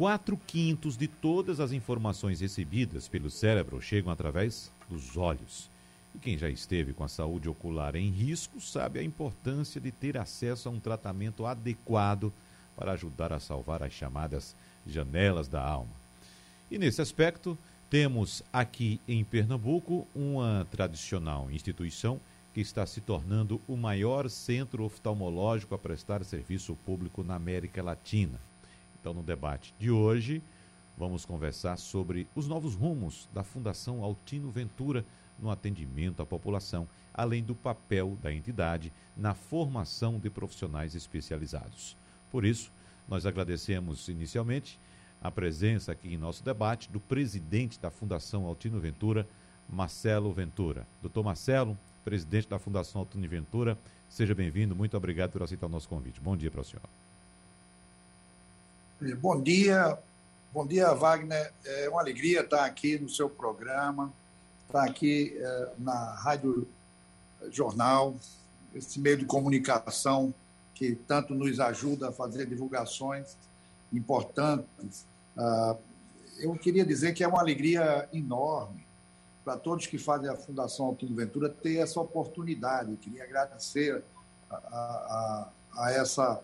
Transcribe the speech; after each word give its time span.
Quatro 0.00 0.34
quintos 0.46 0.96
de 0.96 1.06
todas 1.06 1.60
as 1.60 1.72
informações 1.72 2.40
recebidas 2.40 3.06
pelo 3.06 3.30
cérebro 3.30 3.82
chegam 3.82 4.10
através 4.10 4.70
dos 4.88 5.14
olhos. 5.18 5.68
E 6.14 6.18
quem 6.18 6.38
já 6.38 6.48
esteve 6.48 6.94
com 6.94 7.04
a 7.04 7.08
saúde 7.08 7.50
ocular 7.50 7.94
em 7.94 8.08
risco 8.08 8.62
sabe 8.62 8.98
a 8.98 9.02
importância 9.02 9.78
de 9.78 9.92
ter 9.92 10.16
acesso 10.16 10.70
a 10.70 10.72
um 10.72 10.80
tratamento 10.80 11.44
adequado 11.44 12.32
para 12.74 12.92
ajudar 12.92 13.30
a 13.30 13.38
salvar 13.38 13.82
as 13.82 13.92
chamadas 13.92 14.56
janelas 14.86 15.48
da 15.48 15.62
alma. 15.62 15.92
E 16.70 16.78
nesse 16.78 17.02
aspecto, 17.02 17.58
temos 17.90 18.42
aqui 18.50 18.98
em 19.06 19.22
Pernambuco 19.22 20.08
uma 20.14 20.66
tradicional 20.70 21.50
instituição 21.50 22.18
que 22.54 22.62
está 22.62 22.86
se 22.86 23.02
tornando 23.02 23.60
o 23.68 23.76
maior 23.76 24.30
centro 24.30 24.82
oftalmológico 24.82 25.74
a 25.74 25.78
prestar 25.78 26.24
serviço 26.24 26.74
público 26.86 27.22
na 27.22 27.34
América 27.34 27.82
Latina. 27.82 28.40
Então, 29.00 29.14
no 29.14 29.22
debate 29.22 29.74
de 29.78 29.90
hoje, 29.90 30.42
vamos 30.96 31.24
conversar 31.24 31.78
sobre 31.78 32.28
os 32.34 32.46
novos 32.46 32.74
rumos 32.74 33.28
da 33.32 33.42
Fundação 33.42 34.04
Altino 34.04 34.50
Ventura 34.50 35.04
no 35.38 35.50
atendimento 35.50 36.20
à 36.20 36.26
população, 36.26 36.86
além 37.14 37.42
do 37.42 37.54
papel 37.54 38.18
da 38.22 38.32
entidade 38.32 38.92
na 39.16 39.32
formação 39.32 40.18
de 40.18 40.28
profissionais 40.28 40.94
especializados. 40.94 41.96
Por 42.30 42.44
isso, 42.44 42.70
nós 43.08 43.24
agradecemos 43.24 44.06
inicialmente 44.08 44.78
a 45.22 45.30
presença 45.30 45.92
aqui 45.92 46.12
em 46.12 46.18
nosso 46.18 46.44
debate 46.44 46.90
do 46.90 47.00
presidente 47.00 47.80
da 47.80 47.90
Fundação 47.90 48.44
Altino 48.44 48.78
Ventura, 48.78 49.26
Marcelo 49.68 50.32
Ventura. 50.32 50.86
Doutor 51.00 51.24
Marcelo, 51.24 51.76
presidente 52.04 52.48
da 52.48 52.58
Fundação 52.58 53.00
Altino 53.00 53.26
Ventura, 53.28 53.78
seja 54.08 54.34
bem-vindo. 54.34 54.76
Muito 54.76 54.96
obrigado 54.96 55.32
por 55.32 55.42
aceitar 55.42 55.66
o 55.66 55.70
nosso 55.70 55.88
convite. 55.88 56.20
Bom 56.20 56.36
dia 56.36 56.50
para 56.50 56.60
o 56.60 56.64
senhor. 56.64 56.99
Bom 59.20 59.40
dia, 59.40 59.98
bom 60.52 60.66
dia, 60.66 60.92
Wagner. 60.92 61.52
É 61.64 61.88
uma 61.88 62.00
alegria 62.00 62.42
estar 62.42 62.64
aqui 62.64 62.98
no 62.98 63.08
seu 63.08 63.30
programa 63.30 64.12
está 64.70 64.84
aqui 64.84 65.36
é, 65.36 65.72
na 65.78 66.14
Rádio 66.14 66.66
Jornal, 67.50 68.14
esse 68.74 69.00
meio 69.00 69.18
de 69.18 69.24
comunicação 69.24 70.32
que 70.74 70.94
tanto 70.94 71.34
nos 71.34 71.58
ajuda 71.58 72.08
a 72.08 72.12
fazer 72.12 72.46
divulgações 72.46 73.36
importantes. 73.92 75.04
Ah, 75.36 75.76
eu 76.38 76.54
queria 76.54 76.86
dizer 76.86 77.12
que 77.12 77.24
é 77.24 77.28
uma 77.28 77.40
alegria 77.40 78.08
enorme 78.12 78.86
para 79.44 79.56
todos 79.56 79.86
que 79.86 79.98
fazem 79.98 80.30
a 80.30 80.36
Fundação 80.36 80.86
Altino 80.86 81.16
Ventura 81.16 81.48
ter 81.48 81.78
essa 81.78 82.00
oportunidade. 82.00 82.92
Eu 82.92 82.96
queria 82.96 83.24
agradecer 83.24 84.02
a, 84.48 84.56
a, 84.56 85.48
a 85.76 85.92
essa 85.92 86.40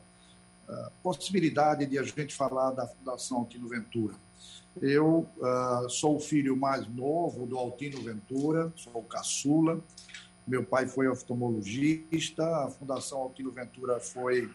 possibilidade 1.02 1.86
de 1.86 1.98
a 1.98 2.02
gente 2.02 2.34
falar 2.34 2.72
da 2.72 2.86
Fundação 2.86 3.38
Altino 3.38 3.68
Ventura. 3.68 4.14
Eu 4.80 5.28
uh, 5.38 5.88
sou 5.88 6.16
o 6.16 6.20
filho 6.20 6.56
mais 6.56 6.86
novo 6.86 7.46
do 7.46 7.56
Altino 7.56 8.02
Ventura, 8.02 8.70
sou 8.76 8.96
o 8.96 9.02
caçula. 9.02 9.80
Meu 10.46 10.62
pai 10.62 10.86
foi 10.86 11.08
oftalmologista. 11.08 12.44
A 12.64 12.70
Fundação 12.70 13.22
Altino 13.22 13.50
Ventura 13.50 13.98
foi 13.98 14.52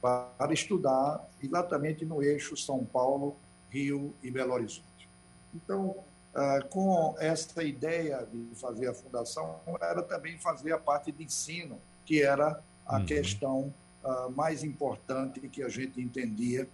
para 0.00 0.52
estudar 0.52 1.28
exatamente 1.42 2.04
no 2.04 2.22
eixo 2.22 2.56
São 2.56 2.84
Paulo 2.84 3.36
Rio 3.70 4.14
e 4.22 4.30
Belo 4.30 4.52
Horizonte. 4.52 5.08
Então, 5.54 5.96
ah, 6.34 6.60
com 6.68 7.14
essa 7.18 7.62
ideia 7.62 8.26
de 8.30 8.54
fazer 8.54 8.88
a 8.88 8.94
fundação, 8.94 9.60
era 9.80 10.02
também 10.02 10.38
fazer 10.38 10.72
a 10.72 10.78
parte 10.78 11.10
de 11.10 11.24
ensino, 11.24 11.80
que 12.04 12.22
era 12.22 12.62
a 12.86 12.98
uhum. 12.98 13.06
questão 13.06 13.74
ah, 14.04 14.28
mais 14.34 14.62
importante 14.64 15.40
que 15.48 15.62
a 15.62 15.68
gente 15.68 16.00
entendia, 16.00 16.68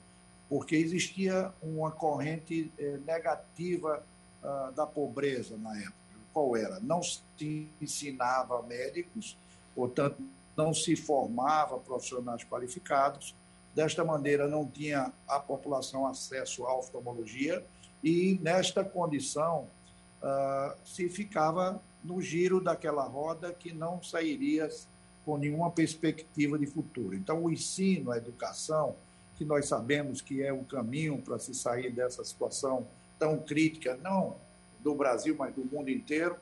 porque 0.49 0.77
existia 0.77 1.53
uma 1.61 1.91
corrente 1.91 2.71
eh, 2.79 2.99
negativa 3.05 4.05
ah, 4.43 4.73
da 4.77 4.87
pobreza 4.87 5.57
na 5.57 5.77
época. 5.77 6.06
Qual 6.37 6.55
era? 6.55 6.79
Não 6.81 7.03
se 7.03 7.23
ensinava 7.81 8.61
médicos, 8.63 9.39
portanto, 9.75 10.23
não 10.55 10.75
se 10.75 10.95
formava 10.95 11.79
profissionais 11.79 12.45
qualificados, 12.45 13.35
Desta 13.77 14.03
maneira, 14.03 14.49
não 14.49 14.67
tinha 14.67 15.13
a 15.29 15.39
população 15.39 16.07
acesso 16.07 16.65
à 16.65 16.75
oftalmologia 16.75 17.63
e, 18.03 18.41
nesta 18.43 18.83
condição, 18.83 19.69
uh, 20.23 20.75
se 20.83 21.11
ficava 21.11 21.79
no 22.03 22.23
giro 22.23 22.59
daquela 22.59 23.05
roda 23.05 23.53
que 23.53 23.75
não 23.75 24.03
sairia 24.03 24.71
com 25.27 25.37
nenhuma 25.37 25.71
perspectiva 25.71 26.59
de 26.59 26.67
futuro. 26.67 27.15
Então, 27.15 27.45
o 27.45 27.53
ensino, 27.53 28.13
a 28.13 28.17
educação, 28.17 28.97
que 29.37 29.45
nós 29.45 29.69
sabemos 29.69 30.23
que 30.23 30.43
é 30.43 30.51
o 30.51 30.65
caminho 30.65 31.21
para 31.21 31.39
se 31.39 31.55
sair 31.55 31.93
dessa 31.93 32.25
situação 32.25 32.87
tão 33.19 33.39
crítica, 33.39 33.99
não 34.03 34.37
do 34.87 34.95
Brasil, 34.95 35.35
mas 35.37 35.53
do 35.53 35.65
mundo 35.65 35.91
inteiro, 35.91 36.37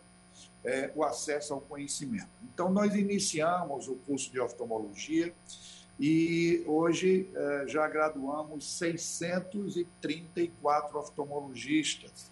é, 0.63 0.93
o 0.95 1.03
acesso 1.03 1.55
ao 1.55 1.63
conhecimento. 1.63 2.29
Então, 2.53 2.71
nós 2.71 2.95
iniciamos 2.95 3.89
o 3.89 3.95
curso 4.07 4.31
de 4.31 4.39
oftalmologia 4.39 5.33
e 5.99 6.63
hoje 6.67 7.31
eh, 7.35 7.65
já 7.69 7.89
graduamos 7.89 8.79
634 8.79 10.99
oftalmologistas. 10.99 12.31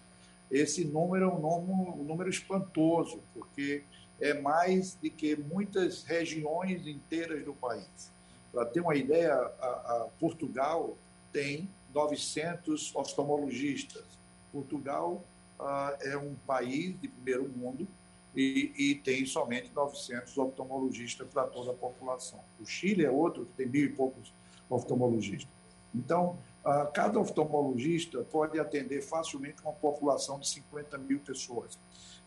Esse 0.51 0.85
número 0.85 1.25
é 1.25 1.29
um 1.29 1.39
número, 1.39 1.99
um 1.99 2.03
número 2.03 2.29
espantoso, 2.29 3.21
porque 3.33 3.81
é 4.19 4.33
mais 4.33 4.95
do 4.95 5.09
que 5.09 5.37
muitas 5.37 6.03
regiões 6.03 6.85
inteiras 6.85 7.45
do 7.45 7.53
país. 7.53 8.11
Para 8.51 8.65
ter 8.65 8.81
uma 8.81 8.95
ideia, 8.95 9.33
a, 9.33 9.67
a 9.67 10.09
Portugal 10.19 10.97
tem 11.31 11.69
900 11.93 12.93
oftalmologistas. 12.95 14.03
Portugal 14.51 15.23
ah, 15.59 15.95
é 16.01 16.17
um 16.17 16.35
país 16.47 16.99
de 16.99 17.07
primeiro 17.07 17.47
mundo 17.49 17.87
e, 18.35 18.73
e, 18.75 18.95
tem 18.95 19.25
somente 19.25 19.71
900 19.75 20.37
oftalmologistas 20.37 21.27
para 21.27 21.43
toda 21.43 21.71
a 21.71 21.73
população. 21.73 22.39
O 22.59 22.65
Chile 22.65 23.05
é 23.05 23.11
outro 23.11 23.45
que 23.45 23.53
tem 23.53 23.67
mil 23.67 23.85
e 23.85 23.89
poucos 23.89 24.33
oftalmologistas. 24.69 25.47
Então, 25.93 26.37
Uh, 26.63 26.89
cada 26.93 27.19
oftalmologista 27.19 28.23
pode 28.31 28.57
atender 28.57 29.01
facilmente 29.01 29.61
uma 29.61 29.73
população 29.73 30.39
de 30.39 30.47
50 30.47 30.97
mil 30.97 31.19
pessoas. 31.19 31.77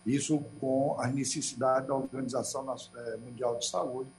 Isso 0.05 0.45
com 0.61 0.95
as 1.01 1.11
necessidades 1.15 1.89
da 1.89 1.95
Organização 1.95 2.67
eh, 2.71 3.17
Mundial 3.17 3.59
de 3.59 3.67
Saúde. 3.67 4.11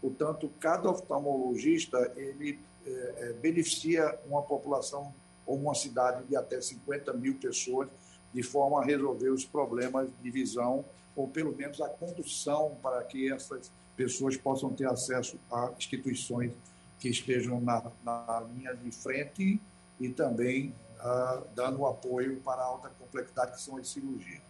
Portanto, 0.00 0.50
cada 0.58 0.90
oftalmologista 0.90 2.10
ele 2.16 2.58
é, 2.86 3.34
beneficia 3.34 4.18
uma 4.26 4.42
população 4.42 5.14
ou 5.46 5.56
uma 5.56 5.74
cidade 5.74 6.24
de 6.24 6.34
até 6.36 6.60
50 6.60 7.12
mil 7.12 7.34
pessoas, 7.34 7.88
de 8.32 8.42
forma 8.42 8.80
a 8.80 8.84
resolver 8.84 9.30
os 9.30 9.44
problemas 9.44 10.08
de 10.22 10.30
visão, 10.30 10.84
ou 11.14 11.26
pelo 11.28 11.54
menos 11.56 11.80
a 11.80 11.88
condução 11.88 12.76
para 12.82 13.02
que 13.02 13.32
essas 13.32 13.70
pessoas 13.96 14.36
possam 14.36 14.70
ter 14.72 14.86
acesso 14.86 15.38
a 15.50 15.72
instituições 15.78 16.52
que 16.98 17.08
estejam 17.08 17.60
na, 17.60 17.90
na 18.04 18.44
linha 18.54 18.74
de 18.74 18.90
frente 18.90 19.60
e 19.98 20.08
também 20.10 20.74
ah, 21.00 21.42
dando 21.54 21.86
apoio 21.86 22.40
para 22.40 22.62
a 22.62 22.64
alta 22.64 22.90
complexidade, 22.98 23.52
que 23.52 23.60
são 23.60 23.76
as 23.76 23.88
cirurgias. 23.88 24.42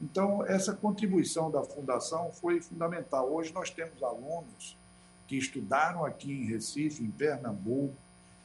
Então, 0.00 0.44
essa 0.44 0.74
contribuição 0.74 1.50
da 1.50 1.62
Fundação 1.62 2.30
foi 2.32 2.60
fundamental. 2.60 3.32
Hoje 3.32 3.52
nós 3.52 3.70
temos 3.70 4.02
alunos 4.02 4.76
que 5.26 5.36
estudaram 5.36 6.04
aqui 6.04 6.32
em 6.32 6.46
Recife, 6.46 7.02
em 7.02 7.10
Pernambuco, 7.10 7.94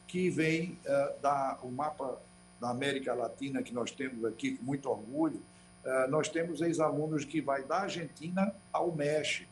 que 0.06 0.30
vêm 0.30 0.78
uh, 0.86 1.66
o 1.66 1.70
mapa 1.70 2.20
da 2.60 2.70
América 2.70 3.14
Latina 3.14 3.62
que 3.62 3.72
nós 3.72 3.90
temos 3.90 4.24
aqui 4.24 4.56
com 4.56 4.64
muito 4.64 4.88
orgulho. 4.88 5.42
Uh, 5.84 6.10
nós 6.10 6.28
temos 6.28 6.60
ex-alunos 6.60 7.24
que 7.24 7.40
vai 7.40 7.64
da 7.64 7.80
Argentina 7.80 8.54
ao 8.70 8.92
México, 8.92 9.50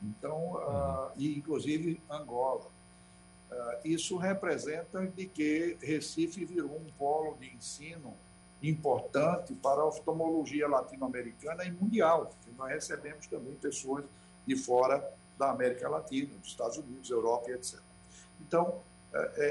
então, 0.00 0.54
uh, 0.54 1.10
e 1.16 1.36
inclusive 1.36 2.00
Angola. 2.08 2.66
isso 3.84 4.16
representa 4.16 5.04
de 5.06 5.26
que 5.26 5.76
Recife 5.80 6.44
virou 6.44 6.76
um 6.76 6.86
polo 6.96 7.36
de 7.40 7.52
ensino 7.52 8.14
importante 8.62 9.54
para 9.54 9.80
a 9.80 9.86
oftalmologia 9.86 10.68
latino-americana 10.68 11.64
e 11.64 11.70
mundial, 11.72 12.26
porque 12.26 12.50
nós 12.56 12.70
recebemos 12.70 13.26
também 13.26 13.54
pessoas 13.54 14.04
de 14.46 14.56
fora 14.56 15.04
da 15.38 15.50
América 15.50 15.88
Latina, 15.88 16.34
dos 16.38 16.48
Estados 16.48 16.76
Unidos, 16.76 17.10
Europa 17.10 17.50
e 17.50 17.54
etc. 17.54 17.80
Então, 18.40 18.80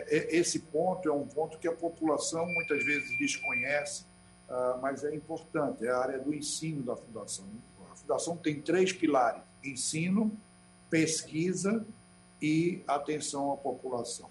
esse 0.10 0.60
ponto 0.60 1.08
é 1.10 1.12
um 1.12 1.28
ponto 1.28 1.58
que 1.58 1.68
a 1.68 1.72
população 1.72 2.46
muitas 2.46 2.84
vezes 2.84 3.18
desconhece, 3.18 4.06
ah, 4.50 4.80
mas 4.82 5.04
é 5.04 5.14
importante, 5.14 5.86
é 5.86 5.90
a 5.90 5.98
área 5.98 6.20
do 6.20 6.34
ensino 6.34 6.84
da 6.84 6.96
Fundação. 6.96 7.46
A 7.92 7.96
Fundação 7.96 8.38
tem 8.38 8.62
três 8.62 8.94
pilares: 8.94 9.42
ensino, 9.64 10.32
pesquisa 10.90 11.86
e 12.42 12.82
atenção 12.88 13.52
à 13.52 13.58
população. 13.58 14.30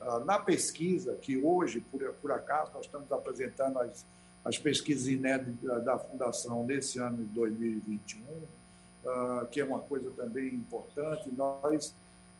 Ah, 0.00 0.20
na 0.20 0.38
pesquisa, 0.38 1.14
que 1.16 1.36
hoje, 1.36 1.80
por, 1.80 2.02
por 2.14 2.32
acaso, 2.32 2.72
nós 2.74 2.84
estamos 2.84 3.10
apresentando 3.10 3.78
as, 3.78 4.04
as 4.44 4.58
pesquisas 4.58 5.08
inéditas 5.08 5.84
da 5.84 5.98
Fundação 5.98 6.64
nesse 6.64 6.98
ano 6.98 7.18
de 7.18 7.24
2021, 7.34 8.22
uh, 8.24 9.46
que 9.50 9.60
é 9.60 9.64
uma 9.64 9.80
coisa 9.80 10.10
também 10.12 10.48
importante, 10.48 11.30
nós 11.36 11.94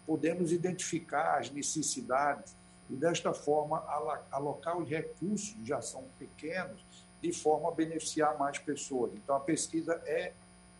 podemos 0.08 0.52
identificar 0.52 1.38
as 1.38 1.50
necessidades 1.50 2.56
e, 2.88 2.94
desta 2.94 3.34
forma, 3.34 3.84
alocar 4.30 4.78
os 4.78 4.88
recursos, 4.88 5.54
já 5.62 5.82
são 5.82 6.04
pequenos, 6.18 6.82
de 7.20 7.30
forma 7.30 7.68
a 7.68 7.72
beneficiar 7.72 8.38
mais 8.38 8.58
pessoas. 8.58 9.12
Então, 9.14 9.36
a 9.36 9.40
pesquisa 9.40 10.00
é 10.06 10.32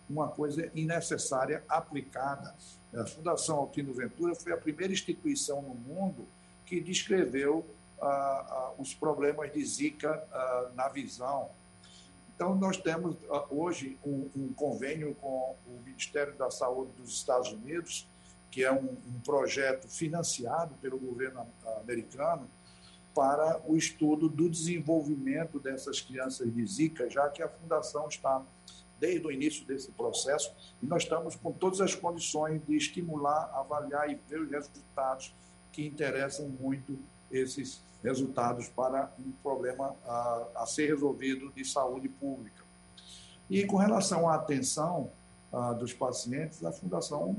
uma 0.09 0.29
coisa 0.29 0.71
necessária 0.75 1.63
aplicada. 1.69 2.55
A 2.95 3.05
Fundação 3.05 3.59
Altino 3.59 3.93
Ventura 3.93 4.35
foi 4.35 4.53
a 4.53 4.57
primeira 4.57 4.95
instituição 4.95 5.61
no 5.61 5.75
mundo 5.75 6.27
que 6.65 6.81
descreveu 6.81 7.67
ah, 8.01 8.07
ah, 8.07 8.73
os 8.79 8.95
problemas 8.95 9.53
de 9.53 9.63
Zika 9.63 10.27
ah, 10.33 10.71
na 10.75 10.89
visão, 10.89 11.51
então, 12.39 12.55
nós 12.55 12.77
temos 12.77 13.17
ah, 13.33 13.47
hoje 13.51 13.99
um, 14.07 14.31
um, 14.37 14.53
convênio 14.53 15.13
com 15.21 15.57
o 15.67 15.83
Ministério 15.85 16.33
da 16.37 16.49
Saúde 16.53 16.93
dos 16.93 17.11
Estados 17.11 17.51
Unidos, 17.51 18.07
que 18.51 18.65
é 18.65 18.73
um, 18.73 18.97
um 19.07 19.21
projeto 19.25 19.89
financiado 19.89 20.75
pelo 20.81 20.99
governo 20.99 21.47
americano 21.81 22.49
para 23.15 23.61
o 23.67 23.77
estudo 23.77 24.29
do 24.29 24.49
desenvolvimento 24.49 25.59
dessas 25.59 26.01
crianças 26.01 26.53
de 26.55 26.65
Zika, 26.67 27.11
já 27.11 27.29
que 27.29 27.43
a 27.43 27.49
Fundação 27.49 28.07
está 28.09 28.43
desde 29.01 29.27
o 29.27 29.31
início 29.31 29.65
desse 29.67 29.91
processo 29.93 30.53
e 30.83 30.87
nós 30.87 31.03
estamos 31.03 31.37
com 31.37 31.53
todas 31.53 31.81
as 31.81 31.95
condições 31.95 32.61
de 32.67 32.77
estimular, 32.77 33.51
avaliar 33.55 34.11
e 34.11 34.15
ver 34.29 34.41
os 34.41 34.51
resultados 34.51 35.35
que 35.73 35.87
interessam 35.87 36.49
muito 36.49 36.99
esses 37.31 37.83
resultados 38.03 38.69
para 38.69 39.13
um 39.19 39.33
problema 39.43 39.95
a, 40.05 40.47
a 40.57 40.67
ser 40.67 40.87
resolvido 40.87 41.53
de 41.53 41.65
saúde 41.65 42.09
pública. 42.09 42.63
E 43.51 43.65
com 43.65 43.77
relação 43.77 44.29
à 44.29 44.35
atenção 44.35 45.11
a, 45.53 45.73
dos 45.73 45.93
pacientes, 45.93 46.65
a 46.65 46.73
Fundação 46.73 47.37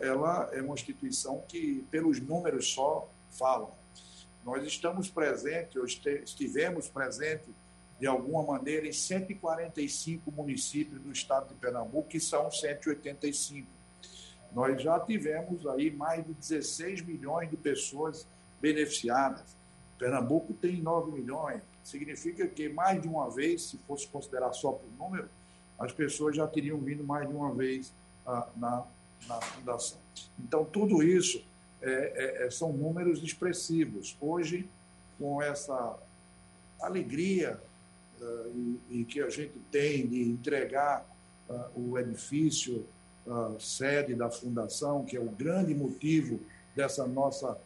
ela 0.00 0.48
é 0.52 0.62
uma 0.62 0.74
instituição 0.74 1.42
que, 1.46 1.84
pelos 1.90 2.20
números 2.20 2.72
só, 2.72 3.08
falam. 3.30 3.70
Nós 4.44 4.66
estamos 4.66 5.08
presentes, 5.08 5.76
ou 5.76 5.84
estivemos 5.84 6.88
presentes, 6.88 7.48
de 7.98 8.06
alguma 8.06 8.42
maneira, 8.42 8.86
em 8.86 8.92
145 8.92 10.32
municípios 10.32 11.00
do 11.02 11.12
estado 11.12 11.48
de 11.48 11.54
Pernambuco, 11.54 12.08
que 12.08 12.18
são 12.18 12.50
185. 12.50 13.68
Nós 14.52 14.82
já 14.82 14.98
tivemos 14.98 15.66
aí 15.66 15.90
mais 15.90 16.24
de 16.24 16.32
16 16.32 17.02
milhões 17.02 17.50
de 17.50 17.56
pessoas 17.56 18.26
beneficiadas. 18.60 19.56
Pernambuco 19.98 20.54
tem 20.54 20.80
9 20.80 21.12
milhões. 21.12 21.62
Significa 21.84 22.46
que 22.48 22.68
mais 22.68 23.00
de 23.00 23.06
uma 23.06 23.30
vez, 23.30 23.64
se 23.64 23.78
fosse 23.86 24.08
considerar 24.08 24.52
só 24.54 24.72
por 24.72 24.88
número, 24.98 25.28
as 25.78 25.92
pessoas 25.92 26.34
já 26.36 26.46
teriam 26.46 26.78
vindo 26.78 27.04
mais 27.04 27.28
de 27.28 27.34
uma 27.34 27.54
vez 27.54 27.92
ah, 28.26 28.48
na, 28.56 28.84
na 29.28 29.40
fundação. 29.40 29.98
Então, 30.38 30.64
tudo 30.64 31.02
isso 31.02 31.44
é, 31.82 32.42
é, 32.42 32.46
é, 32.46 32.50
são 32.50 32.72
números 32.72 33.22
expressivos. 33.22 34.16
Hoje, 34.20 34.68
com 35.18 35.40
essa 35.42 35.98
alegria 36.80 37.60
uh, 38.20 38.78
e, 38.90 39.00
e, 39.00 39.04
que 39.04 39.20
a 39.20 39.28
gente 39.28 39.58
tem 39.70 40.06
de 40.06 40.22
entregar 40.22 41.06
uh, 41.48 41.80
o 41.80 41.98
edifício 41.98 42.86
uh, 43.26 43.60
sede 43.60 44.14
da 44.14 44.30
fundação, 44.30 45.04
que 45.04 45.16
é 45.16 45.20
o 45.20 45.28
grande 45.28 45.74
motivo 45.74 46.40
dessa 46.74 47.06
nossa 47.06 47.58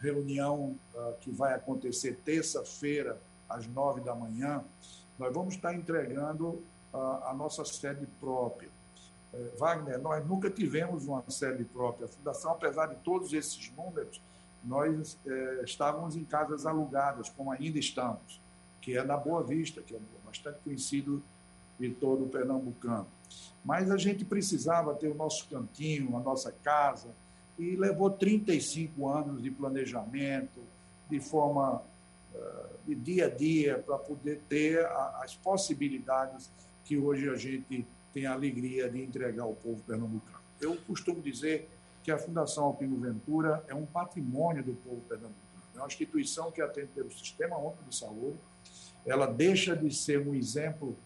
reunião 0.00 0.76
que 1.20 1.30
vai 1.30 1.54
acontecer 1.54 2.18
terça-feira, 2.24 3.16
às 3.48 3.66
nove 3.68 4.00
da 4.00 4.14
manhã, 4.14 4.64
nós 5.16 5.32
vamos 5.32 5.54
estar 5.54 5.74
entregando 5.74 6.60
a 6.92 7.32
nossa 7.36 7.64
sede 7.64 8.06
própria. 8.18 8.68
Uh, 9.32 9.58
Wagner, 9.58 9.98
nós 10.00 10.26
nunca 10.26 10.50
tivemos 10.50 11.06
uma 11.06 11.22
sede 11.28 11.64
própria. 11.64 12.06
A 12.06 12.08
Fundação, 12.08 12.52
apesar 12.52 12.86
de 12.86 12.96
todos 12.96 13.32
esses 13.32 13.70
números, 13.76 14.20
nós 14.64 15.18
eh, 15.26 15.62
estávamos 15.64 16.16
em 16.16 16.24
casas 16.24 16.66
alugadas, 16.66 17.28
como 17.30 17.52
ainda 17.52 17.78
estamos, 17.78 18.40
que 18.80 18.96
é 18.96 19.04
na 19.04 19.16
Boa 19.16 19.42
Vista, 19.42 19.80
que 19.80 19.94
é 19.94 19.98
bastante 20.24 20.58
conhecido 20.64 21.22
de 21.78 21.90
todo 21.90 22.24
o 22.24 22.28
pernambucano. 22.28 23.06
Mas 23.64 23.90
a 23.90 23.96
gente 23.96 24.24
precisava 24.24 24.94
ter 24.94 25.08
o 25.08 25.14
nosso 25.14 25.48
cantinho, 25.48 26.16
a 26.16 26.20
nossa 26.20 26.52
casa, 26.62 27.08
e 27.58 27.76
levou 27.76 28.10
35 28.10 29.08
anos 29.08 29.42
de 29.42 29.50
planejamento, 29.50 30.60
de 31.08 31.20
forma 31.20 31.82
uh, 32.34 32.68
de 32.86 32.94
dia 32.94 33.26
a 33.26 33.30
dia, 33.30 33.78
para 33.78 33.98
poder 33.98 34.40
ter 34.48 34.84
as 35.20 35.34
possibilidades 35.36 36.50
que 36.84 36.96
hoje 36.96 37.28
a 37.28 37.36
gente 37.36 37.86
tem 38.12 38.26
a 38.26 38.32
alegria 38.32 38.88
de 38.88 39.02
entregar 39.02 39.44
ao 39.44 39.54
povo 39.54 39.82
pernambucano. 39.82 40.38
Eu 40.60 40.76
costumo 40.86 41.20
dizer 41.20 41.68
que 42.02 42.10
a 42.10 42.18
Fundação 42.18 42.64
Alpino 42.64 42.98
Ventura 42.98 43.64
é 43.68 43.74
um 43.74 43.86
patrimônio 43.86 44.62
do 44.62 44.74
povo 44.74 45.00
pernambucano. 45.02 45.38
É 45.74 45.78
uma 45.78 45.86
instituição 45.86 46.50
que 46.50 46.60
atende 46.60 46.88
pelo 46.94 47.10
Sistema 47.10 47.56
Único 47.56 47.84
de 47.88 47.94
Saúde. 47.94 48.38
Ela 49.06 49.26
deixa 49.26 49.76
de 49.76 49.94
ser 49.94 50.26
um 50.26 50.34
exemplo 50.34 50.96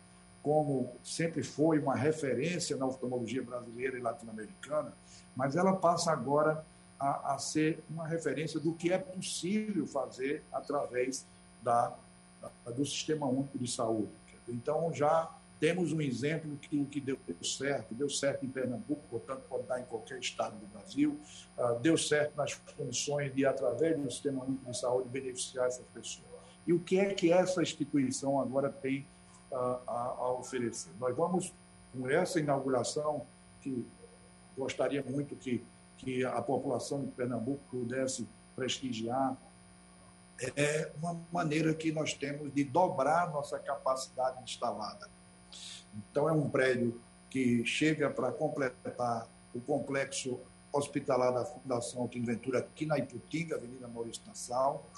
como 0.42 0.96
sempre 1.04 1.42
foi 1.42 1.78
uma 1.78 1.94
referência 1.94 2.76
na 2.76 2.86
oftalmologia 2.86 3.42
brasileira 3.42 3.96
e 3.96 4.00
latino-americana, 4.00 4.92
mas 5.36 5.54
ela 5.54 5.76
passa 5.76 6.10
agora 6.10 6.64
a, 6.98 7.34
a, 7.34 7.38
ser 7.38 7.82
uma 7.88 8.06
referência 8.06 8.58
do 8.58 8.72
que 8.72 8.92
é 8.92 8.98
possível 8.98 9.86
fazer 9.86 10.42
através 10.52 11.24
da, 11.62 11.96
da, 12.40 12.72
do 12.72 12.84
Sistema 12.84 13.26
Único 13.26 13.56
de 13.56 13.70
Saúde. 13.70 14.10
Então, 14.48 14.92
já 14.92 15.30
temos 15.62 15.92
um 15.92 16.00
exemplo 16.00 16.56
que, 16.56 16.84
que 16.86 17.00
deu 17.00 17.16
certo, 17.40 17.94
deu 17.94 18.10
certo 18.10 18.44
em 18.44 18.48
Pernambuco, 18.48 19.00
portanto, 19.08 19.44
pode 19.48 19.62
dar 19.68 19.80
em 19.80 19.84
qualquer 19.84 20.18
estado 20.18 20.58
do 20.58 20.66
Brasil, 20.66 21.16
uh, 21.56 21.78
deu 21.78 21.96
certo 21.96 22.34
nas 22.36 22.52
condições 22.76 23.32
de, 23.32 23.46
através 23.46 23.96
do 23.96 24.10
Sistema 24.10 24.42
Único 24.42 24.68
de 24.68 24.76
Saúde, 24.76 25.08
beneficiar 25.08 25.68
essas 25.68 25.86
pessoas. 25.94 26.26
E 26.66 26.72
o 26.72 26.80
que 26.80 26.98
é 26.98 27.14
que 27.14 27.32
essa 27.32 27.62
instituição 27.62 28.40
agora 28.40 28.70
tem 28.70 29.06
a, 29.52 29.82
a, 29.86 30.32
oferecer. 30.32 30.90
Nós 30.98 31.16
vamos, 31.16 31.54
com 31.92 32.10
essa 32.10 32.40
inauguração, 32.40 33.24
que 33.60 33.86
gostaria 34.58 35.04
muito 35.04 35.36
que, 35.36 35.64
que 35.96 36.24
a 36.24 36.42
população 36.42 37.04
de 37.04 37.12
Pernambuco 37.12 37.62
pudesse 37.70 38.26
prestigiar, 38.56 39.40
é 40.56 40.90
uma 41.00 41.20
maneira 41.30 41.72
que 41.72 41.92
nós 41.92 42.14
temos 42.14 42.52
de 42.52 42.64
dobrar 42.64 43.30
nossa 43.30 43.60
capacidade 43.60 44.42
instalada. 44.42 45.21
Então, 46.10 46.28
é 46.28 46.32
um 46.32 46.48
prédio 46.48 47.00
que 47.30 47.64
chega 47.64 48.10
para 48.10 48.30
completar 48.30 49.28
o 49.54 49.60
complexo 49.60 50.38
hospitalar 50.72 51.32
da 51.32 51.44
Fundação 51.44 52.02
Altino 52.02 52.26
Ventura 52.26 52.60
aqui 52.60 52.86
na 52.86 52.98
Iputinga, 52.98 53.56
Avenida 53.56 53.86
Maurício 53.88 54.22
Nassau. 54.26 54.88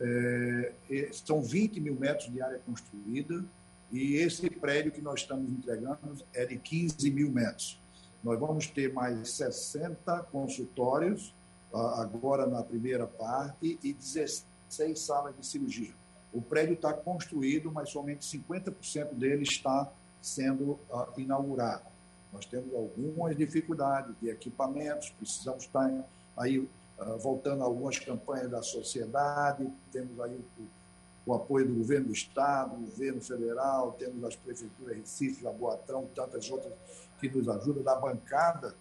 É, 0.00 0.72
são 1.12 1.42
20 1.42 1.80
mil 1.80 1.94
metros 1.94 2.32
de 2.32 2.40
área 2.40 2.58
construída 2.60 3.44
e 3.92 4.14
esse 4.14 4.48
prédio 4.48 4.92
que 4.92 5.02
nós 5.02 5.20
estamos 5.20 5.50
entregando 5.50 6.24
é 6.32 6.46
de 6.46 6.56
15 6.56 7.10
mil 7.10 7.30
metros. 7.30 7.78
Nós 8.22 8.38
vamos 8.38 8.66
ter 8.66 8.92
mais 8.92 9.30
60 9.30 10.22
consultórios 10.24 11.34
agora 11.72 12.46
na 12.46 12.62
primeira 12.62 13.06
parte 13.06 13.78
e 13.82 13.92
16 13.92 14.98
salas 14.98 15.36
de 15.36 15.46
cirurgia. 15.46 15.92
O 16.32 16.40
prédio 16.40 16.74
está 16.74 16.92
construído, 16.92 17.72
mas 17.72 17.90
somente 17.90 18.24
50% 18.24 19.14
dele 19.14 19.42
está 19.42 19.90
sendo 20.20 20.78
inaugurado. 21.16 21.84
Nós 22.32 22.46
temos 22.46 22.72
algumas 22.74 23.36
dificuldades 23.36 24.14
de 24.20 24.28
equipamentos, 24.28 25.10
precisamos 25.10 25.64
estar 25.64 25.90
aí 26.36 26.68
voltando 27.18 27.62
a 27.62 27.66
algumas 27.66 27.98
campanhas 27.98 28.50
da 28.50 28.62
sociedade, 28.62 29.66
temos 29.90 30.20
aí 30.20 30.38
o, 30.58 31.30
o, 31.30 31.34
apoio 31.34 31.66
do 31.66 31.74
governo 31.74 32.08
do 32.08 32.12
Estado, 32.12 32.76
do 32.76 32.90
governo 32.90 33.20
federal, 33.20 33.92
temos 33.92 34.22
as 34.22 34.36
prefeituras 34.36 34.96
Recife, 34.96 35.42
Jaboatão, 35.42 36.08
tantas 36.14 36.50
outras 36.50 36.72
que 37.18 37.28
nos 37.28 37.48
ajudam, 37.48 37.82
da 37.82 37.96
bancada 37.96 38.74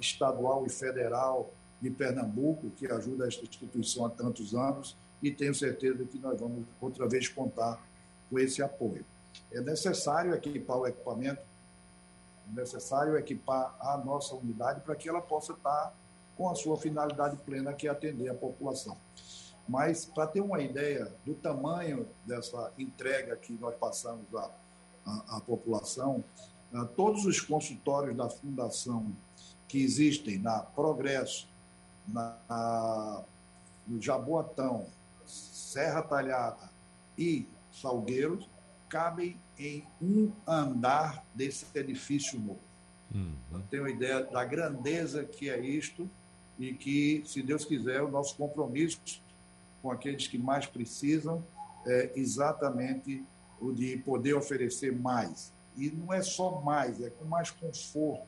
estadual 0.00 0.66
e 0.66 0.70
federal 0.70 1.52
de 1.80 1.90
Pernambuco, 1.90 2.70
que 2.70 2.86
ajuda 2.86 3.28
esta 3.28 3.44
instituição 3.44 4.06
há 4.06 4.10
tantos 4.10 4.54
anos, 4.54 4.96
e 5.22 5.30
tenho 5.30 5.54
certeza 5.54 6.04
que 6.04 6.18
nós 6.18 6.38
vamos 6.38 6.64
outra 6.80 7.06
vez 7.06 7.28
contar 7.28 7.80
com 8.28 8.38
esse 8.38 8.62
apoio. 8.62 9.04
É 9.52 9.60
necessário 9.60 10.34
equipar 10.34 10.78
o 10.78 10.86
equipamento, 10.86 11.40
é 12.50 12.60
necessário 12.60 13.16
equipar 13.16 13.76
a 13.80 13.98
nossa 13.98 14.34
unidade 14.34 14.80
para 14.80 14.94
que 14.94 15.08
ela 15.08 15.20
possa 15.20 15.52
estar 15.52 15.94
com 16.36 16.48
a 16.48 16.54
sua 16.54 16.76
finalidade 16.76 17.36
plena, 17.44 17.72
que 17.72 17.86
é 17.86 17.90
atender 17.90 18.28
a 18.30 18.34
população. 18.34 18.96
Mas, 19.68 20.04
para 20.04 20.26
ter 20.26 20.40
uma 20.40 20.60
ideia 20.60 21.12
do 21.24 21.34
tamanho 21.34 22.08
dessa 22.26 22.72
entrega 22.78 23.36
que 23.36 23.52
nós 23.52 23.74
passamos 23.76 24.34
à, 24.34 24.50
à, 25.06 25.36
à 25.36 25.40
população, 25.40 26.24
ah, 26.72 26.86
todos 26.96 27.24
os 27.24 27.40
consultórios 27.40 28.16
da 28.16 28.28
Fundação 28.28 29.12
que 29.68 29.82
existem 29.82 30.38
na 30.38 30.60
Progresso, 30.60 31.48
na, 32.08 33.22
no 33.86 34.00
Jaboatão, 34.00 34.86
Serra 35.70 36.02
Talhada 36.02 36.68
e 37.16 37.46
Salgueiros, 37.70 38.48
cabem 38.88 39.36
em 39.56 39.86
um 40.02 40.32
andar 40.44 41.24
desse 41.32 41.64
edifício 41.78 42.40
novo. 42.40 42.58
Uhum. 43.14 43.36
Eu 43.52 43.62
tenho 43.70 43.84
uma 43.84 43.90
ideia 43.90 44.24
da 44.24 44.44
grandeza 44.44 45.22
que 45.22 45.48
é 45.48 45.60
isto 45.60 46.10
e 46.58 46.74
que, 46.74 47.22
se 47.24 47.40
Deus 47.40 47.64
quiser, 47.64 48.02
o 48.02 48.10
nosso 48.10 48.36
compromisso 48.36 49.22
com 49.80 49.92
aqueles 49.92 50.26
que 50.26 50.36
mais 50.36 50.66
precisam 50.66 51.40
é 51.86 52.10
exatamente 52.16 53.24
o 53.60 53.72
de 53.72 53.96
poder 53.98 54.34
oferecer 54.34 54.92
mais. 54.92 55.52
E 55.76 55.88
não 55.88 56.12
é 56.12 56.20
só 56.20 56.60
mais, 56.62 57.00
é 57.00 57.10
com 57.10 57.24
mais 57.26 57.52
conforto. 57.52 58.26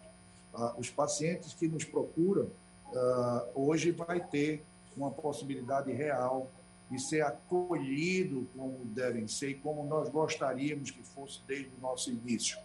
Ah, 0.54 0.76
os 0.78 0.90
pacientes 0.90 1.54
que 1.54 1.66
nos 1.66 1.84
procuram 1.84 2.44
uh, 2.44 3.48
hoje 3.52 3.90
vai 3.90 4.20
ter 4.20 4.64
uma 4.96 5.10
possibilidade 5.10 5.90
real 5.90 6.48
de 6.92 7.00
ser 7.00 7.22
acolhido 7.22 8.46
como 8.54 8.84
devem 8.84 9.26
ser 9.26 9.48
e 9.48 9.54
como 9.54 9.82
nós 9.82 10.10
gostaríamos 10.10 10.90
que 10.90 11.02
fosse 11.02 11.40
desde 11.46 11.70
o 11.74 11.80
nosso 11.80 12.10
início. 12.10 12.58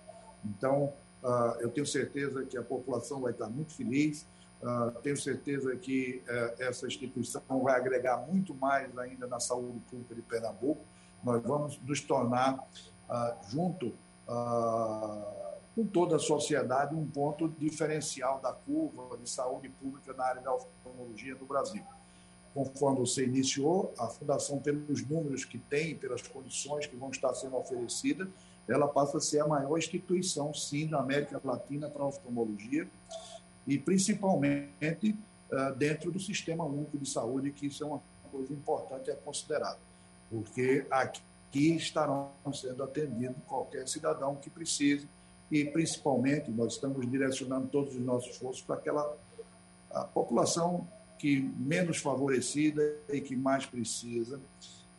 Então, 0.43 0.93
uh, 1.24 1.62
eu 1.62 1.72
tenho 1.72 1.88
certeza 1.88 2.43
que 2.43 2.57
a 2.57 2.62
população 2.62 3.22
vai 3.22 3.31
estar 3.31 3.48
muito 3.48 3.74
feliz, 3.74 4.27
uh, 4.62 4.91
tenho 5.01 5.15
certeza 5.15 5.74
que 5.77 6.22
uh, 6.27 6.62
essa 6.62 6.86
instituição 6.88 7.41
vai 7.63 7.75
agregar 7.75 8.17
muito 8.17 8.53
mais 8.53 8.96
ainda 8.98 9.27
na 9.27 9.39
saúde 9.39 9.79
pública 9.89 10.13
de 10.13 10.22
Pernambuco. 10.22 10.84
Nós 11.24 11.41
vamos 11.41 11.79
nos 11.81 12.01
tornar, 12.01 12.63
junto 13.50 13.91
com 15.75 15.88
toda 15.88 16.17
a 16.17 16.19
sociedade 16.19 16.93
um 16.93 17.07
ponto 17.07 17.50
diferencial 17.50 18.39
da 18.39 18.53
curva 18.53 19.17
de 19.17 19.27
saúde 19.27 19.67
pública 19.67 20.13
na 20.13 20.25
área 20.25 20.41
da 20.41 20.53
oftalmologia 20.53 21.34
no 21.34 21.46
Brasil. 21.46 21.84
Conforme 22.57 23.01
você 23.01 23.23
iniciou, 23.23 23.93
a 23.99 24.07
Fundação, 24.07 24.57
pelos 24.57 25.07
números 25.07 25.45
que 25.45 25.59
tem, 25.59 25.95
pelas 25.95 26.23
condições 26.23 26.87
que 26.87 26.95
vão 26.95 27.11
estar 27.11 27.31
sendo 27.35 27.55
oferecidas, 27.55 28.27
ela 28.67 28.87
passa 28.87 29.17
a 29.17 29.21
ser 29.21 29.41
a 29.41 29.47
maior 29.47 29.77
instituição, 29.77 30.51
sim, 30.55 30.87
da 30.87 30.99
América 30.99 31.39
Latina 31.43 31.87
para 31.87 32.03
oftalmologia, 32.03 32.87
e 33.67 33.77
principalmente 33.77 35.15
uh, 35.51 35.75
dentro 35.75 36.11
do 36.11 36.19
Sistema 36.19 36.65
Único 36.65 36.97
de 36.97 37.07
Saúde, 37.07 37.51
que 37.51 37.67
isso 37.67 37.83
é 37.83 37.85
uma 37.85 38.01
coisa 38.31 38.51
importante 38.51 39.11
a 39.11 39.15
considerar, 39.15 39.77
porque 40.27 40.83
aqui 40.89 41.75
estarão 41.75 42.31
sendo 42.55 42.81
atendidos 42.81 43.37
qualquer 43.45 43.87
cidadão 43.87 44.35
que 44.35 44.49
precise 44.49 45.07
e, 45.51 45.63
principalmente, 45.63 46.49
nós 46.49 46.73
estamos 46.73 47.07
direcionando 47.07 47.67
todos 47.67 47.93
os 47.93 48.01
nossos 48.01 48.31
esforços 48.31 48.63
para 48.63 48.77
aquela 48.77 49.15
população 50.15 50.87
que 51.17 51.41
menos 51.57 51.97
favorecida 51.97 52.95
e 53.09 53.21
que 53.21 53.36
mais 53.36 53.65
precisa, 53.65 54.39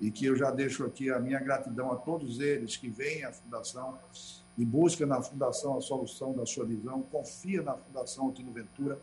e 0.01 0.11
que 0.11 0.27
eu 0.27 0.37
já 0.37 0.51
deixo 0.51 0.85
aqui 0.85 1.11
a 1.11 1.19
minha 1.19 1.41
gratidão 1.41 1.91
a 1.91 1.97
todos 1.97 2.41
eles 2.41 2.77
que 2.77 2.89
vêm 2.89 3.25
à 3.25 3.33
Fundação 3.33 3.99
e 4.57 4.65
buscam 4.65 5.07
na 5.07 5.23
Fundação 5.23 5.77
a 5.77 5.81
solução 5.81 6.33
da 6.33 6.47
sua 6.47 6.65
visão, 6.65 7.03
confia 7.03 7.63
na 7.63 7.75
Fundação 7.75 8.27
Altino 8.27 8.53
Ventura, 8.53 8.99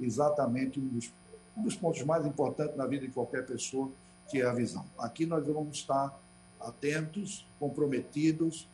exatamente 0.00 0.80
um 0.80 0.86
dos, 0.86 1.12
um 1.56 1.62
dos 1.62 1.76
pontos 1.76 2.02
mais 2.02 2.24
importantes 2.26 2.76
na 2.76 2.86
vida 2.86 3.06
de 3.06 3.12
qualquer 3.12 3.44
pessoa, 3.46 3.90
que 4.28 4.40
é 4.40 4.46
a 4.46 4.52
visão. 4.52 4.84
Aqui 4.98 5.26
nós 5.26 5.46
vamos 5.46 5.76
estar 5.76 6.16
atentos, 6.60 7.46
comprometidos, 7.58 8.68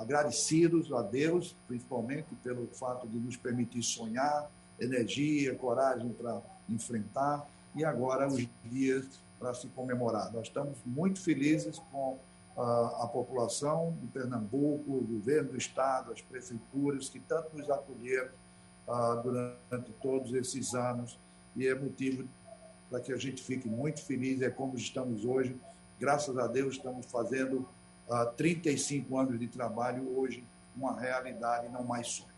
agradecidos 0.00 0.92
a 0.92 1.02
Deus, 1.02 1.56
principalmente 1.66 2.34
pelo 2.42 2.66
fato 2.68 3.08
de 3.08 3.18
nos 3.18 3.36
permitir 3.36 3.82
sonhar, 3.82 4.50
energia, 4.78 5.54
coragem 5.54 6.10
para 6.10 6.40
enfrentar 6.68 7.46
e 7.74 7.84
agora 7.84 8.26
os 8.28 8.46
dias 8.64 9.06
para 9.38 9.54
se 9.54 9.66
comemorar. 9.68 10.32
Nós 10.32 10.46
estamos 10.46 10.76
muito 10.86 11.20
felizes 11.20 11.78
com 11.90 12.18
a, 12.56 13.04
a 13.04 13.06
população 13.08 13.96
de 14.00 14.06
Pernambuco, 14.08 14.92
o 14.92 15.02
governo 15.02 15.50
do 15.50 15.58
estado, 15.58 16.12
as 16.12 16.20
prefeituras 16.20 17.08
que 17.08 17.20
tanto 17.20 17.56
nos 17.56 17.68
acolheram 17.68 18.30
uh, 18.88 19.22
durante 19.22 19.92
todos 20.00 20.32
esses 20.34 20.74
anos 20.74 21.18
e 21.56 21.66
é 21.66 21.74
motivo 21.74 22.24
para 22.88 23.00
que 23.00 23.12
a 23.12 23.16
gente 23.16 23.42
fique 23.42 23.68
muito 23.68 24.02
feliz, 24.02 24.40
é 24.40 24.50
como 24.50 24.76
estamos 24.76 25.24
hoje. 25.24 25.56
Graças 25.98 26.36
a 26.38 26.46
Deus 26.46 26.76
estamos 26.76 27.06
fazendo 27.06 27.66
35 28.36 29.18
anos 29.18 29.38
de 29.40 29.48
trabalho, 29.48 30.16
hoje 30.16 30.44
uma 30.76 30.98
realidade, 30.98 31.68
não 31.68 31.84
mais 31.84 32.08
sonho. 32.08 32.33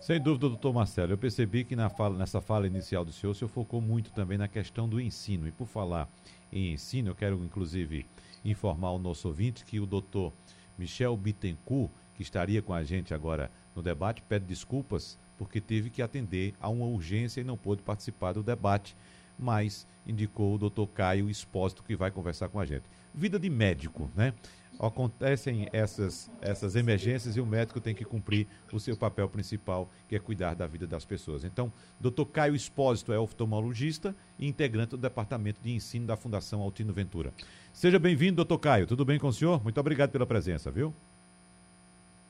Sem 0.00 0.18
dúvida, 0.18 0.48
doutor 0.48 0.72
Marcelo, 0.72 1.12
eu 1.12 1.18
percebi 1.18 1.62
que 1.62 1.76
na 1.76 1.90
fala, 1.90 2.16
nessa 2.16 2.40
fala 2.40 2.66
inicial 2.66 3.04
do 3.04 3.12
senhor, 3.12 3.32
o 3.32 3.34
senhor 3.34 3.50
focou 3.50 3.82
muito 3.82 4.10
também 4.12 4.38
na 4.38 4.48
questão 4.48 4.88
do 4.88 4.98
ensino. 4.98 5.46
E 5.46 5.52
por 5.52 5.66
falar 5.66 6.08
em 6.50 6.72
ensino, 6.72 7.10
eu 7.10 7.14
quero 7.14 7.44
inclusive 7.44 8.06
informar 8.42 8.92
o 8.92 8.98
nosso 8.98 9.28
ouvinte 9.28 9.62
que 9.62 9.78
o 9.78 9.84
doutor 9.84 10.32
Michel 10.78 11.14
Bittencourt, 11.18 11.90
que 12.14 12.22
estaria 12.22 12.62
com 12.62 12.72
a 12.72 12.82
gente 12.82 13.12
agora 13.12 13.50
no 13.76 13.82
debate, 13.82 14.22
pede 14.22 14.46
desculpas 14.46 15.18
porque 15.36 15.60
teve 15.60 15.90
que 15.90 16.00
atender 16.00 16.54
a 16.58 16.70
uma 16.70 16.86
urgência 16.86 17.42
e 17.42 17.44
não 17.44 17.58
pôde 17.58 17.82
participar 17.82 18.32
do 18.32 18.42
debate, 18.42 18.96
mas 19.38 19.86
indicou 20.06 20.54
o 20.54 20.58
doutor 20.58 20.86
Caio 20.88 21.28
Expósito 21.28 21.82
que 21.82 21.94
vai 21.94 22.10
conversar 22.10 22.48
com 22.48 22.58
a 22.58 22.64
gente. 22.64 22.84
Vida 23.14 23.38
de 23.38 23.50
médico, 23.50 24.10
né? 24.16 24.32
Acontecem 24.80 25.68
essas, 25.72 26.30
essas 26.40 26.74
emergências 26.74 27.36
e 27.36 27.40
o 27.40 27.46
médico 27.46 27.80
tem 27.80 27.94
que 27.94 28.04
cumprir 28.04 28.46
o 28.72 28.80
seu 28.80 28.96
papel 28.96 29.28
principal, 29.28 29.90
que 30.08 30.16
é 30.16 30.18
cuidar 30.18 30.54
da 30.54 30.66
vida 30.66 30.86
das 30.86 31.04
pessoas. 31.04 31.44
Então, 31.44 31.70
doutor 32.00 32.26
Caio 32.26 32.54
Espósito 32.54 33.12
é 33.12 33.18
oftalmologista 33.18 34.14
e 34.38 34.48
integrante 34.48 34.90
do 34.90 34.96
Departamento 34.96 35.60
de 35.60 35.70
Ensino 35.70 36.06
da 36.06 36.16
Fundação 36.16 36.62
Altino 36.62 36.92
Ventura. 36.92 37.32
Seja 37.72 37.98
bem-vindo, 37.98 38.36
doutor 38.36 38.58
Caio. 38.58 38.86
Tudo 38.86 39.04
bem 39.04 39.18
com 39.18 39.28
o 39.28 39.32
senhor? 39.32 39.62
Muito 39.62 39.78
obrigado 39.78 40.10
pela 40.10 40.26
presença, 40.26 40.70
viu? 40.70 40.94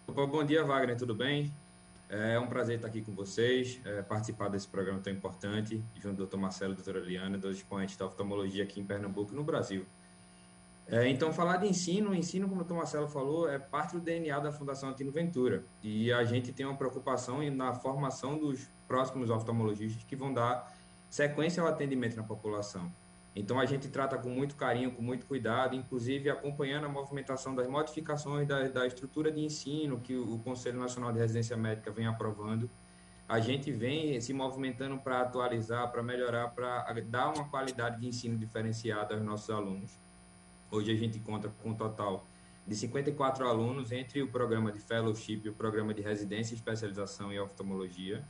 Bom 0.08 0.44
dia, 0.44 0.64
Wagner. 0.64 0.96
Tudo 0.96 1.14
bem? 1.14 1.52
É 2.08 2.36
um 2.40 2.48
prazer 2.48 2.74
estar 2.74 2.88
aqui 2.88 3.00
com 3.00 3.14
vocês, 3.14 3.80
é, 3.84 4.02
participar 4.02 4.48
desse 4.48 4.66
programa 4.66 4.98
tão 4.98 5.12
importante, 5.12 5.80
junto 5.94 6.14
do 6.14 6.16
doutor 6.16 6.38
Marcelo 6.38 6.72
e 6.72 6.74
doutora 6.74 6.98
Eliana, 6.98 7.38
dois 7.38 7.58
expoentes 7.58 7.96
da 7.96 8.06
oftalmologia 8.06 8.64
aqui 8.64 8.80
em 8.80 8.84
Pernambuco 8.84 9.32
e 9.32 9.36
no 9.36 9.44
Brasil. 9.44 9.86
É, 10.92 11.08
então, 11.08 11.32
falar 11.32 11.58
de 11.58 11.68
ensino, 11.68 12.10
o 12.10 12.14
ensino, 12.14 12.48
como 12.48 12.62
o 12.62 12.64
Tom 12.64 12.74
Marcelo 12.74 13.06
falou, 13.06 13.48
é 13.48 13.60
parte 13.60 13.92
do 13.92 14.00
DNA 14.00 14.40
da 14.40 14.50
Fundação 14.50 14.88
Antino 14.88 15.12
Ventura. 15.12 15.64
E 15.80 16.12
a 16.12 16.24
gente 16.24 16.52
tem 16.52 16.66
uma 16.66 16.74
preocupação 16.74 17.48
na 17.52 17.72
formação 17.72 18.36
dos 18.36 18.68
próximos 18.88 19.30
oftalmologistas 19.30 20.02
que 20.02 20.16
vão 20.16 20.34
dar 20.34 20.68
sequência 21.08 21.62
ao 21.62 21.68
atendimento 21.68 22.16
na 22.16 22.24
população. 22.24 22.92
Então 23.36 23.60
a 23.60 23.66
gente 23.66 23.88
trata 23.88 24.18
com 24.18 24.28
muito 24.28 24.56
carinho, 24.56 24.90
com 24.90 25.00
muito 25.00 25.26
cuidado, 25.26 25.76
inclusive 25.76 26.28
acompanhando 26.28 26.86
a 26.86 26.88
movimentação 26.88 27.54
das 27.54 27.68
modificações 27.68 28.48
da, 28.48 28.66
da 28.66 28.84
estrutura 28.84 29.30
de 29.30 29.40
ensino 29.40 30.00
que 30.00 30.16
o, 30.16 30.40
Conselho 30.40 30.80
Nacional 30.80 31.12
de 31.12 31.20
Residência 31.20 31.56
Médica 31.56 31.92
vem 31.92 32.06
aprovando. 32.06 32.68
A 33.28 33.38
gente 33.38 33.70
vem 33.70 34.20
se 34.20 34.32
movimentando 34.32 34.98
para 34.98 35.20
atualizar, 35.20 35.88
para 35.92 36.02
melhorar, 36.02 36.48
para 36.48 36.92
dar 37.02 37.32
uma 37.32 37.48
qualidade 37.48 38.00
de 38.00 38.08
ensino 38.08 38.36
diferenciada 38.36 39.14
aos 39.14 39.22
nossos 39.22 39.48
alunos. 39.50 40.09
Hoje 40.70 40.92
a 40.92 40.94
gente 40.94 41.18
conta 41.18 41.48
com 41.62 41.70
um 41.70 41.74
total 41.74 42.24
de 42.64 42.76
54 42.76 43.46
alunos 43.48 43.90
entre 43.90 44.22
o 44.22 44.28
programa 44.28 44.70
de 44.70 44.78
fellowship 44.78 45.42
e 45.44 45.48
o 45.48 45.52
programa 45.52 45.92
de 45.92 46.00
residência 46.00 46.54
e 46.54 46.56
especialização 46.56 47.32
em 47.32 47.40
oftalmologia. 47.40 48.24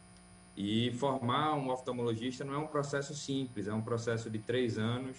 E 0.57 0.91
formar 0.93 1.55
um 1.55 1.69
oftalmologista 1.71 2.43
não 2.43 2.55
é 2.55 2.59
um 2.59 2.67
processo 2.67 3.15
simples, 3.15 3.69
é 3.69 3.73
um 3.75 3.83
processo 3.83 4.31
de 4.31 4.39
três 4.39 4.79
anos, 4.79 5.19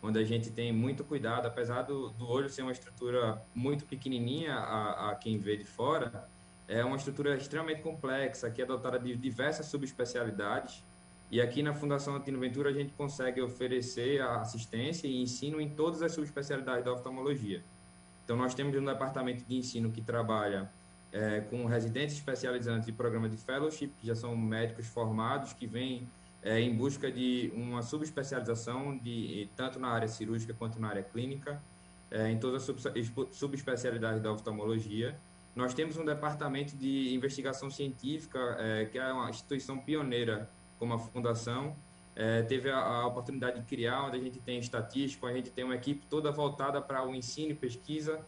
onde 0.00 0.18
a 0.18 0.24
gente 0.24 0.50
tem 0.50 0.72
muito 0.72 1.02
cuidado, 1.02 1.46
apesar 1.46 1.82
do, 1.82 2.10
do 2.10 2.28
olho 2.28 2.48
ser 2.48 2.62
uma 2.62 2.72
estrutura 2.72 3.42
muito 3.54 3.84
pequenininha 3.84 4.54
a, 4.54 5.10
a 5.10 5.14
quem 5.16 5.38
vê 5.38 5.56
de 5.56 5.64
fora, 5.64 6.28
é 6.68 6.84
uma 6.84 6.96
estrutura 6.96 7.36
extremamente 7.36 7.82
complexa, 7.82 8.48
que 8.48 8.62
é 8.62 8.64
dotada 8.64 8.98
de 8.98 9.16
diversas 9.16 9.66
subespecialidades. 9.66 10.84
E 11.30 11.40
aqui 11.40 11.62
na 11.62 11.72
Fundação 11.72 12.16
Antino 12.16 12.40
Ventura 12.40 12.70
a 12.70 12.72
gente 12.72 12.92
consegue 12.94 13.40
oferecer 13.40 14.20
assistência 14.20 15.06
e 15.06 15.22
ensino 15.22 15.60
em 15.60 15.68
todas 15.68 16.02
as 16.02 16.12
subespecialidades 16.12 16.84
da 16.84 16.92
oftalmologia. 16.92 17.62
Então 18.24 18.36
nós 18.36 18.52
temos 18.52 18.76
um 18.76 18.84
departamento 18.84 19.44
de 19.44 19.56
ensino 19.56 19.92
que 19.92 20.00
trabalha 20.00 20.68
é, 21.12 21.40
com 21.40 21.66
residentes 21.66 22.16
especializantes 22.16 22.88
e 22.88 22.92
programa 22.92 23.28
de 23.28 23.36
fellowship, 23.36 23.92
que 24.00 24.06
já 24.08 24.14
são 24.14 24.36
médicos 24.36 24.88
formados, 24.88 25.52
que 25.52 25.68
vêm 25.68 26.08
é, 26.42 26.60
em 26.60 26.74
busca 26.74 27.10
de 27.12 27.52
uma 27.54 27.82
subespecialização 27.82 28.98
de, 28.98 29.48
tanto 29.54 29.78
na 29.78 29.88
área 29.88 30.08
cirúrgica 30.08 30.52
quanto 30.52 30.80
na 30.80 30.88
área 30.88 31.02
clínica, 31.02 31.62
é, 32.10 32.28
em 32.28 32.38
todas 32.38 32.68
as 32.68 32.76
subespecialidades 33.30 34.20
da 34.20 34.32
oftalmologia. 34.32 35.16
Nós 35.54 35.74
temos 35.74 35.96
um 35.96 36.04
departamento 36.04 36.76
de 36.76 37.14
investigação 37.14 37.70
científica, 37.70 38.38
é, 38.58 38.86
que 38.86 38.98
é 38.98 39.12
uma 39.12 39.30
instituição 39.30 39.78
pioneira 39.78 40.48
como 40.80 40.94
a 40.94 40.98
Fundação, 40.98 41.76
é, 42.16 42.42
teve 42.42 42.68
a, 42.68 42.78
a, 42.78 43.06
oportunidade 43.06 43.60
de 43.60 43.66
criar, 43.66 44.06
onde 44.06 44.16
a 44.16 44.20
gente 44.20 44.40
tem 44.40 44.58
estatístico, 44.58 45.26
a 45.26 45.32
gente 45.32 45.50
tem 45.50 45.62
uma 45.62 45.76
equipe 45.76 46.04
toda 46.10 46.32
voltada 46.32 46.80
para 46.80 47.06
o 47.06 47.14
ensino 47.14 47.52
e 47.52 47.54
pesquisa, 47.54 48.20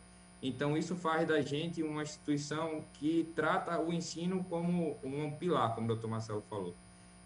então, 0.42 0.76
isso 0.76 0.96
faz 0.96 1.28
da 1.28 1.40
gente 1.40 1.84
uma 1.84 2.02
instituição 2.02 2.84
que 2.94 3.30
trata 3.36 3.80
o 3.80 3.92
ensino 3.92 4.42
como 4.50 4.98
um 5.04 5.30
pilar, 5.30 5.72
como 5.72 5.84
o 5.84 5.88
doutor 5.88 6.10
Marcelo 6.10 6.42
falou. 6.50 6.74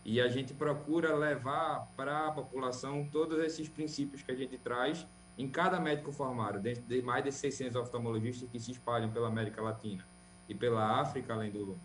E 0.05 0.21
a 0.21 0.29
gente 0.29 0.53
procura 0.53 1.17
levar 1.17 1.91
para 1.97 2.29
a 2.29 2.31
população 2.31 3.09
todos 3.11 3.39
esses 3.39 3.69
princípios 3.69 4.23
que 4.23 4.31
a 4.31 4.35
gente 4.35 4.59
traz 4.59 5.07
em 5.39 5.49
cada 5.49 5.81
médico 5.81 6.13
formado, 6.13 6.61
dentro 6.61 6.83
de 6.83 7.01
mais 7.01 7.25
de 7.25 7.33
600 7.33 7.75
oftalmologistas 7.77 8.49
que 8.51 8.61
se 8.61 8.71
espalham 8.71 9.11
pela 9.11 9.29
América 9.29 9.63
Latina 9.63 10.05
e 10.47 10.55
pela 10.55 11.01
África, 11.01 11.33
além 11.33 11.51
do, 11.51 11.77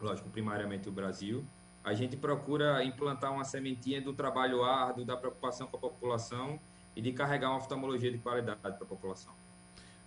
lógico, 0.00 0.28
primariamente 0.30 0.88
o 0.88 0.92
Brasil. 0.92 1.44
A 1.86 1.94
gente 1.94 2.16
procura 2.16 2.82
implantar 2.82 3.32
uma 3.32 3.44
sementinha 3.44 4.02
do 4.02 4.12
trabalho 4.12 4.64
árduo, 4.64 5.04
da 5.04 5.16
preocupação 5.16 5.68
com 5.68 5.76
a 5.76 5.80
população 5.80 6.58
e 6.96 7.00
de 7.00 7.12
carregar 7.12 7.50
uma 7.50 7.58
oftalmologia 7.58 8.10
de 8.10 8.18
qualidade 8.18 8.58
para 8.60 8.72
a 8.72 8.86
população. 8.86 9.32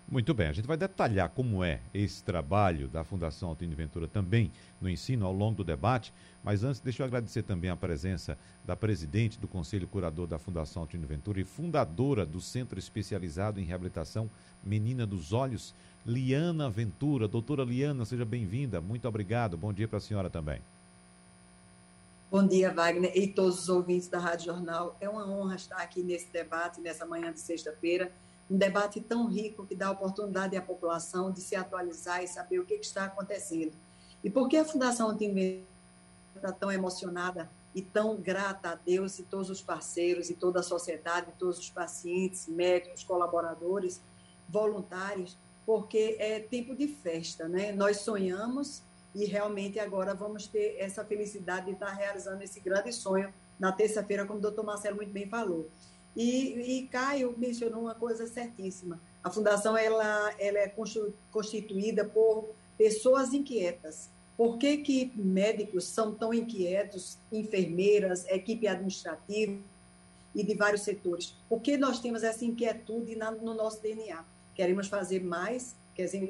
Muito 0.05 0.33
bem, 0.33 0.48
a 0.48 0.51
gente 0.51 0.67
vai 0.67 0.75
detalhar 0.75 1.29
como 1.29 1.63
é 1.63 1.79
esse 1.93 2.21
trabalho 2.21 2.89
da 2.89 3.05
Fundação 3.05 3.48
Altino 3.48 3.77
Ventura 3.77 4.09
também 4.09 4.51
no 4.81 4.89
ensino 4.89 5.25
ao 5.25 5.31
longo 5.31 5.55
do 5.55 5.63
debate, 5.63 6.12
mas 6.43 6.65
antes 6.65 6.81
deixa 6.81 7.01
eu 7.01 7.07
agradecer 7.07 7.43
também 7.43 7.69
a 7.69 7.77
presença 7.77 8.38
da 8.65 8.75
presidente 8.75 9.39
do 9.39 9.48
Conselho 9.48 9.88
Curador 9.88 10.27
da 10.27 10.38
Fundação 10.38 10.81
Altino 10.81 11.07
Ventura 11.07 11.39
e 11.39 11.45
fundadora 11.45 12.25
do 12.25 12.41
Centro 12.41 12.77
Especializado 12.77 13.57
em 13.57 13.63
Reabilitação 13.63 14.29
Menina 14.62 15.05
dos 15.05 15.31
Olhos, 15.31 15.74
Liana 16.05 16.69
Ventura. 16.69 17.25
Doutora 17.25 17.63
Liana, 17.63 18.03
seja 18.03 18.25
bem-vinda, 18.25 18.81
muito 18.81 19.07
obrigado, 19.07 19.55
bom 19.55 19.72
dia 19.72 19.87
para 19.87 20.00
a 20.00 20.01
senhora 20.01 20.29
também. 20.29 20.59
Bom 22.31 22.46
dia, 22.46 22.72
Wagner, 22.72 23.11
e 23.18 23.25
todos 23.25 23.63
os 23.63 23.70
ouvintes 23.70 24.07
da 24.07 24.20
Rádio 24.20 24.53
Jornal. 24.53 24.96
É 25.01 25.09
uma 25.09 25.27
honra 25.27 25.55
estar 25.55 25.77
aqui 25.77 26.03
nesse 26.03 26.31
debate, 26.31 26.79
nessa 26.79 27.03
manhã 27.03 27.33
de 27.33 27.39
sexta-feira 27.39 28.11
um 28.48 28.55
debate 28.55 29.01
tão 29.01 29.27
rico 29.27 29.65
que 29.65 29.74
dá 29.74 29.89
oportunidade 29.89 30.55
à 30.55 30.61
população 30.61 31.31
de 31.31 31.42
se 31.42 31.55
atualizar 31.55 32.24
e 32.24 32.27
saber 32.27 32.59
o 32.59 32.65
que, 32.65 32.75
está 32.75 33.05
acontecendo. 33.05 33.75
E 34.24 34.29
por 34.29 34.48
que 34.48 34.57
a 34.57 34.65
Fundação 34.65 35.18
Tim 35.18 35.65
está 36.35 36.51
tão 36.51 36.72
emocionada 36.72 37.50
e 37.74 37.81
tão 37.81 38.15
grata 38.15 38.74
a 38.74 38.75
Deus 38.75 39.18
e 39.18 39.24
todos 39.24 39.50
os 39.50 39.63
parceiros 39.63 40.29
e 40.29 40.35
toda 40.35 40.59
a 40.59 40.63
sociedade, 40.63 41.33
todos 41.39 41.57
os 41.57 41.72
pacientes, 41.72 42.48
médicos, 42.48 43.03
colaboradores, 43.03 44.01
voluntários, 44.48 45.35
porque 45.65 46.15
é 46.20 46.39
tempo 46.39 46.75
de 46.75 46.87
festa, 46.87 47.48
né? 47.48 47.72
Nós 47.72 48.01
sonhamos 48.01 48.83
e 49.13 49.25
realmente 49.25 49.79
agora 49.79 50.13
vamos 50.13 50.48
ter 50.48 50.75
essa 50.77 51.03
felicidade 51.03 51.67
de 51.67 51.72
estar 51.74 51.91
realizando 51.91 52.43
esse 52.43 52.59
grande 52.59 52.93
sonho 52.93 53.33
na 53.59 53.72
terça-feira, 53.72 54.25
como 54.25 54.39
o 54.39 54.41
doutor 54.41 54.63
Marcelo 54.63 54.98
muito 54.98 55.11
bem 55.11 55.27
falou. 55.27 55.69
E, 56.15 56.79
e 56.79 56.87
Caio 56.87 57.33
mencionou 57.37 57.81
uma 57.81 57.95
coisa 57.95 58.27
certíssima. 58.27 59.00
A 59.24 59.29
fundação 59.29 59.77
ela, 59.77 60.33
ela 60.39 60.59
é 60.59 60.74
constituída 61.31 62.05
por 62.05 62.50
pessoas 62.77 63.33
inquietas. 63.33 64.09
Por 64.37 64.57
que, 64.57 64.77
que 64.77 65.11
médicos 65.15 65.85
são 65.85 66.13
tão 66.13 66.33
inquietos, 66.33 67.17
enfermeiras, 67.31 68.25
equipe 68.29 68.67
administrativa 68.67 69.59
e 70.33 70.43
de 70.43 70.55
vários 70.55 70.83
setores? 70.83 71.35
Porque 71.50 71.77
nós 71.77 72.00
temos 72.00 72.24
essa 72.24 72.45
inquietude 72.45 73.15
na, 73.15 73.31
no 73.31 73.53
nosso 73.53 73.81
DNA. 73.81 74.24
Queremos 74.55 74.87
fazer 74.87 75.22
mais, 75.22 75.75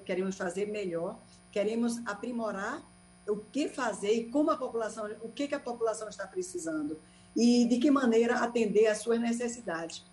queremos 0.06 0.36
fazer 0.36 0.66
melhor, 0.66 1.20
queremos 1.52 2.06
aprimorar 2.06 2.84
o 3.28 3.38
que 3.38 3.70
fazer 3.70 4.14
e 4.14 4.30
como 4.30 4.52
a 4.52 4.58
população, 4.58 5.10
o 5.22 5.30
que, 5.30 5.48
que 5.48 5.56
a 5.56 5.60
população 5.60 6.10
está 6.10 6.26
precisando 6.26 7.00
e 7.36 7.66
de 7.66 7.78
que 7.78 7.92
maneira 7.92 8.40
atender 8.40 8.88
às 8.88 9.00
suas 9.00 9.20
necessidades. 9.20 10.04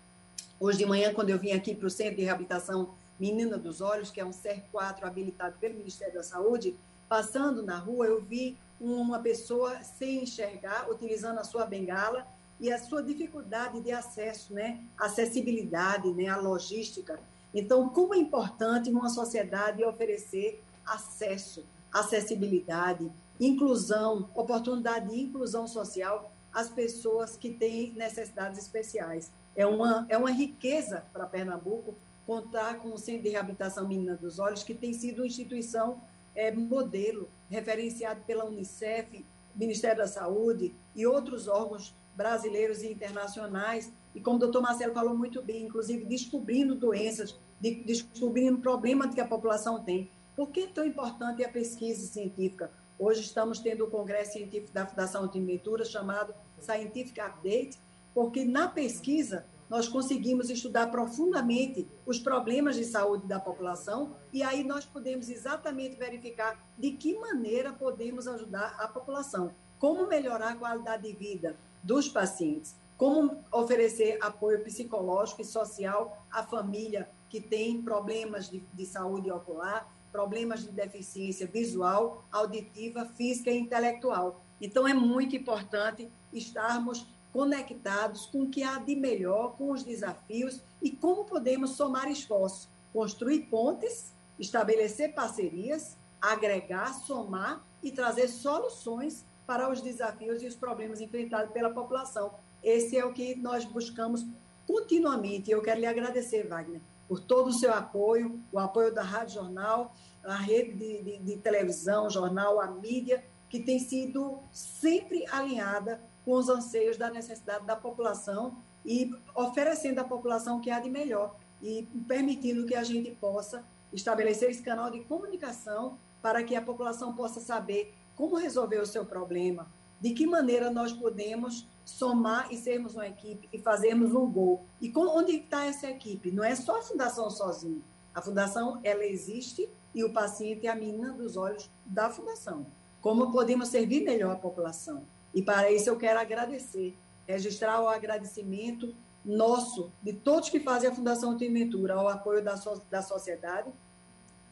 Hoje 0.59 0.79
de 0.79 0.85
manhã, 0.85 1.13
quando 1.13 1.29
eu 1.29 1.39
vim 1.39 1.51
aqui 1.51 1.75
para 1.75 1.87
o 1.87 1.89
Centro 1.89 2.15
de 2.15 2.23
Reabilitação 2.23 2.95
Menina 3.19 3.57
dos 3.57 3.81
Olhos, 3.81 4.11
que 4.11 4.19
é 4.19 4.25
um 4.25 4.31
CER4 4.31 5.03
habilitado 5.03 5.57
pelo 5.59 5.75
Ministério 5.75 6.13
da 6.13 6.23
Saúde, 6.23 6.75
passando 7.09 7.63
na 7.63 7.77
rua, 7.77 8.05
eu 8.05 8.21
vi 8.21 8.57
uma 8.79 9.19
pessoa 9.19 9.81
sem 9.81 10.23
enxergar, 10.23 10.89
utilizando 10.89 11.39
a 11.39 11.43
sua 11.43 11.65
bengala 11.65 12.27
e 12.59 12.71
a 12.71 12.77
sua 12.77 13.01
dificuldade 13.01 13.81
de 13.81 13.91
acesso, 13.91 14.53
né? 14.53 14.83
acessibilidade, 14.97 16.11
né? 16.13 16.27
a 16.27 16.37
logística. 16.37 17.19
Então, 17.53 17.89
como 17.89 18.13
é 18.13 18.17
importante 18.17 18.89
uma 18.89 19.09
sociedade 19.09 19.83
oferecer 19.83 20.63
acesso, 20.87 21.65
acessibilidade, 21.91 23.11
inclusão, 23.39 24.29
oportunidade 24.33 25.09
de 25.09 25.21
inclusão 25.21 25.67
social 25.67 26.31
as 26.53 26.69
pessoas 26.69 27.37
que 27.37 27.51
têm 27.51 27.93
necessidades 27.93 28.59
especiais. 28.59 29.31
É 29.55 29.65
uma, 29.65 30.07
é 30.09 30.17
uma 30.17 30.31
riqueza 30.31 31.05
para 31.13 31.27
Pernambuco 31.27 31.95
contar 32.25 32.79
com 32.79 32.89
o 32.89 32.97
Centro 32.97 33.23
de 33.23 33.29
Reabilitação 33.29 33.87
Menina 33.87 34.15
dos 34.15 34.39
Olhos, 34.39 34.63
que 34.63 34.73
tem 34.73 34.93
sido 34.93 35.19
uma 35.19 35.27
instituição 35.27 36.01
é, 36.35 36.51
modelo, 36.51 37.29
referenciado 37.49 38.21
pela 38.25 38.45
Unicef, 38.45 39.25
Ministério 39.55 39.97
da 39.97 40.07
Saúde 40.07 40.73
e 40.95 41.05
outros 41.07 41.47
órgãos 41.47 41.95
brasileiros 42.15 42.83
e 42.83 42.91
internacionais. 42.91 43.91
E 44.13 44.19
como 44.19 44.37
o 44.37 44.39
doutor 44.39 44.61
Marcelo 44.61 44.93
falou 44.93 45.15
muito 45.15 45.41
bem, 45.41 45.65
inclusive 45.65 46.05
descobrindo 46.05 46.75
doenças, 46.75 47.39
de, 47.59 47.83
descobrindo 47.83 48.59
problemas 48.59 49.13
que 49.13 49.21
a 49.21 49.27
população 49.27 49.83
tem. 49.83 50.09
Por 50.37 50.51
que 50.51 50.59
é 50.59 50.67
tão 50.67 50.85
importante 50.85 51.43
a 51.43 51.49
pesquisa 51.49 52.05
científica? 52.05 52.69
Hoje 52.99 53.21
estamos 53.21 53.57
tendo 53.57 53.85
o 53.85 53.89
Congresso 53.89 54.33
Científico 54.33 54.71
da 54.71 54.85
Fundação 54.85 55.25
de 55.27 55.41
Ventura, 55.41 55.83
chamado 55.83 56.31
Scientific 56.61 57.19
Update, 57.19 57.79
porque 58.13 58.45
na 58.45 58.67
pesquisa 58.67 59.47
nós 59.67 59.87
conseguimos 59.87 60.51
estudar 60.51 60.91
profundamente 60.91 61.87
os 62.05 62.19
problemas 62.19 62.75
de 62.75 62.85
saúde 62.85 63.25
da 63.25 63.39
população 63.39 64.15
e 64.31 64.43
aí 64.43 64.63
nós 64.63 64.85
podemos 64.85 65.27
exatamente 65.27 65.95
verificar 65.95 66.63
de 66.77 66.91
que 66.91 67.17
maneira 67.17 67.73
podemos 67.73 68.27
ajudar 68.27 68.75
a 68.77 68.87
população, 68.87 69.51
como 69.79 70.05
melhorar 70.05 70.49
a 70.49 70.55
qualidade 70.55 71.01
de 71.01 71.17
vida 71.17 71.57
dos 71.81 72.07
pacientes, 72.07 72.75
como 72.95 73.43
oferecer 73.51 74.19
apoio 74.21 74.63
psicológico 74.63 75.41
e 75.41 75.45
social 75.45 76.23
à 76.31 76.43
família 76.43 77.09
que 77.27 77.41
tem 77.41 77.81
problemas 77.81 78.49
de, 78.49 78.59
de 78.73 78.85
saúde 78.85 79.31
ocular, 79.31 79.96
problemas 80.17 80.63
de 80.63 80.71
deficiência 80.71 81.45
visual, 81.45 82.25
auditiva, 82.31 83.05
física 83.05 83.51
e 83.51 83.59
intelectual. 83.59 84.41
Então, 84.59 84.87
é 84.87 84.93
muito 84.93 85.35
importante 85.35 86.09
estarmos 86.33 87.05
conectados 87.31 88.25
com 88.25 88.41
o 88.41 88.49
que 88.49 88.63
há 88.63 88.79
de 88.79 88.95
melhor, 88.95 89.55
com 89.55 89.69
os 89.71 89.83
desafios 89.83 90.59
e 90.81 90.89
como 90.89 91.23
podemos 91.23 91.75
somar 91.75 92.09
esforços, 92.09 92.67
construir 92.91 93.41
pontes, 93.41 94.11
estabelecer 94.39 95.13
parcerias, 95.13 95.95
agregar, 96.19 96.95
somar 96.95 97.63
e 97.83 97.91
trazer 97.91 98.27
soluções 98.27 99.23
para 99.45 99.71
os 99.71 99.81
desafios 99.81 100.41
e 100.41 100.47
os 100.47 100.55
problemas 100.55 100.99
enfrentados 100.99 101.53
pela 101.53 101.69
população. 101.69 102.31
Esse 102.63 102.97
é 102.97 103.05
o 103.05 103.13
que 103.13 103.35
nós 103.35 103.65
buscamos 103.65 104.25
continuamente. 104.65 105.51
Eu 105.51 105.61
quero 105.61 105.79
lhe 105.79 105.85
agradecer, 105.85 106.47
Wagner, 106.47 106.81
por 107.07 107.19
todo 107.19 107.49
o 107.49 107.53
seu 107.53 107.73
apoio, 107.73 108.39
o 108.51 108.59
apoio 108.59 108.93
da 108.93 109.01
Rádio 109.01 109.35
Jornal, 109.35 109.93
a 110.27 110.35
rede 110.35 110.73
de, 110.73 111.01
de, 111.03 111.17
de 111.19 111.37
televisão, 111.37 112.09
jornal, 112.09 112.59
a 112.59 112.67
mídia, 112.67 113.23
que 113.49 113.61
tem 113.61 113.79
sido 113.79 114.39
sempre 114.51 115.25
alinhada 115.31 116.01
com 116.25 116.33
os 116.33 116.49
anseios 116.49 116.97
da 116.97 117.09
necessidade 117.09 117.65
da 117.65 117.75
população 117.75 118.57
e 118.85 119.11
oferecendo 119.33 119.99
à 119.99 120.03
população 120.03 120.57
o 120.57 120.61
que 120.61 120.69
há 120.69 120.79
de 120.79 120.89
melhor 120.89 121.35
e 121.61 121.87
permitindo 122.07 122.65
que 122.65 122.75
a 122.75 122.83
gente 122.83 123.11
possa 123.11 123.63
estabelecer 123.91 124.49
esse 124.49 124.61
canal 124.61 124.91
de 124.91 124.99
comunicação 125.05 125.97
para 126.21 126.43
que 126.43 126.55
a 126.55 126.61
população 126.61 127.15
possa 127.15 127.39
saber 127.39 127.93
como 128.15 128.35
resolver 128.35 128.81
o 128.81 128.85
seu 128.85 129.05
problema, 129.05 129.71
de 130.01 130.11
que 130.11 130.27
maneira 130.27 130.69
nós 130.69 130.91
podemos 130.91 131.67
somar 131.85 132.51
e 132.51 132.57
sermos 132.57 132.95
uma 132.95 133.07
equipe 133.07 133.47
e 133.53 133.59
fazermos 133.59 134.13
um 134.13 134.29
gol. 134.29 134.65
E 134.81 134.91
com, 134.91 135.07
onde 135.07 135.37
está 135.37 135.65
essa 135.65 135.87
equipe? 135.89 136.31
Não 136.31 136.43
é 136.43 136.53
só 136.55 136.79
a 136.79 136.81
fundação 136.81 137.29
sozinha. 137.29 137.81
A 138.13 138.21
fundação 138.21 138.79
ela 138.83 139.05
existe 139.05 139.69
e 139.97 140.03
o 140.03 140.13
paciente 140.13 140.67
é 140.67 140.69
a 140.69 140.75
menina 140.75 141.11
dos 141.11 141.35
olhos 141.35 141.71
da 141.83 142.07
fundação. 142.07 142.67
Como 143.01 143.31
podemos 143.31 143.69
servir 143.69 144.03
melhor 144.03 144.31
a 144.31 144.35
população? 144.35 145.03
E 145.33 145.41
para 145.41 145.71
isso 145.71 145.89
eu 145.89 145.97
quero 145.97 146.19
agradecer, 146.19 146.95
registrar 147.27 147.81
o 147.81 147.87
agradecimento 147.87 148.95
nosso, 149.25 149.91
de 150.03 150.13
todos 150.13 150.51
que 150.51 150.59
fazem 150.59 150.87
a 150.87 150.93
Fundação 150.93 151.35
Ventura, 151.35 151.95
ao 151.95 152.07
apoio 152.07 152.43
da, 152.43 152.55
so, 152.55 152.79
da 152.91 153.01
sociedade, 153.01 153.71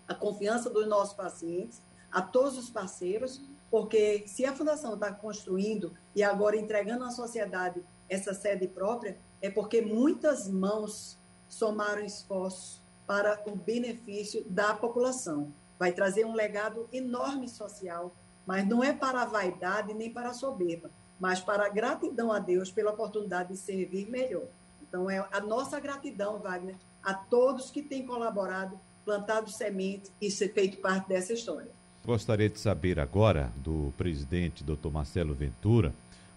a 0.07 0.15
confiança 0.15 0.67
dos 0.67 0.87
nossos 0.87 1.13
pacientes, 1.13 1.79
a 2.11 2.23
todos 2.23 2.57
os 2.57 2.71
parceiros, 2.71 3.39
porque 3.69 4.23
se 4.25 4.45
a 4.45 4.55
Fundação 4.55 4.95
está 4.95 5.11
construindo 5.11 5.93
e 6.15 6.23
agora 6.23 6.57
entregando 6.57 7.03
à 7.03 7.11
sociedade 7.11 7.83
essa 8.09 8.33
sede 8.33 8.67
própria, 8.67 9.19
é 9.43 9.49
porque 9.51 9.79
muitas 9.79 10.49
mãos 10.49 11.19
somaram 11.47 12.03
esforços 12.03 12.83
para 13.05 13.41
o 13.47 13.55
benefício 13.55 14.43
da 14.49 14.73
população. 14.73 15.51
Vai 15.77 15.91
trazer 15.91 16.25
um 16.25 16.33
legado 16.33 16.87
enorme 16.91 17.47
social, 17.47 18.15
mas 18.45 18.67
não 18.67 18.83
é 18.83 18.93
para 18.93 19.21
a 19.21 19.25
vaidade 19.25 19.93
nem 19.93 20.09
para 20.09 20.29
a 20.29 20.33
soberba, 20.33 20.89
mas 21.19 21.39
para 21.39 21.65
a 21.65 21.69
gratidão 21.69 22.31
a 22.31 22.39
Deus 22.39 22.71
pela 22.71 22.91
oportunidade 22.91 23.49
de 23.49 23.57
servir 23.57 24.09
melhor. 24.09 24.47
Então, 24.81 25.09
é 25.09 25.25
a 25.31 25.39
nossa 25.39 25.79
gratidão, 25.79 26.39
Wagner, 26.39 26.75
a 27.03 27.13
todos 27.13 27.69
que 27.69 27.81
têm 27.81 28.05
colaborado, 28.05 28.79
plantado 29.03 29.49
semente 29.51 30.09
e 30.21 30.31
ser 30.31 30.53
feito 30.53 30.77
parte 30.77 31.07
dessa 31.09 31.33
história. 31.33 31.71
Gostaria 32.05 32.49
de 32.49 32.59
saber 32.59 32.99
agora 32.99 33.51
do 33.57 33.91
presidente, 33.97 34.63
doutor 34.63 34.91
Marcelo 34.91 35.33
Ventura. 35.33 35.93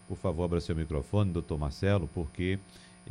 Por 0.09 0.17
favor, 0.17 0.45
abra 0.45 0.61
seu 0.61 0.75
microfone, 0.75 1.31
doutor 1.31 1.59
Marcelo, 1.59 2.09
porque 2.15 2.59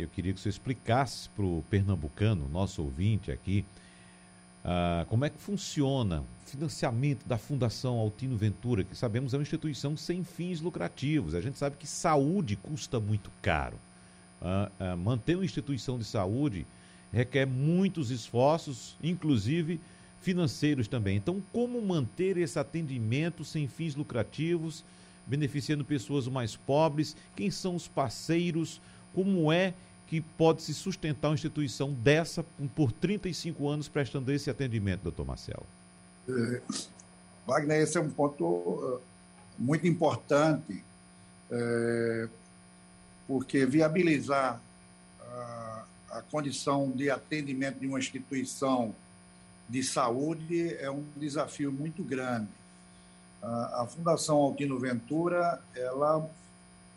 eu 0.04 0.08
queria 0.08 0.34
que 0.34 0.40
você 0.40 0.50
explicasse 0.50 1.30
para 1.30 1.44
o 1.44 1.64
pernambucano, 1.70 2.48
nosso 2.50 2.84
ouvinte 2.84 3.32
aqui, 3.32 3.66
uh, 4.64 5.06
como 5.08 5.26
é 5.26 5.30
que 5.30 5.40
funciona 5.40 6.22
o 6.22 6.50
financiamento 6.50 7.26
da 7.28 7.38
Fundação 7.38 7.98
Altino 7.98 8.38
Ventura, 8.38 8.84
que 8.84 8.96
sabemos 8.96 9.34
é 9.34 9.38
uma 9.38 9.44
instituição 9.44 9.98
sem 9.98 10.24
fins 10.24 10.62
lucrativos. 10.62 11.36
A 11.36 11.42
gente 11.42 11.58
sabe 11.58 11.76
que 11.78 11.88
saúde 11.88 12.56
custa 12.56 13.00
muito 13.00 13.32
caro. 13.42 13.78
Uh, 14.42 14.94
uh, 14.94 14.98
manter 14.98 15.36
uma 15.36 15.46
instituição 15.46 15.98
de 15.98 16.06
saúde 16.06 16.66
requer 17.12 17.46
muitos 17.46 18.12
esforços, 18.12 18.96
inclusive 19.02 19.80
financeiros 20.22 20.88
também. 20.88 21.18
Então, 21.18 21.42
como 21.52 21.82
manter 21.82 22.38
esse 22.38 22.60
atendimento 22.60 23.44
sem 23.44 23.68
fins 23.68 23.96
lucrativos, 23.96 24.84
beneficiando 25.26 25.84
pessoas 25.84 26.28
mais 26.28 26.56
pobres? 26.56 27.16
Quem 27.36 27.52
são 27.52 27.76
os 27.76 27.88
parceiros? 27.88 28.82
Como 29.14 29.52
é 29.52 29.74
que 30.08 30.22
pode 30.22 30.62
se 30.62 30.74
sustentar 30.74 31.30
uma 31.30 31.36
instituição 31.36 31.94
dessa 31.94 32.44
por 32.76 32.92
35 32.92 33.68
anos 33.68 33.88
prestando 33.88 34.32
esse 34.32 34.50
atendimento, 34.50 35.02
doutor 35.04 35.26
Marcelo? 35.26 35.66
É, 36.30 36.62
Wagner, 37.46 37.82
esse 37.82 37.98
é 37.98 38.02
um 38.02 38.10
ponto 38.10 38.46
uh, 38.46 39.02
muito 39.58 39.86
importante, 39.86 40.84
é, 41.50 42.28
porque 43.28 43.66
viabilizar 43.66 44.62
a, 45.22 45.86
a 46.12 46.22
condição 46.24 46.90
de 46.92 47.10
atendimento 47.10 47.80
de 47.80 47.88
uma 47.88 48.00
instituição 48.00 48.94
de 49.68 49.84
saúde 49.84 50.76
é 50.76 50.90
um 50.90 51.04
desafio 51.16 51.72
muito 51.72 52.04
grande. 52.04 52.48
A 53.42 53.86
Fundação 53.88 54.38
Altino 54.38 54.80
Ventura, 54.80 55.62
ela 55.76 56.28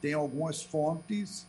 tem 0.00 0.14
algumas 0.14 0.62
fontes 0.62 1.46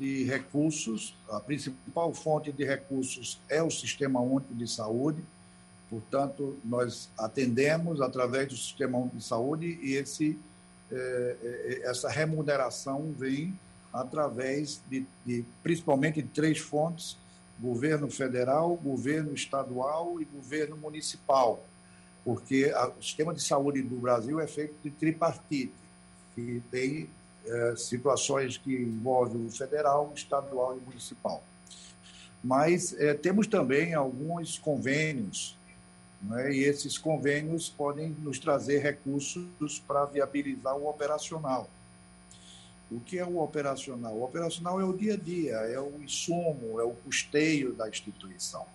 de 0.00 0.24
recursos. 0.24 1.14
A 1.28 1.38
principal 1.38 2.14
fonte 2.14 2.50
de 2.50 2.64
recursos 2.64 3.38
é 3.50 3.62
o 3.62 3.70
Sistema 3.70 4.18
Único 4.18 4.54
de 4.54 4.66
Saúde. 4.66 5.22
Portanto, 5.90 6.56
nós 6.64 7.10
atendemos 7.18 8.00
através 8.00 8.48
do 8.48 8.56
Sistema 8.56 8.96
Único 8.96 9.18
de 9.18 9.24
Saúde 9.24 9.78
e 9.82 9.92
esse, 9.92 10.38
é, 10.90 11.36
é, 11.42 11.80
essa 11.84 12.08
remuneração 12.08 13.12
vem 13.12 13.58
através 13.92 14.80
de, 14.88 15.04
de 15.26 15.44
principalmente 15.62 16.22
de 16.22 16.28
três 16.28 16.58
fontes 16.58 17.18
governo 17.60 18.10
federal, 18.10 18.74
governo 18.76 19.34
estadual 19.34 20.18
e 20.18 20.24
governo 20.24 20.78
municipal, 20.78 21.62
porque 22.24 22.72
o 22.98 23.02
sistema 23.02 23.34
de 23.34 23.42
saúde 23.42 23.82
do 23.82 23.96
Brasil 23.96 24.40
é 24.40 24.46
feito 24.46 24.74
de 24.82 24.90
tripartite, 24.90 25.74
que 26.34 26.62
tem 26.70 27.10
é, 27.46 27.74
situações 27.76 28.56
que 28.56 28.74
envolvem 28.74 29.46
o 29.46 29.50
federal, 29.50 30.12
estadual 30.14 30.76
e 30.76 30.80
municipal. 30.80 31.42
Mas 32.42 32.98
é, 32.98 33.14
temos 33.14 33.46
também 33.46 33.94
alguns 33.94 34.58
convênios, 34.58 35.56
né, 36.22 36.52
e 36.52 36.64
esses 36.64 36.98
convênios 36.98 37.68
podem 37.68 38.10
nos 38.20 38.38
trazer 38.38 38.78
recursos 38.78 39.78
para 39.86 40.04
viabilizar 40.04 40.76
o 40.76 40.88
operacional. 40.88 41.68
O 42.90 42.98
que 42.98 43.18
é 43.18 43.24
o 43.24 43.38
operacional? 43.38 44.14
O 44.14 44.24
operacional 44.24 44.80
é 44.80 44.84
o 44.84 44.92
dia 44.92 45.14
a 45.14 45.16
dia, 45.16 45.54
é 45.54 45.78
o 45.78 46.02
insumo, 46.02 46.80
é 46.80 46.84
o 46.84 46.90
custeio 46.90 47.72
da 47.72 47.88
instituição. 47.88 48.66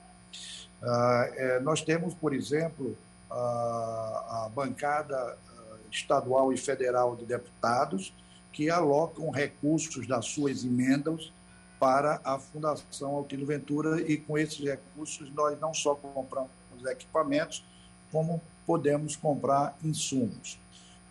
Ah, 0.81 1.29
é, 1.33 1.59
nós 1.59 1.81
temos, 1.81 2.13
por 2.13 2.33
exemplo, 2.33 2.97
a, 3.29 4.45
a 4.45 4.49
bancada 4.49 5.17
ah, 5.17 5.77
estadual 5.91 6.53
e 6.53 6.57
federal 6.57 7.15
de 7.15 7.25
deputados 7.25 8.13
que 8.55 8.69
alocam 8.69 9.29
recursos 9.29 10.07
das 10.07 10.25
suas 10.25 10.63
emendas 10.63 11.31
para 11.79 12.19
a 12.23 12.39
Fundação 12.39 13.15
Altino 13.15 13.45
Ventura 13.45 14.01
e 14.01 14.17
com 14.17 14.37
esses 14.37 14.59
recursos 14.59 15.29
nós 15.35 15.59
não 15.59 15.73
só 15.73 15.93
compramos 15.93 16.49
equipamentos, 16.89 17.63
como 18.11 18.41
podemos 18.65 19.15
comprar 19.15 19.77
insumos 19.83 20.57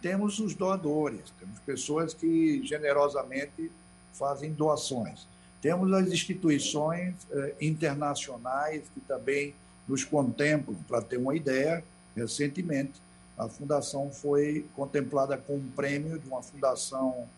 temos 0.04 0.38
os 0.38 0.54
doadores, 0.54 1.32
temos 1.40 1.58
pessoas 1.60 2.12
que 2.12 2.62
generosamente 2.62 3.72
fazem 4.12 4.52
doações. 4.52 5.26
Temos 5.62 5.90
as 5.94 6.08
instituições 6.08 7.14
eh, 7.30 7.54
internacionais 7.58 8.82
que 8.92 9.00
também 9.00 9.54
nos 9.88 10.04
contemplam. 10.04 10.76
Para 10.86 11.00
ter 11.00 11.16
uma 11.16 11.34
ideia, 11.34 11.82
recentemente 12.14 13.00
a 13.36 13.48
fundação 13.48 14.10
foi 14.10 14.66
contemplada 14.76 15.36
com 15.36 15.56
um 15.56 15.68
prêmio 15.74 16.18
de 16.18 16.28
uma 16.28 16.42
fundação 16.42 17.28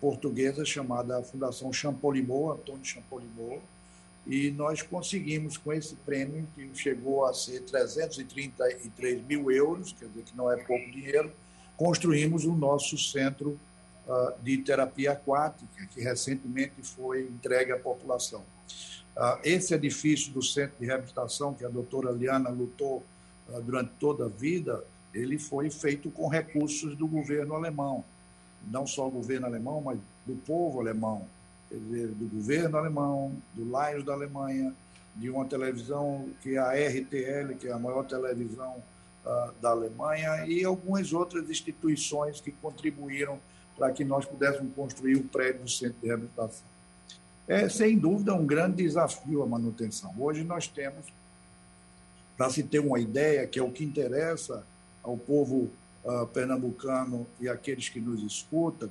portuguesa 0.00 0.64
chamada 0.64 1.22
Fundação 1.22 1.72
Champollion, 1.72 2.52
Antônio 2.52 2.84
Champollion, 2.84 3.58
e 4.26 4.50
nós 4.50 4.82
conseguimos 4.82 5.56
com 5.56 5.72
esse 5.72 5.94
prêmio, 5.94 6.46
que 6.54 6.68
chegou 6.74 7.24
a 7.24 7.32
ser 7.32 7.60
333 7.62 9.24
mil 9.24 9.50
euros, 9.50 9.92
quer 9.92 10.08
dizer 10.08 10.24
que 10.24 10.36
não 10.36 10.50
é 10.50 10.56
pouco 10.56 10.90
dinheiro, 10.90 11.32
construímos 11.76 12.44
o 12.44 12.52
nosso 12.52 12.98
centro 12.98 13.58
uh, 14.06 14.32
de 14.42 14.58
terapia 14.58 15.12
aquática, 15.12 15.86
que 15.94 16.00
recentemente 16.00 16.74
foi 16.82 17.22
entregue 17.22 17.72
à 17.72 17.78
população. 17.78 18.40
Uh, 19.16 19.38
esse 19.44 19.72
edifício 19.72 20.32
do 20.32 20.42
centro 20.42 20.76
de 20.80 20.86
reabilitação, 20.86 21.54
que 21.54 21.64
a 21.64 21.68
doutora 21.68 22.10
Liana 22.10 22.50
lutou 22.50 23.04
uh, 23.48 23.62
durante 23.62 23.92
toda 24.00 24.26
a 24.26 24.28
vida, 24.28 24.84
ele 25.16 25.38
foi 25.38 25.70
feito 25.70 26.10
com 26.10 26.28
recursos 26.28 26.94
do 26.96 27.06
governo 27.06 27.54
alemão. 27.54 28.04
Não 28.70 28.86
só 28.86 29.08
o 29.08 29.10
governo 29.10 29.46
alemão, 29.46 29.80
mas 29.80 29.98
do 30.26 30.34
povo 30.34 30.80
alemão. 30.80 31.26
Dizer, 31.70 32.08
do 32.08 32.28
governo 32.28 32.76
alemão, 32.76 33.32
do 33.54 33.64
Lions 33.64 34.04
da 34.04 34.12
Alemanha, 34.12 34.74
de 35.16 35.30
uma 35.30 35.44
televisão 35.46 36.28
que 36.42 36.56
é 36.56 36.58
a 36.58 36.72
RTL, 36.72 37.54
que 37.58 37.66
é 37.68 37.72
a 37.72 37.78
maior 37.78 38.04
televisão 38.04 38.76
da 39.60 39.70
Alemanha 39.70 40.46
e 40.46 40.64
algumas 40.64 41.12
outras 41.12 41.50
instituições 41.50 42.40
que 42.40 42.52
contribuíram 42.52 43.40
para 43.76 43.90
que 43.90 44.04
nós 44.04 44.24
pudéssemos 44.24 44.72
construir 44.74 45.16
o 45.16 45.24
prédio 45.24 45.62
do 45.62 45.70
centro 45.70 45.96
de 46.00 46.06
reabilitação. 46.06 46.64
É, 47.48 47.68
sem 47.68 47.98
dúvida, 47.98 48.34
um 48.34 48.46
grande 48.46 48.82
desafio 48.82 49.42
a 49.42 49.46
manutenção. 49.46 50.14
Hoje 50.18 50.44
nós 50.44 50.68
temos, 50.68 51.06
para 52.36 52.50
se 52.50 52.62
ter 52.62 52.78
uma 52.78 53.00
ideia, 53.00 53.46
que 53.46 53.58
é 53.58 53.62
o 53.62 53.70
que 53.70 53.84
interessa 53.84 54.64
ao 55.06 55.16
povo 55.16 55.70
uh, 56.04 56.26
pernambucano 56.26 57.26
e 57.40 57.48
aqueles 57.48 57.88
que 57.88 58.00
nos 58.00 58.22
escutam, 58.22 58.90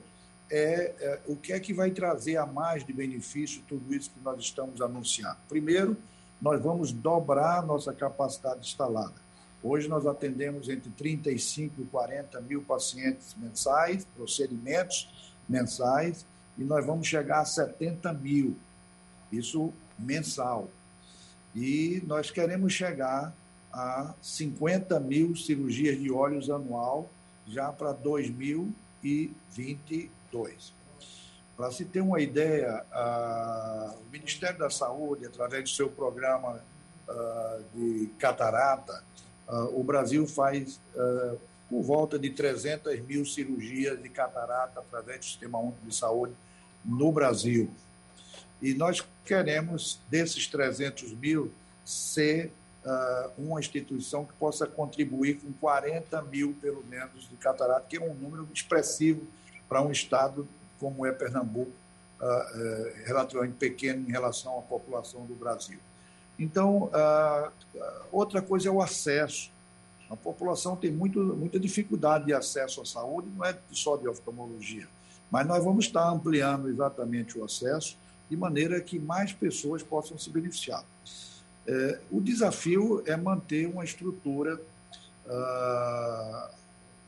é, 0.49 0.93
é, 0.99 1.19
o 1.27 1.35
que 1.35 1.51
é 1.51 1.59
que 1.59 1.73
vai 1.73 1.91
trazer 1.91 2.37
a 2.37 2.45
mais 2.45 2.85
de 2.85 2.93
benefício 2.93 3.61
tudo 3.67 3.93
isso 3.93 4.11
que 4.11 4.19
nós 4.23 4.39
estamos 4.39 4.81
anunciando. 4.81 5.37
Primeiro, 5.49 5.97
nós 6.41 6.61
vamos 6.61 6.91
dobrar 6.91 7.65
nossa 7.65 7.93
capacidade 7.93 8.59
instalada. 8.59 9.25
Hoje 9.61 9.87
nós 9.87 10.05
atendemos 10.05 10.69
entre 10.69 10.91
35 10.91 11.81
e 11.81 11.85
40 11.85 12.39
mil 12.41 12.61
pacientes 12.61 13.35
mensais, 13.35 14.05
procedimentos 14.15 15.33
mensais, 15.49 16.25
e 16.57 16.63
nós 16.63 16.85
vamos 16.85 17.07
chegar 17.07 17.41
a 17.41 17.45
70 17.45 18.13
mil, 18.13 18.55
isso 19.31 19.73
mensal. 19.97 20.69
E 21.55 22.01
nós 22.05 22.29
queremos 22.29 22.71
chegar 22.73 23.33
a 23.75 24.15
50 24.21 24.99
mil 25.01 25.35
cirurgias 25.35 25.99
de 25.99 26.09
olhos 26.09 26.49
anual 26.49 27.09
já 27.45 27.73
para 27.73 27.91
2022. 27.91 30.73
Para 31.57 31.71
se 31.71 31.83
ter 31.85 32.01
uma 32.01 32.21
ideia, 32.21 32.85
o 33.99 34.05
Ministério 34.11 34.57
da 34.57 34.69
Saúde, 34.69 35.25
através 35.25 35.63
do 35.63 35.69
seu 35.69 35.89
programa 35.89 36.61
de 37.73 38.09
catarata, 38.17 39.03
o 39.73 39.83
Brasil 39.83 40.25
faz 40.25 40.79
por 41.69 41.81
volta 41.81 42.17
de 42.17 42.29
300 42.29 42.97
mil 43.01 43.25
cirurgias 43.25 44.01
de 44.01 44.07
catarata 44.07 44.79
através 44.79 45.19
do 45.19 45.25
Sistema 45.25 45.59
Único 45.59 45.85
de 45.85 45.93
Saúde 45.93 46.33
no 46.83 47.11
Brasil. 47.11 47.69
E 48.61 48.73
nós 48.73 49.05
queremos, 49.25 49.99
desses 50.09 50.47
300 50.47 51.11
mil, 51.13 51.51
ser 51.83 52.53
uma 53.37 53.59
instituição 53.59 54.25
que 54.25 54.33
possa 54.33 54.67
contribuir 54.67 55.39
com 55.39 55.51
40 55.53 56.21
mil, 56.23 56.55
pelo 56.61 56.83
menos, 56.85 57.27
de 57.27 57.35
catarata, 57.35 57.85
que 57.89 57.97
é 57.97 58.01
um 58.01 58.13
número 58.13 58.47
expressivo 58.53 59.25
para 59.67 59.81
um 59.81 59.91
estado 59.91 60.47
como 60.79 61.05
é 61.05 61.11
Pernambuco, 61.11 61.71
uh, 62.21 62.25
uh, 62.25 63.05
relativamente 63.05 63.55
pequeno 63.55 64.07
em 64.07 64.11
relação 64.11 64.59
à 64.59 64.61
população 64.61 65.25
do 65.25 65.33
Brasil. 65.33 65.79
Então, 66.37 66.91
outra 68.11 68.41
coisa 68.41 68.67
é 68.67 68.71
o 68.71 68.81
acesso. 68.81 69.49
A 70.09 70.17
população 70.17 70.75
tem 70.75 70.91
muito, 70.91 71.17
muita 71.17 71.57
dificuldade 71.57 72.25
de 72.25 72.33
acesso 72.33 72.81
à 72.81 72.85
saúde, 72.85 73.29
não 73.33 73.45
é 73.45 73.57
só 73.71 73.95
de 73.95 74.05
oftalmologia, 74.05 74.85
mas 75.31 75.47
nós 75.47 75.63
vamos 75.63 75.85
estar 75.85 76.05
ampliando 76.09 76.67
exatamente 76.67 77.39
o 77.39 77.45
acesso 77.45 77.97
de 78.29 78.35
maneira 78.35 78.81
que 78.81 78.99
mais 78.99 79.31
pessoas 79.31 79.81
possam 79.81 80.17
se 80.17 80.29
beneficiar. 80.29 80.83
É, 81.67 81.99
o 82.11 82.21
desafio 82.21 83.03
é 83.05 83.15
manter 83.15 83.67
uma 83.67 83.83
estrutura 83.83 84.61
uh, 85.25 86.55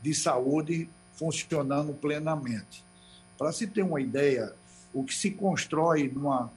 de 0.02 0.14
saúde 0.14 0.88
funcionando 1.12 1.92
plenamente. 1.94 2.84
Para 3.36 3.52
se 3.52 3.66
ter 3.66 3.82
uma 3.82 4.00
ideia, 4.00 4.52
o 4.92 5.04
que 5.04 5.14
se 5.14 5.30
constrói 5.30 6.08
numa 6.08 6.50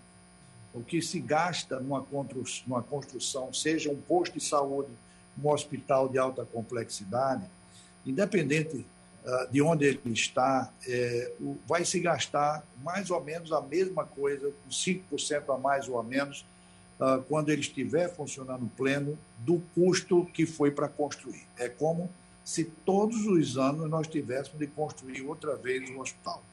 o 0.73 0.81
que 0.81 1.01
se 1.01 1.19
gasta 1.19 1.81
numa 1.81 2.01
construção, 2.01 2.63
numa 2.65 2.81
construção, 2.81 3.53
seja 3.53 3.91
um 3.91 3.97
posto 3.97 4.39
de 4.39 4.43
saúde, 4.43 4.89
um 5.37 5.49
hospital 5.49 6.07
de 6.07 6.17
alta 6.17 6.45
complexidade, 6.45 7.43
independente 8.05 8.77
uh, 8.77 9.51
de 9.51 9.61
onde 9.61 9.85
ele 9.85 9.99
está, 10.13 10.71
é, 10.87 11.33
o, 11.41 11.57
vai 11.67 11.83
se 11.83 11.99
gastar 11.99 12.63
mais 12.81 13.11
ou 13.11 13.21
menos 13.21 13.51
a 13.51 13.59
mesma 13.59 14.05
coisa, 14.05 14.51
5% 14.69 15.53
a 15.53 15.57
mais 15.57 15.89
ou 15.89 15.99
a 15.99 16.03
menos, 16.03 16.45
quando 17.27 17.49
ele 17.49 17.61
estiver 17.61 18.13
funcionando 18.13 18.69
pleno, 18.77 19.17
do 19.39 19.59
custo 19.73 20.25
que 20.33 20.45
foi 20.45 20.69
para 20.69 20.87
construir. 20.87 21.43
É 21.57 21.67
como 21.67 22.09
se 22.43 22.65
todos 22.65 23.25
os 23.25 23.57
anos 23.57 23.89
nós 23.89 24.07
tivéssemos 24.07 24.59
de 24.59 24.67
construir 24.67 25.21
outra 25.21 25.55
vez 25.55 25.89
um 25.89 25.99
hospital. 25.99 26.43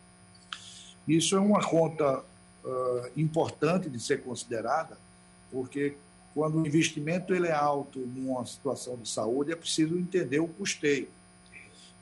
Isso 1.06 1.36
é 1.36 1.40
uma 1.40 1.66
conta 1.66 2.20
uh, 2.20 3.10
importante 3.16 3.88
de 3.88 4.00
ser 4.00 4.22
considerada, 4.22 4.96
porque 5.50 5.96
quando 6.34 6.62
o 6.62 6.66
investimento 6.66 7.34
ele 7.34 7.48
é 7.48 7.52
alto 7.52 7.98
numa 7.98 8.44
situação 8.44 8.96
de 8.96 9.08
saúde, 9.08 9.52
é 9.52 9.56
preciso 9.56 9.98
entender 9.98 10.38
o 10.38 10.48
custeio, 10.48 11.08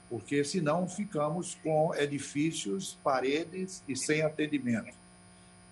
porque 0.09 0.43
senão 0.43 0.87
ficamos 0.87 1.55
com 1.55 1.93
edifícios, 1.95 2.97
paredes 3.03 3.83
e 3.87 3.95
sem 3.95 4.21
atendimento. 4.21 4.93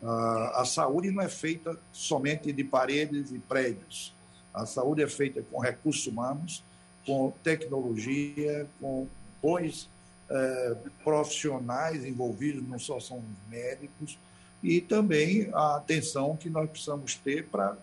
A 0.01 0.63
saúde 0.65 1.10
não 1.12 1.23
é 1.23 1.29
feita 1.29 1.77
somente 1.91 2.51
de 2.51 2.63
paredes 2.63 3.31
e 3.31 3.39
prédios. 3.39 4.13
A 4.53 4.65
saúde 4.65 5.01
é 5.01 5.08
feita 5.08 5.41
com 5.51 5.60
recursos 5.60 6.05
humanos, 6.08 6.63
com 7.05 7.31
tecnologia, 7.43 8.67
com 8.79 9.08
bons 9.41 9.89
eh, 10.29 10.75
profissionais 11.03 12.03
envolvidos, 12.03 12.67
não 12.67 12.79
só 12.79 12.99
são 12.99 13.21
médicos, 13.49 14.17
e 14.63 14.81
também 14.81 15.49
a 15.53 15.75
atenção 15.75 16.36
que 16.36 16.49
nós 16.49 16.67
precisamos 16.69 17.13
ter 17.15 17.45
para 17.47 17.77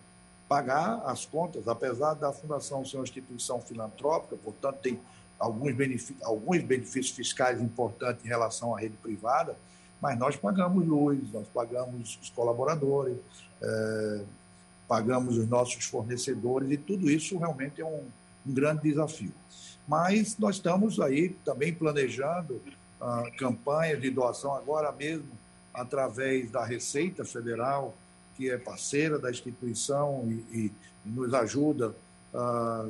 pagar 0.49 1.01
as 1.05 1.25
contas, 1.25 1.67
apesar 1.67 2.15
da 2.15 2.33
Fundação 2.33 2.83
ser 2.83 2.97
uma 2.97 3.03
instituição 3.03 3.61
filantrópica, 3.61 4.35
portanto, 4.43 4.77
tem 4.81 4.99
alguns 5.39 5.73
benefícios, 5.73 6.21
alguns 6.21 6.61
benefícios 6.63 7.11
fiscais 7.11 7.61
importantes 7.61 8.25
em 8.25 8.27
relação 8.27 8.75
à 8.75 8.79
rede 8.79 8.97
privada, 8.97 9.55
mas 10.03 10.19
nós 10.19 10.35
pagamos 10.35 10.85
luz, 10.85 11.31
nós 11.31 11.47
pagamos 11.47 12.19
os 12.21 12.29
colaboradores, 12.29 13.15
é, 13.61 14.21
pagamos 14.85 15.37
os 15.37 15.47
nossos 15.47 15.85
fornecedores 15.85 16.69
e 16.69 16.75
tudo 16.75 17.09
isso 17.09 17.37
realmente 17.37 17.79
é 17.79 17.85
um, 17.85 18.03
um 18.45 18.53
grande 18.53 18.81
desafio. 18.81 19.31
Mas 19.87 20.37
nós 20.37 20.57
estamos 20.57 20.99
aí 20.99 21.29
também 21.45 21.73
planejando 21.73 22.61
ah, 22.99 23.23
campanhas 23.37 24.01
de 24.01 24.09
doação 24.09 24.53
agora 24.53 24.91
mesmo 24.91 25.31
através 25.73 26.51
da 26.51 26.65
Receita 26.65 27.23
Federal, 27.23 27.95
que 28.35 28.49
é 28.49 28.57
parceira 28.57 29.17
da 29.17 29.31
instituição 29.31 30.25
e, 30.27 30.65
e 30.65 30.71
nos 31.05 31.33
ajuda 31.33 31.95
ah, 32.33 32.89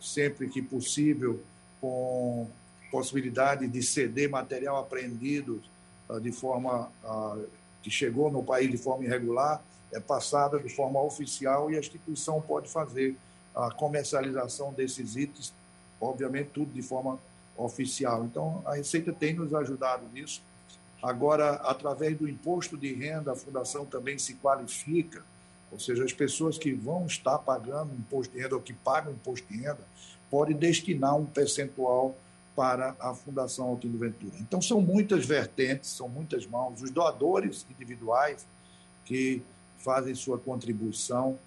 sempre 0.00 0.48
que 0.48 0.62
possível 0.62 1.42
com 1.78 2.48
possibilidade 2.90 3.68
de 3.68 3.82
ceder 3.82 4.30
material 4.30 4.78
apreendido 4.78 5.60
de 6.20 6.32
forma 6.32 6.90
ah, 7.04 7.38
que 7.82 7.90
chegou 7.90 8.30
no 8.30 8.42
país 8.42 8.70
de 8.70 8.78
forma 8.78 9.04
irregular, 9.04 9.62
é 9.92 10.00
passada 10.00 10.58
de 10.58 10.68
forma 10.68 11.00
oficial 11.00 11.70
e 11.70 11.76
a 11.76 11.78
instituição 11.78 12.40
pode 12.40 12.68
fazer 12.68 13.16
a 13.54 13.70
comercialização 13.70 14.72
desses 14.72 15.14
itens, 15.16 15.52
obviamente 16.00 16.50
tudo 16.52 16.72
de 16.72 16.82
forma 16.82 17.18
oficial. 17.56 18.24
Então, 18.24 18.62
a 18.66 18.74
Receita 18.74 19.12
tem 19.12 19.34
nos 19.34 19.54
ajudado 19.54 20.04
nisso. 20.12 20.42
Agora, 21.02 21.52
através 21.56 22.16
do 22.16 22.28
imposto 22.28 22.76
de 22.76 22.92
renda, 22.92 23.32
a 23.32 23.36
Fundação 23.36 23.84
também 23.84 24.18
se 24.18 24.34
qualifica, 24.34 25.22
ou 25.70 25.78
seja, 25.78 26.04
as 26.04 26.12
pessoas 26.12 26.58
que 26.58 26.72
vão 26.72 27.06
estar 27.06 27.38
pagando 27.38 27.94
imposto 27.94 28.34
de 28.34 28.40
renda 28.40 28.56
ou 28.56 28.60
que 28.60 28.72
pagam 28.72 29.12
imposto 29.12 29.46
de 29.46 29.58
renda, 29.58 29.80
podem 30.30 30.56
destinar 30.56 31.16
um 31.16 31.26
percentual 31.26 32.16
para 32.54 32.94
a 33.00 33.14
Fundação 33.14 33.68
Altino 33.68 33.98
Ventura. 33.98 34.34
Então, 34.40 34.62
são 34.62 34.80
muitas 34.80 35.26
vertentes, 35.26 35.90
são 35.90 36.08
muitas 36.08 36.46
mãos, 36.46 36.80
os 36.80 36.90
doadores 36.90 37.66
individuais 37.70 38.46
que 39.04 39.42
fazem 39.78 40.14
sua 40.14 40.38
contribuição. 40.38 41.38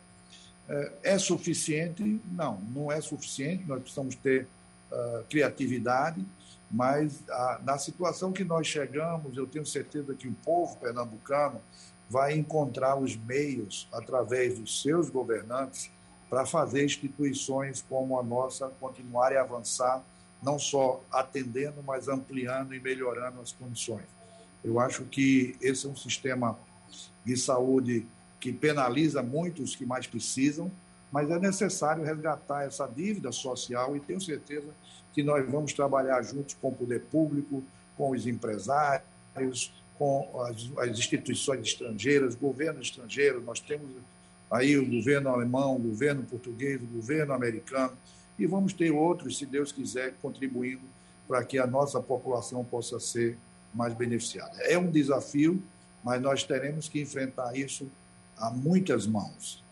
É, 0.68 0.92
é 1.04 1.18
suficiente? 1.18 2.22
Não, 2.32 2.60
não 2.74 2.92
é 2.92 3.00
suficiente, 3.00 3.64
nós 3.66 3.82
precisamos 3.82 4.16
ter 4.16 4.48
uh, 4.92 5.24
criatividade, 5.30 6.24
mas 6.70 7.22
uh, 7.22 7.64
na 7.64 7.78
situação 7.78 8.34
que 8.34 8.44
nós 8.44 8.68
chegamos, 8.68 9.38
eu 9.38 9.48
tenho 9.48 9.66
certeza 9.66 10.14
que 10.14 10.28
o 10.28 10.34
povo 10.44 10.78
pernambucano 10.78 11.62
vai 12.10 12.34
encontrar 12.34 12.98
os 12.98 13.16
meios, 13.16 13.88
através 13.92 14.60
dos 14.60 14.82
seus 14.82 15.10
governantes, 15.10 15.90
para 16.30 16.46
fazer 16.46 16.84
instituições 16.84 17.82
como 17.88 18.20
a 18.20 18.24
nossa 18.24 18.70
continuarem 18.80 19.38
a 19.38 19.42
avançar 19.42 20.04
não 20.42 20.60
só 20.60 21.04
atendendo, 21.12 21.84
mas 21.86 22.08
ampliando 22.08 22.74
e 22.74 22.80
melhorando 22.80 23.42
as 23.42 23.52
condições. 23.52 24.06
Eu 24.64 24.80
acho 24.80 25.04
que 25.06 25.56
esse 25.62 25.86
é 25.86 25.90
um 25.90 25.96
sistema 25.96 26.58
de 27.26 27.36
saúde 27.38 28.06
que 28.40 28.54
penaliza 28.54 29.24
muito 29.24 29.64
os 29.64 29.76
que 29.76 29.86
mais 29.86 30.08
precisam, 30.08 30.72
mas 31.12 31.30
é 31.30 31.40
necessário 31.40 32.04
resgatar 32.04 32.64
essa 32.64 32.86
dívida 32.88 33.32
social 33.32 33.96
e 33.96 34.00
tenho 34.00 34.22
certeza 34.22 34.68
que 35.14 35.24
nós 35.24 35.50
vamos 35.50 35.74
trabalhar 35.74 36.22
juntos 36.22 36.56
com 36.62 36.70
o 36.70 36.76
poder 36.76 37.02
público, 37.06 37.64
com 37.96 38.12
os 38.12 38.28
empresários, 38.28 39.74
com 39.98 40.30
as, 40.48 40.70
as 40.78 41.00
instituições 41.00 41.62
estrangeiras, 41.62 42.36
governo 42.36 42.82
estrangeiro. 42.82 43.42
Nós 43.42 43.60
temos 43.60 43.90
aí 44.52 44.78
o 44.78 44.86
governo 44.86 45.30
alemão, 45.30 45.76
o 45.76 45.80
governo 45.80 46.24
português, 46.24 46.82
o 46.82 46.86
governo 46.86 47.34
americano, 47.34 47.98
e 48.38 48.46
vamos 48.46 48.74
ter 48.74 48.92
outros, 48.92 49.38
se 49.38 49.46
Deus 49.46 49.72
quiser, 49.72 50.16
contribuindo 50.22 50.84
para 51.28 51.44
que 51.44 51.60
a 51.60 51.68
nossa 51.68 52.02
população 52.02 52.64
possa 52.64 53.00
ser 53.00 53.38
mais 53.74 53.94
beneficiada. 53.94 54.58
É 54.62 54.78
um 54.78 54.90
desafio, 54.90 55.62
mas 56.04 56.22
nós 56.22 56.44
teremos 56.44 56.88
que 56.88 57.02
enfrentar 57.02 57.56
isso 57.58 57.90
a 58.38 58.50
muitas 58.50 59.06
mãos. 59.06 59.64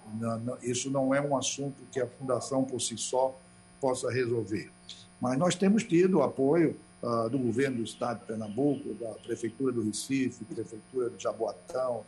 Isso 0.61 0.89
não 0.89 1.13
é 1.13 1.21
um 1.21 1.35
assunto 1.37 1.83
que 1.91 1.99
a 1.99 2.07
Fundação 2.07 2.63
por 2.63 2.81
si 2.81 2.97
só 2.97 3.37
possa 3.79 4.11
resolver. 4.11 4.71
Mas 5.19 5.37
nós 5.37 5.55
temos 5.55 5.83
tido 5.83 6.21
apoio 6.21 6.75
uh, 7.01 7.29
do 7.29 7.37
governo 7.37 7.77
do 7.77 7.83
estado 7.83 8.19
de 8.19 8.25
Pernambuco, 8.25 8.93
da 8.95 9.11
prefeitura 9.11 9.71
do 9.71 9.83
Recife, 9.83 10.43
prefeitura 10.43 11.09
de 11.09 11.21
Jaboatão, 11.21 12.03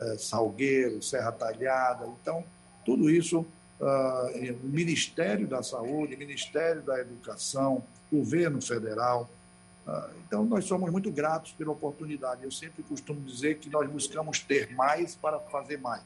eh, 0.00 0.16
Salgueiro, 0.18 1.02
Serra 1.02 1.32
Talhada. 1.32 2.06
Então, 2.20 2.44
tudo 2.84 3.08
isso, 3.08 3.46
uh, 3.80 4.64
o 4.64 4.68
Ministério 4.68 5.46
da 5.46 5.62
Saúde, 5.62 6.16
Ministério 6.16 6.82
da 6.82 7.00
Educação, 7.00 7.82
governo 8.12 8.60
federal. 8.60 9.28
Uh, 9.86 10.10
então, 10.26 10.44
nós 10.44 10.64
somos 10.64 10.90
muito 10.90 11.10
gratos 11.10 11.52
pela 11.52 11.72
oportunidade. 11.72 12.44
Eu 12.44 12.50
sempre 12.50 12.82
costumo 12.82 13.20
dizer 13.20 13.58
que 13.58 13.70
nós 13.70 13.88
buscamos 13.90 14.40
ter 14.40 14.74
mais 14.74 15.14
para 15.14 15.38
fazer 15.38 15.78
mais. 15.78 16.02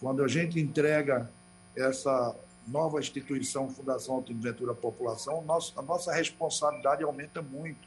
Quando 0.00 0.22
a 0.22 0.28
gente 0.28 0.60
entrega 0.60 1.30
essa 1.76 2.34
nova 2.66 2.98
instituição, 2.98 3.70
Fundação 3.70 4.16
Autoinventura 4.16 4.74
População, 4.74 5.44
a 5.76 5.82
nossa 5.82 6.12
responsabilidade 6.12 7.04
aumenta 7.04 7.40
muito, 7.40 7.86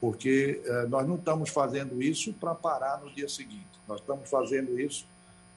porque 0.00 0.60
eh, 0.64 0.86
nós 0.86 1.06
não 1.06 1.14
estamos 1.14 1.50
fazendo 1.50 2.02
isso 2.02 2.32
para 2.32 2.54
parar 2.54 3.00
no 3.00 3.10
dia 3.10 3.28
seguinte, 3.28 3.66
nós 3.86 4.00
estamos 4.00 4.28
fazendo 4.28 4.78
isso 4.78 5.06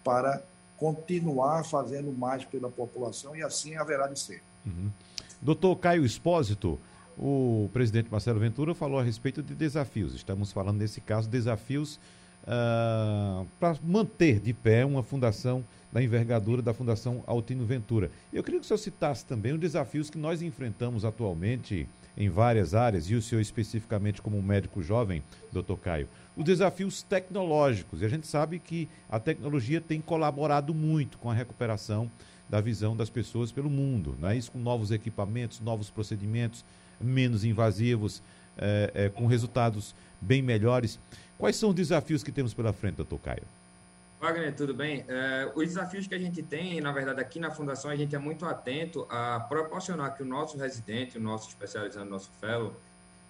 para 0.04 0.42
continuar 0.82 1.64
fazendo 1.64 2.12
mais 2.12 2.44
pela 2.44 2.68
população 2.68 3.36
e 3.36 3.44
assim 3.44 3.76
haverá 3.76 4.08
de 4.08 4.20
ser. 4.20 4.42
Uhum. 4.66 4.90
Doutor 5.40 5.76
Caio 5.76 6.04
Espósito, 6.04 6.80
o 7.16 7.70
presidente 7.72 8.12
Marcelo 8.12 8.40
Ventura 8.40 8.74
falou 8.74 9.00
a 9.00 9.04
respeito 9.04 9.44
de 9.44 9.54
desafios. 9.54 10.16
Estamos 10.16 10.52
falando, 10.52 10.80
nesse 10.80 11.00
caso, 11.00 11.30
desafios 11.30 12.00
uh, 12.48 13.46
para 13.60 13.78
manter 13.84 14.40
de 14.40 14.54
pé 14.54 14.84
uma 14.84 15.04
fundação 15.04 15.64
da 15.92 16.02
envergadura 16.02 16.64
da 16.64 16.74
Fundação 16.74 17.24
Altino 17.28 17.64
Ventura. 17.64 18.10
Eu 18.34 18.44
queria 18.44 18.60
que 18.60 18.66
o 18.66 18.68
senhor 18.68 18.80
citasse 18.80 19.24
também 19.24 19.54
os 19.54 19.60
desafios 19.60 20.10
que 20.10 20.18
nós 20.18 20.42
enfrentamos 20.42 21.06
atualmente 21.06 21.88
em 22.18 22.30
várias 22.30 22.76
áreas, 22.76 23.10
e 23.10 23.16
o 23.16 23.22
senhor 23.22 23.42
especificamente 23.42 24.22
como 24.22 24.42
médico 24.42 24.82
jovem, 24.82 25.24
doutor 25.52 25.78
Caio, 25.78 26.10
os 26.36 26.44
desafios 26.44 27.04
tecnológicos. 27.04 28.02
E 28.02 28.06
a 28.06 28.10
gente 28.10 28.28
sabe 28.28 28.60
que 28.60 28.88
a 29.10 29.20
tecnologia 29.20 29.80
tem 29.80 30.02
colaborado 30.02 30.74
muito 30.74 31.18
com 31.18 31.30
a 31.30 31.34
recuperação 31.34 32.12
da 32.50 32.60
visão 32.60 32.96
das 32.96 33.10
pessoas 33.10 33.52
pelo 33.52 33.70
mundo, 33.70 34.16
não 34.20 34.30
é 34.30 34.36
isso? 34.36 34.52
Com 34.52 34.60
novos 34.60 34.92
equipamentos, 34.92 35.62
novos 35.62 35.90
procedimentos 35.90 36.66
menos 37.00 37.46
invasivos, 37.46 38.22
é, 38.58 38.92
é, 38.94 39.10
com 39.10 39.26
resultados 39.26 39.96
bem 40.20 40.42
melhores. 40.42 41.00
Quais 41.38 41.56
são 41.56 41.70
os 41.70 41.76
desafios 41.76 42.24
que 42.24 42.32
temos 42.32 42.54
pela 42.54 42.74
frente, 42.74 42.96
doutor 42.96 43.20
Caio? 43.20 43.44
Wagner, 44.22 44.54
tudo 44.56 44.72
bem? 44.72 45.04
É, 45.08 45.52
os 45.56 45.64
desafios 45.64 46.06
que 46.06 46.14
a 46.14 46.20
gente 46.20 46.44
tem, 46.44 46.80
na 46.80 46.92
verdade, 46.92 47.20
aqui 47.20 47.40
na 47.40 47.50
Fundação, 47.50 47.90
a 47.90 47.96
gente 47.96 48.16
é 48.16 48.20
muito 48.20 48.46
atento 48.46 49.08
a 49.10 49.40
proporcionar 49.40 50.16
que 50.16 50.22
o 50.22 50.26
nosso 50.28 50.60
residente, 50.60 51.18
o 51.18 51.20
nosso 51.20 51.50
especializado, 51.50 52.06
o 52.06 52.10
nosso 52.10 52.30
fellow, 52.40 52.72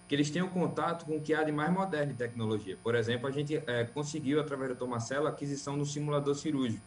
que 0.06 0.14
eles 0.14 0.30
tenham 0.30 0.50
contato 0.50 1.06
com 1.06 1.16
o 1.16 1.20
que 1.22 1.32
há 1.32 1.42
de 1.44 1.50
mais 1.50 1.72
moderno 1.72 2.12
em 2.12 2.14
tecnologia. 2.14 2.76
Por 2.82 2.94
exemplo, 2.94 3.26
a 3.26 3.30
gente 3.30 3.56
é, 3.66 3.84
conseguiu, 3.84 4.38
através 4.38 4.68
do 4.68 4.76
Tomacelo, 4.76 5.26
a 5.26 5.30
aquisição 5.30 5.78
do 5.78 5.86
simulador 5.86 6.34
cirúrgico. 6.34 6.84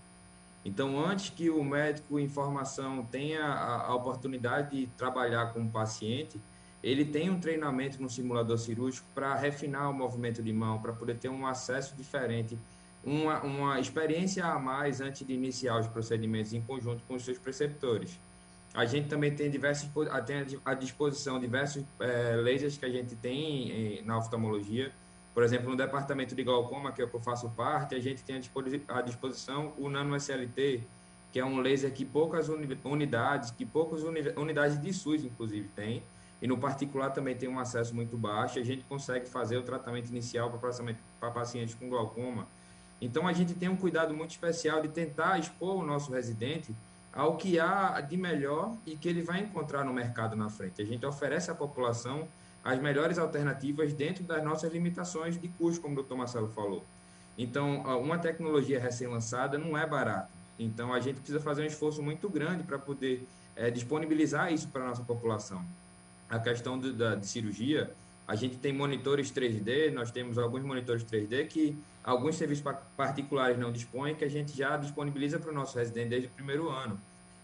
Então, 0.63 1.04
antes 1.04 1.32
que 1.32 1.50
o 1.50 1.63
médico 1.63 2.20
em 2.20 2.30
formação 2.30 3.04
tenha 3.06 3.44
a, 3.44 3.88
a 3.88 3.96
oportunidade 3.96 4.82
de 4.82 4.88
trabalhar 4.96 5.52
com 5.52 5.62
o 5.62 5.68
paciente, 5.68 6.39
ele 6.84 7.06
tem 7.06 7.32
um 7.32 7.39
treinamento 7.39 8.00
no 8.00 8.08
simulador 8.08 8.60
cirúrgico 8.60 9.08
para 9.15 9.34
refinar 9.34 9.89
o 9.89 9.94
movimento 9.96 10.44
de 10.44 10.54
mão, 10.54 10.80
para 10.80 10.94
poder 10.94 11.18
ter 11.18 11.30
um 11.30 11.48
acesso 11.48 11.96
diferente 11.96 12.56
uma, 13.06 13.39
uma 13.44 13.80
experiência 13.80 14.44
a 14.44 14.58
mais 14.58 15.00
antes 15.00 15.26
de 15.26 15.34
iniciar 15.34 15.80
os 15.80 15.88
procedimentos 15.88 16.54
em 16.54 16.62
conjunto 16.62 17.04
com 17.08 17.13
os 17.13 17.24
seus 17.24 17.38
preceptores. 17.38 18.20
A 18.74 18.84
gente 18.86 19.08
também 19.08 19.34
tem 19.34 19.50
diversos 19.50 19.89
tem 20.26 20.60
à 20.65 20.74
disposição 20.74 21.39
diversos 21.39 21.84
é, 22.00 22.36
lasers 22.36 22.78
que 22.78 22.86
a 22.86 22.89
gente 22.89 23.15
tem 23.15 23.72
em, 23.72 24.02
na 24.02 24.18
oftalmologia. 24.18 24.91
Por 25.34 25.44
exemplo, 25.44 25.70
no 25.70 25.78
departamento 25.78 26.34
de 26.34 26.44
glaucoma, 26.44 26.91
que 26.91 27.02
é 27.02 27.06
o 27.06 27.08
que 27.08 27.15
eu 27.15 27.22
faço 27.22 27.50
parte, 27.52 27.94
a 27.94 28.00
gente 28.00 28.24
tem 28.24 28.41
à 28.88 29.02
disposição 29.02 29.74
o 29.78 29.89
nano 29.89 30.15
SLT, 30.15 30.82
que 31.32 31.39
é 31.39 31.46
um 31.46 31.60
laser 31.60 31.94
que 31.94 32.04
poucas 32.04 32.50
unidades, 32.50 33.52
que 33.52 33.65
poucas 33.65 34.02
unidades 34.04 34.82
de 34.82 34.94
SUS, 34.94 35.24
inclusive, 35.24 35.70
tem. 35.76 36.04
E 36.41 36.48
no 36.48 36.58
particular 36.58 37.12
também 37.12 37.36
tem 37.36 37.48
um 37.48 37.60
acesso 37.60 37.94
muito 37.94 38.18
baixo. 38.18 38.60
A 38.60 38.63
gente 38.63 38.84
consegue 38.86 39.28
fazer 39.28 39.58
o 39.58 39.62
tratamento 39.62 40.10
inicial 40.10 40.50
para 41.20 41.32
pacientes 41.32 41.76
com 41.76 41.88
glaucoma 41.89 42.48
então 43.01 43.27
a 43.27 43.34
gente 43.34 43.53
tem 43.53 43.69
um 43.69 43.75
cuidado 43.75 44.13
muito 44.13 44.31
especial 44.31 44.81
de 44.81 44.88
tentar 44.88 45.38
expor 45.38 45.75
o 45.75 45.86
nosso 45.86 46.12
residente 46.12 46.73
ao 47.13 47.38
que 47.38 47.60
há 47.60 48.01
de 48.01 48.17
melhor 48.17 48.75
e 48.86 48.97
que 48.97 49.08
ele 49.08 49.21
vai 49.21 49.39
encontrar 49.39 49.86
no 49.86 49.93
mercado 49.93 50.36
na 50.36 50.49
frente. 50.49 50.81
A 50.81 50.86
gente 50.86 51.05
oferece 51.05 51.49
à 51.49 51.55
população 51.55 52.27
as 52.63 52.79
melhores 52.79 53.17
alternativas 53.17 53.93
dentro 53.93 54.23
das 54.23 54.43
nossas 54.43 54.73
limitações 54.73 55.39
de 55.39 55.47
custo, 55.47 55.81
como 55.81 55.93
o 55.93 55.95
doutor 55.97 56.17
Marcelo 56.17 56.49
falou. 56.49 56.84
Então, 57.38 57.81
uma 58.01 58.17
tecnologia 58.17 58.79
recém-lançada 58.79 59.58
não 59.58 59.77
é 59.77 59.86
barata. 59.86 60.29
Então, 60.58 60.93
a 60.93 60.99
gente 60.99 61.17
precisa 61.17 61.39
fazer 61.39 61.62
um 61.62 61.65
esforço 61.65 62.01
muito 62.01 62.27
grande 62.29 62.63
para 62.63 62.79
poder 62.79 63.27
é, 63.55 63.69
disponibilizar 63.69 64.51
isso 64.51 64.67
para 64.69 64.84
a 64.84 64.88
nossa 64.88 65.03
população. 65.03 65.63
A 66.29 66.39
questão 66.39 66.79
de, 66.79 66.91
da, 66.91 67.15
de 67.15 67.27
cirurgia, 67.27 67.93
a 68.28 68.36
gente 68.36 68.58
tem 68.58 68.74
monitores 68.74 69.32
3D, 69.32 69.92
nós 69.94 70.12
temos 70.12 70.38
alguns 70.38 70.64
monitores 70.64 71.04
3D 71.04 71.48
que 71.48 71.78
alguns 72.04 72.36
serviços 72.36 72.64
particulares 72.98 73.58
não 73.58 73.72
dispõem, 73.72 74.16
que 74.16 74.26
a 74.26 74.30
gente 74.30 74.56
já 74.58 74.78
disponibiliza 74.78 75.40
para 75.40 75.52
o 75.52 75.54
nosso 75.54 75.78
residente 75.78 76.10
desde 76.10 76.28
o 76.28 76.32
primeiro 76.32 76.70
ano. 76.70 77.00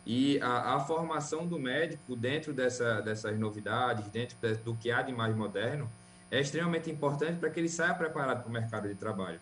E 0.06 0.40
a, 0.42 0.76
a 0.76 0.80
formação 0.80 1.46
do 1.46 1.60
médico 1.60 2.16
dentro 2.16 2.52
dessa, 2.52 3.02
dessas 3.02 3.38
novidades, 3.38 4.08
dentro 4.10 4.36
de, 4.42 4.56
do 4.56 4.74
que 4.76 4.90
há 4.90 5.04
de 5.04 5.14
mais 5.14 5.36
moderno, 5.36 5.90
é 6.32 6.40
extremamente 6.40 6.90
importante 6.90 7.38
para 7.38 7.50
que 7.50 7.60
ele 7.60 7.70
saia 7.70 7.94
preparado 7.94 8.42
para 8.42 8.50
o 8.50 8.52
mercado 8.52 8.88
de 8.88 8.96
trabalho. 8.96 9.40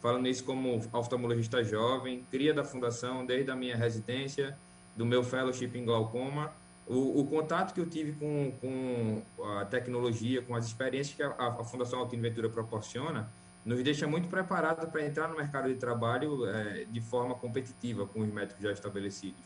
Falando 0.00 0.28
isso 0.28 0.44
como 0.44 0.80
oftalmologista 0.92 1.62
jovem, 1.62 2.24
cria 2.30 2.54
da 2.54 2.64
fundação 2.64 3.26
desde 3.26 3.50
a 3.50 3.56
minha 3.56 3.76
residência, 3.76 4.56
do 4.96 5.04
meu 5.04 5.22
fellowship 5.22 5.72
em 5.74 5.84
glaucoma, 5.84 6.52
o, 6.88 7.20
o, 7.20 7.26
contato 7.26 7.74
que 7.74 7.80
eu 7.80 7.86
tive 7.86 8.12
com, 8.12 8.52
com 8.60 9.22
a 9.58 9.64
tecnologia, 9.66 10.40
com 10.40 10.54
as 10.54 10.66
experiências 10.66 11.14
que 11.14 11.22
a, 11.22 11.28
a 11.28 11.64
Fundação 11.64 11.98
Altino 11.98 12.22
Ventura 12.22 12.48
proporciona, 12.48 13.28
nos 13.64 13.82
deixa 13.82 14.06
muito 14.06 14.28
preparados 14.28 14.88
para 14.88 15.04
entrar 15.04 15.28
no 15.28 15.36
mercado 15.36 15.68
de 15.68 15.74
trabalho 15.74 16.46
é, 16.46 16.86
de 16.90 17.00
forma 17.02 17.34
competitiva 17.34 18.06
com 18.06 18.20
os 18.20 18.28
médicos 18.32 18.62
já 18.62 18.72
estabelecidos. 18.72 19.44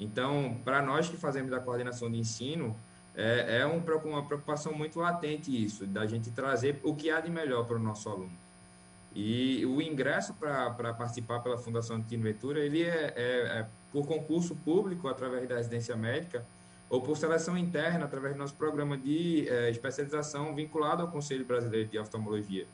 Então, 0.00 0.58
para 0.64 0.82
nós 0.82 1.08
que 1.08 1.16
fazemos 1.16 1.52
a 1.52 1.60
coordenação 1.60 2.10
de 2.10 2.18
ensino, 2.18 2.76
é, 3.14 3.58
é 3.60 3.66
um, 3.66 3.80
uma 4.08 4.24
preocupação 4.24 4.72
muito 4.74 4.98
latente 4.98 5.50
isso, 5.64 5.86
da 5.86 6.04
gente 6.06 6.32
trazer 6.32 6.80
o 6.82 6.96
que 6.96 7.10
há 7.10 7.20
de 7.20 7.30
melhor 7.30 7.64
para 7.64 7.76
o 7.76 7.78
nosso 7.78 8.08
aluno. 8.08 8.32
E 9.14 9.64
o 9.66 9.80
ingresso 9.80 10.34
para 10.34 10.94
participar 10.94 11.40
pela 11.40 11.58
Fundação 11.58 11.96
Altino 11.96 12.24
Ventura, 12.24 12.58
ele 12.58 12.82
é, 12.82 13.12
é, 13.14 13.58
é 13.60 13.66
por 13.92 14.06
concurso 14.06 14.56
público, 14.56 15.06
através 15.06 15.46
da 15.48 15.56
residência 15.56 15.94
médica, 15.94 16.44
ou 16.92 17.00
por 17.00 17.16
seleção 17.16 17.56
interna, 17.56 18.04
através 18.04 18.34
do 18.34 18.38
nosso 18.38 18.52
programa 18.52 18.98
de 18.98 19.48
é, 19.48 19.70
especialização 19.70 20.54
vinculado 20.54 21.00
ao 21.00 21.08
Conselho 21.08 21.42
Brasileiro 21.42 21.88
de 21.88 21.98
Oftalmologia. 21.98 22.66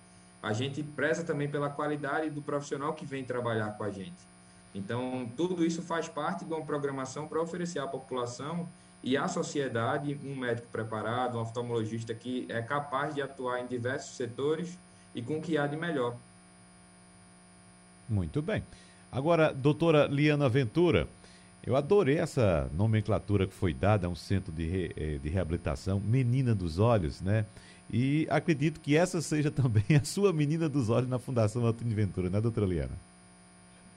A 0.43 0.53
gente 0.53 0.83
preza 0.83 1.23
também 1.23 1.49
pela 1.49 1.71
qualidade 1.71 2.29
do 2.29 2.43
profissional 2.43 2.95
que 2.95 3.07
vem 3.07 3.23
trabalhar 3.23 3.79
com 3.79 3.85
a 3.85 3.91
gente. 3.91 4.19
Então, 4.75 5.31
tudo 5.37 5.65
isso 5.65 5.83
faz 5.83 6.09
parte 6.09 6.45
de 6.45 6.53
uma 6.53 6.67
programação 6.67 7.29
para 7.29 7.41
oferecer 7.41 7.79
à 7.79 7.87
população 7.87 8.69
e 9.05 9.17
à 9.17 9.29
sociedade 9.29 10.19
um 10.25 10.35
médico 10.35 10.67
preparado, 10.67 11.39
um 11.39 11.41
oftalmologista 11.41 12.13
que 12.13 12.45
é 12.49 12.61
capaz 12.61 13.15
de 13.15 13.23
atuar 13.23 13.61
em 13.61 13.69
diversos 13.69 14.17
setores 14.17 14.77
e 15.15 15.23
com 15.23 15.39
o 15.39 15.41
que 15.41 15.57
há 15.57 15.69
de 15.69 15.77
melhor. 15.77 16.17
Muito 18.09 18.43
bem. 18.43 18.65
Agora, 19.13 19.55
doutora 19.55 20.07
Liana 20.07 20.49
Ventura, 20.49 21.07
eu 21.69 21.77
adorei 21.77 22.17
essa 22.17 22.71
nomenclatura 22.73 23.47
que 23.47 23.53
foi 23.53 23.75
dada 23.75 24.07
a 24.07 24.11
um 24.11 24.15
centro 24.15 24.51
de, 24.51 24.67
re, 24.67 24.93
eh, 24.97 25.19
de 25.23 25.29
reabilitação, 25.29 26.01
Menina 26.01 26.55
dos 26.55 26.79
Olhos, 26.79 27.21
né? 27.21 27.45
E 27.93 28.27
acredito 28.31 28.81
que 28.81 28.97
essa 28.97 29.21
seja 29.21 29.51
também 29.53 29.85
a 29.95 30.03
sua 30.03 30.33
Menina 30.33 30.67
dos 30.67 30.89
Olhos 30.89 31.11
na 31.11 31.19
Fundação 31.19 31.67
Antônio 31.67 31.95
Ventura, 31.95 32.31
né, 32.31 32.41
doutora 32.41 32.67
Liana? 32.67 32.99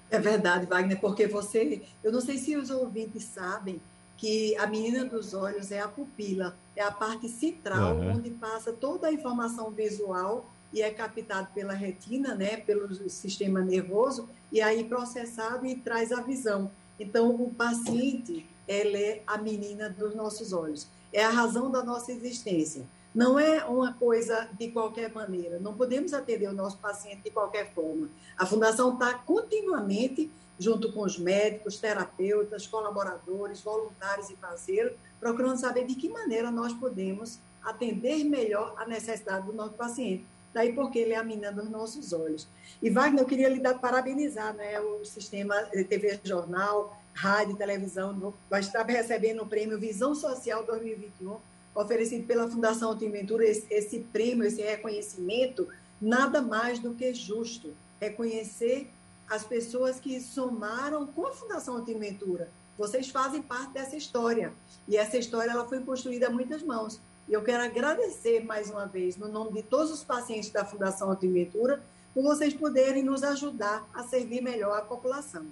É 0.09 0.19
verdade, 0.19 0.65
Wagner, 0.65 0.99
porque 0.99 1.27
você, 1.27 1.81
eu 2.03 2.11
não 2.11 2.19
sei 2.19 2.37
se 2.37 2.57
os 2.57 2.69
ouvintes 2.69 3.23
sabem 3.23 3.79
que 4.17 4.53
a 4.57 4.67
menina 4.67 5.05
dos 5.05 5.33
olhos 5.33 5.71
é 5.71 5.79
a 5.79 5.87
pupila, 5.87 6.57
é 6.75 6.83
a 6.83 6.91
parte 6.91 7.29
central 7.29 7.95
uhum. 7.95 8.17
onde 8.17 8.31
passa 8.31 8.73
toda 8.73 9.07
a 9.07 9.13
informação 9.13 9.71
visual 9.71 10.45
e 10.73 10.81
é 10.81 10.91
captado 10.91 11.47
pela 11.55 11.73
retina, 11.73 12.35
né, 12.35 12.57
pelo 12.57 12.93
sistema 13.09 13.61
nervoso 13.61 14.27
e 14.51 14.61
aí 14.61 14.83
processado 14.83 15.65
e 15.65 15.75
traz 15.75 16.11
a 16.11 16.21
visão. 16.21 16.69
Então, 17.01 17.31
o 17.31 17.49
paciente, 17.49 18.47
ela 18.67 18.95
é 18.95 19.23
a 19.25 19.35
menina 19.35 19.89
dos 19.89 20.13
nossos 20.13 20.53
olhos, 20.53 20.87
é 21.11 21.23
a 21.23 21.31
razão 21.31 21.71
da 21.71 21.83
nossa 21.83 22.11
existência. 22.11 22.87
Não 23.13 23.39
é 23.39 23.65
uma 23.65 23.93
coisa 23.93 24.47
de 24.57 24.69
qualquer 24.69 25.11
maneira, 25.11 25.59
não 25.59 25.73
podemos 25.73 26.13
atender 26.13 26.47
o 26.47 26.53
nosso 26.53 26.77
paciente 26.77 27.23
de 27.23 27.31
qualquer 27.31 27.73
forma. 27.73 28.07
A 28.37 28.45
Fundação 28.45 28.93
está 28.93 29.15
continuamente, 29.15 30.31
junto 30.59 30.93
com 30.93 31.01
os 31.01 31.17
médicos, 31.17 31.79
terapeutas, 31.79 32.67
colaboradores, 32.67 33.61
voluntários 33.61 34.29
e 34.29 34.35
parceiros, 34.35 34.93
procurando 35.19 35.57
saber 35.57 35.87
de 35.87 35.95
que 35.95 36.07
maneira 36.07 36.51
nós 36.51 36.71
podemos 36.71 37.39
atender 37.63 38.23
melhor 38.23 38.75
a 38.77 38.85
necessidade 38.85 39.47
do 39.47 39.53
nosso 39.53 39.73
paciente. 39.73 40.23
Daí 40.53 40.73
porque 40.73 40.99
ele 40.99 41.13
é 41.13 41.17
a 41.17 41.23
menina 41.23 41.51
dos 41.51 41.69
nossos 41.69 42.11
olhos. 42.11 42.47
E 42.81 42.89
Wagner, 42.89 43.23
eu 43.23 43.27
queria 43.27 43.47
lhe 43.47 43.59
dar, 43.59 43.79
parabenizar 43.79 44.53
né, 44.53 44.79
o 44.79 45.05
sistema 45.05 45.55
TV 45.87 46.19
Jornal, 46.23 46.97
rádio 47.13 47.53
e 47.53 47.57
televisão, 47.57 48.33
vai 48.49 48.59
estar 48.59 48.83
recebendo 48.83 49.43
o 49.43 49.47
prêmio 49.47 49.79
Visão 49.79 50.13
Social 50.13 50.65
2021, 50.65 51.37
oferecido 51.75 52.25
pela 52.25 52.49
Fundação 52.49 52.97
Ventura. 52.97 53.45
Esse, 53.45 53.65
esse 53.69 53.99
prêmio, 53.99 54.45
esse 54.45 54.61
reconhecimento, 54.61 55.67
nada 56.01 56.41
mais 56.41 56.79
do 56.79 56.93
que 56.93 57.13
justo. 57.13 57.73
Reconhecer 57.99 58.89
as 59.29 59.43
pessoas 59.43 59.99
que 59.99 60.19
somaram 60.19 61.07
com 61.07 61.27
a 61.27 61.31
Fundação 61.31 61.83
Ventura. 61.83 62.49
Vocês 62.77 63.09
fazem 63.09 63.41
parte 63.41 63.73
dessa 63.73 63.95
história. 63.95 64.53
E 64.87 64.97
essa 64.97 65.17
história 65.17 65.51
ela 65.51 65.67
foi 65.67 65.79
construída 65.81 66.27
a 66.27 66.29
muitas 66.29 66.63
mãos. 66.63 66.99
E 67.27 67.33
eu 67.33 67.43
quero 67.43 67.63
agradecer 67.63 68.43
mais 68.43 68.69
uma 68.69 68.85
vez, 68.85 69.15
no 69.17 69.27
nome 69.27 69.53
de 69.53 69.63
todos 69.63 69.91
os 69.91 70.03
pacientes 70.03 70.49
da 70.49 70.65
Fundação 70.65 71.15
Ventura, 71.15 71.81
por 72.13 72.23
vocês 72.23 72.53
poderem 72.53 73.03
nos 73.03 73.23
ajudar 73.23 73.87
a 73.93 74.03
servir 74.03 74.41
melhor 74.41 74.77
a 74.77 74.81
população. 74.81 75.45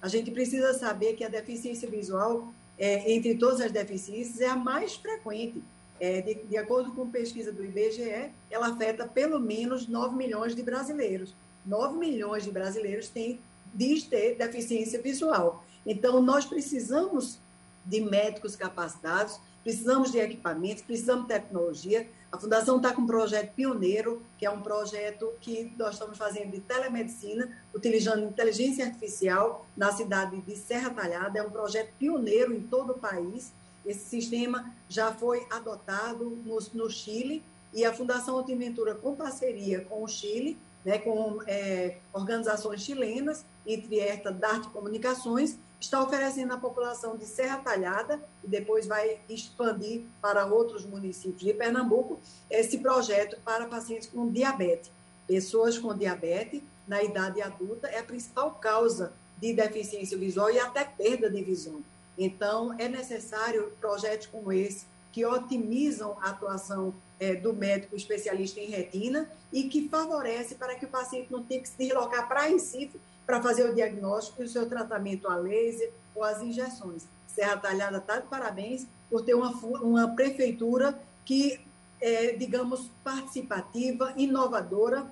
A 0.00 0.08
gente 0.08 0.30
precisa 0.30 0.74
saber 0.74 1.14
que 1.14 1.24
a 1.24 1.28
deficiência 1.28 1.88
visual, 1.88 2.52
é, 2.78 3.10
entre 3.12 3.34
todas 3.36 3.60
as 3.60 3.72
deficiências, 3.72 4.40
é 4.40 4.48
a 4.48 4.56
mais 4.56 4.94
frequente. 4.94 5.62
É, 5.98 6.20
de, 6.20 6.34
de, 6.34 6.56
acordo 6.56 6.92
com 6.92 7.08
pesquisa 7.08 7.52
do 7.52 7.64
IBGE, 7.64 8.30
ela 8.50 8.68
afeta 8.68 9.06
pelo 9.06 9.40
menos 9.40 9.88
9 9.88 10.14
milhões 10.16 10.54
de 10.54 10.62
brasileiros. 10.62 11.34
9 11.64 11.96
milhões 11.96 12.44
de 12.44 12.50
brasileiros 12.50 13.08
têm, 13.08 13.40
diz 13.72 14.02
ter 14.04 14.36
deficiência 14.36 15.00
visual. 15.00 15.64
Então, 15.86 16.20
nós 16.20 16.44
precisamos 16.44 17.38
de 17.84 18.00
médicos 18.00 18.56
capacitados, 18.56 19.40
precisamos 19.64 20.12
de 20.12 20.18
equipamentos, 20.18 20.82
precisamos 20.82 21.22
de 21.22 21.28
tecnologia. 21.28 22.06
A 22.30 22.38
Fundação 22.38 22.76
está 22.76 22.92
com 22.92 23.02
um 23.02 23.06
projeto 23.06 23.54
pioneiro, 23.54 24.22
que 24.38 24.44
é 24.44 24.50
um 24.50 24.60
projeto 24.60 25.32
que 25.40 25.72
nós 25.78 25.94
estamos 25.94 26.18
fazendo 26.18 26.50
de 26.50 26.60
telemedicina, 26.60 27.50
utilizando 27.74 28.24
inteligência 28.24 28.84
artificial 28.84 29.66
na 29.74 29.90
cidade 29.90 30.40
de 30.42 30.54
Serra 30.54 30.90
Talhada. 30.90 31.38
É 31.38 31.42
um 31.42 31.50
projeto 31.50 31.90
pioneiro 31.98 32.52
em 32.52 32.60
todo 32.60 32.90
o 32.90 32.98
país. 32.98 33.52
Esse 33.86 34.04
sistema 34.04 34.70
já 34.88 35.12
foi 35.12 35.46
adotado 35.50 36.38
no, 36.44 36.58
no 36.74 36.90
Chile 36.90 37.42
e 37.72 37.84
a 37.84 37.92
Fundação 37.92 38.36
Altimentura, 38.36 38.94
com 38.94 39.16
parceria 39.16 39.80
com 39.80 40.04
o 40.04 40.08
Chile, 40.08 40.58
né, 40.84 40.98
com 40.98 41.38
é, 41.46 41.98
organizações 42.12 42.82
chilenas, 42.82 43.44
entre 43.66 43.98
esta 43.98 44.30
Dart 44.30 44.70
Comunicações, 44.70 45.58
está 45.80 46.02
oferecendo 46.02 46.52
à 46.52 46.58
população 46.58 47.16
de 47.16 47.24
Serra 47.24 47.58
Talhada 47.58 48.20
e 48.42 48.48
depois 48.48 48.86
vai 48.86 49.20
expandir 49.28 50.02
para 50.20 50.46
outros 50.46 50.84
municípios 50.84 51.42
de 51.42 51.52
Pernambuco 51.54 52.18
esse 52.50 52.78
projeto 52.78 53.38
para 53.44 53.66
pacientes 53.66 54.08
com 54.08 54.30
diabetes. 54.30 54.90
Pessoas 55.26 55.78
com 55.78 55.94
diabetes 55.94 56.62
na 56.86 57.02
idade 57.02 57.40
adulta 57.40 57.88
é 57.88 57.98
a 57.98 58.04
principal 58.04 58.52
causa 58.52 59.12
de 59.38 59.52
deficiência 59.52 60.16
visual 60.16 60.50
e 60.50 60.58
até 60.58 60.84
perda 60.84 61.30
de 61.30 61.42
visão. 61.42 61.82
Então, 62.16 62.74
é 62.78 62.88
necessário 62.88 63.72
projetos 63.80 64.26
como 64.26 64.52
esse 64.52 64.86
que 65.12 65.24
otimizam 65.24 66.16
a 66.20 66.30
atuação 66.30 66.94
é, 67.20 67.34
do 67.34 67.52
médico 67.52 67.96
especialista 67.96 68.60
em 68.60 68.70
retina 68.70 69.28
e 69.52 69.64
que 69.64 69.88
favorece 69.88 70.54
para 70.54 70.74
que 70.74 70.84
o 70.84 70.88
paciente 70.88 71.30
não 71.30 71.42
tenha 71.42 71.60
que 71.60 71.68
se 71.68 71.78
deslocar 71.78 72.28
para 72.28 72.42
Recife 72.42 73.00
para 73.26 73.42
fazer 73.42 73.68
o 73.68 73.74
diagnóstico 73.74 74.42
e 74.42 74.44
o 74.44 74.48
seu 74.48 74.68
tratamento 74.68 75.28
a 75.28 75.36
laser 75.36 75.92
ou 76.14 76.22
as 76.22 76.42
injeções. 76.42 77.06
Serra 77.26 77.56
Talhada 77.56 77.98
está 77.98 78.18
de 78.18 78.26
parabéns 78.26 78.86
por 79.10 79.22
ter 79.22 79.34
uma, 79.34 79.50
uma 79.50 80.08
prefeitura 80.14 81.00
que 81.24 81.60
é, 82.00 82.32
digamos, 82.36 82.90
participativa, 83.02 84.12
inovadora. 84.16 85.10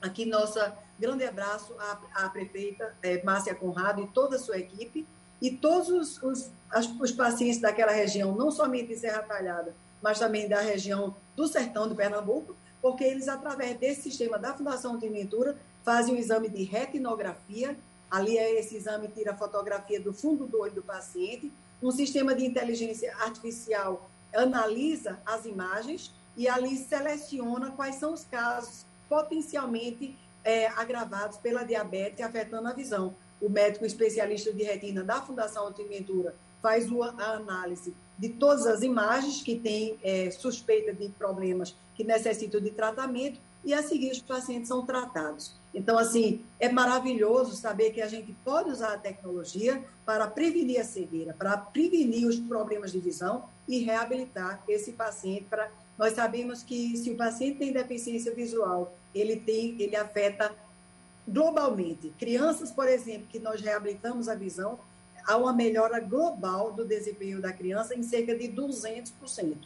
Aqui, 0.00 0.24
nossa 0.24 0.76
grande 0.98 1.24
abraço 1.24 1.74
à, 1.78 2.24
à 2.24 2.28
prefeita 2.28 2.94
é, 3.02 3.22
Márcia 3.24 3.54
Conrado 3.54 4.02
e 4.02 4.06
toda 4.08 4.36
a 4.36 4.38
sua 4.38 4.58
equipe, 4.58 5.06
e 5.42 5.50
todos 5.50 5.88
os, 5.88 6.22
os, 6.22 6.50
os 7.00 7.10
pacientes 7.12 7.60
daquela 7.60 7.90
região, 7.90 8.34
não 8.36 8.50
somente 8.50 8.88
de 8.88 8.96
Serra 8.96 9.22
Talhada, 9.22 9.74
mas 10.02 10.18
também 10.18 10.48
da 10.48 10.60
região 10.60 11.14
do 11.36 11.46
sertão 11.46 11.88
de 11.88 11.94
Pernambuco, 11.94 12.56
porque 12.80 13.04
eles, 13.04 13.28
através 13.28 13.78
desse 13.78 14.02
sistema 14.02 14.38
da 14.38 14.54
Fundação 14.54 14.98
Ventura, 14.98 15.56
fazem 15.82 16.14
um 16.14 16.18
exame 16.18 16.48
de 16.48 16.62
retinografia, 16.62 17.76
ali 18.10 18.38
é 18.38 18.58
esse 18.58 18.76
exame 18.76 19.08
tira 19.08 19.32
a 19.32 19.36
fotografia 19.36 20.00
do 20.00 20.12
fundo 20.12 20.46
do 20.46 20.60
olho 20.60 20.72
do 20.72 20.82
paciente, 20.82 21.52
um 21.82 21.90
sistema 21.90 22.34
de 22.34 22.44
inteligência 22.44 23.14
artificial 23.16 24.10
analisa 24.34 25.18
as 25.24 25.44
imagens 25.44 26.12
e 26.36 26.48
ali 26.48 26.76
seleciona 26.76 27.70
quais 27.72 27.96
são 27.96 28.12
os 28.12 28.24
casos 28.24 28.86
potencialmente 29.08 30.16
é, 30.44 30.68
agravados 30.68 31.36
pela 31.38 31.64
diabetes 31.64 32.24
afetando 32.24 32.68
a 32.68 32.72
visão. 32.72 33.14
O 33.40 33.48
médico 33.48 33.84
especialista 33.84 34.52
de 34.52 34.62
retina 34.62 35.02
da 35.02 35.20
Fundação 35.20 35.64
Altiventura 35.64 36.34
faz 36.62 36.86
a 37.18 37.32
análise 37.32 37.94
de 38.18 38.28
todas 38.28 38.66
as 38.66 38.82
imagens 38.82 39.42
que 39.42 39.58
têm 39.58 39.98
é, 40.02 40.30
suspeita 40.30 40.92
de 40.92 41.08
problemas 41.10 41.74
que 41.94 42.04
necessitam 42.04 42.60
de 42.60 42.70
tratamento 42.70 43.40
e 43.64 43.74
a 43.74 43.82
seguir 43.82 44.10
os 44.10 44.20
pacientes 44.20 44.68
são 44.68 44.84
tratados. 44.84 45.52
Então, 45.72 45.98
assim, 45.98 46.42
é 46.58 46.68
maravilhoso 46.68 47.54
saber 47.54 47.90
que 47.90 48.02
a 48.02 48.08
gente 48.08 48.34
pode 48.44 48.70
usar 48.70 48.94
a 48.94 48.98
tecnologia 48.98 49.82
para 50.04 50.26
prevenir 50.26 50.80
a 50.80 50.84
cegueira, 50.84 51.34
para 51.34 51.56
prevenir 51.56 52.26
os 52.26 52.38
problemas 52.40 52.92
de 52.92 52.98
visão 52.98 53.44
e 53.68 53.78
reabilitar 53.78 54.62
esse 54.68 54.92
paciente. 54.92 55.44
Para... 55.48 55.70
Nós 55.96 56.14
sabemos 56.14 56.62
que 56.62 56.96
se 56.96 57.10
o 57.10 57.16
paciente 57.16 57.58
tem 57.58 57.72
deficiência 57.72 58.34
visual, 58.34 58.94
ele 59.14 59.36
tem, 59.36 59.80
ele 59.80 59.94
afeta 59.94 60.54
globalmente. 61.28 62.12
Crianças, 62.18 62.70
por 62.70 62.88
exemplo, 62.88 63.28
que 63.28 63.38
nós 63.38 63.60
reabilitamos 63.60 64.28
a 64.28 64.34
visão, 64.34 64.78
há 65.30 65.36
uma 65.36 65.52
melhora 65.52 66.00
global 66.00 66.72
do 66.72 66.84
desempenho 66.84 67.40
da 67.40 67.52
criança 67.52 67.94
em 67.94 68.02
cerca 68.02 68.34
de 68.34 68.48
200%. 68.48 69.56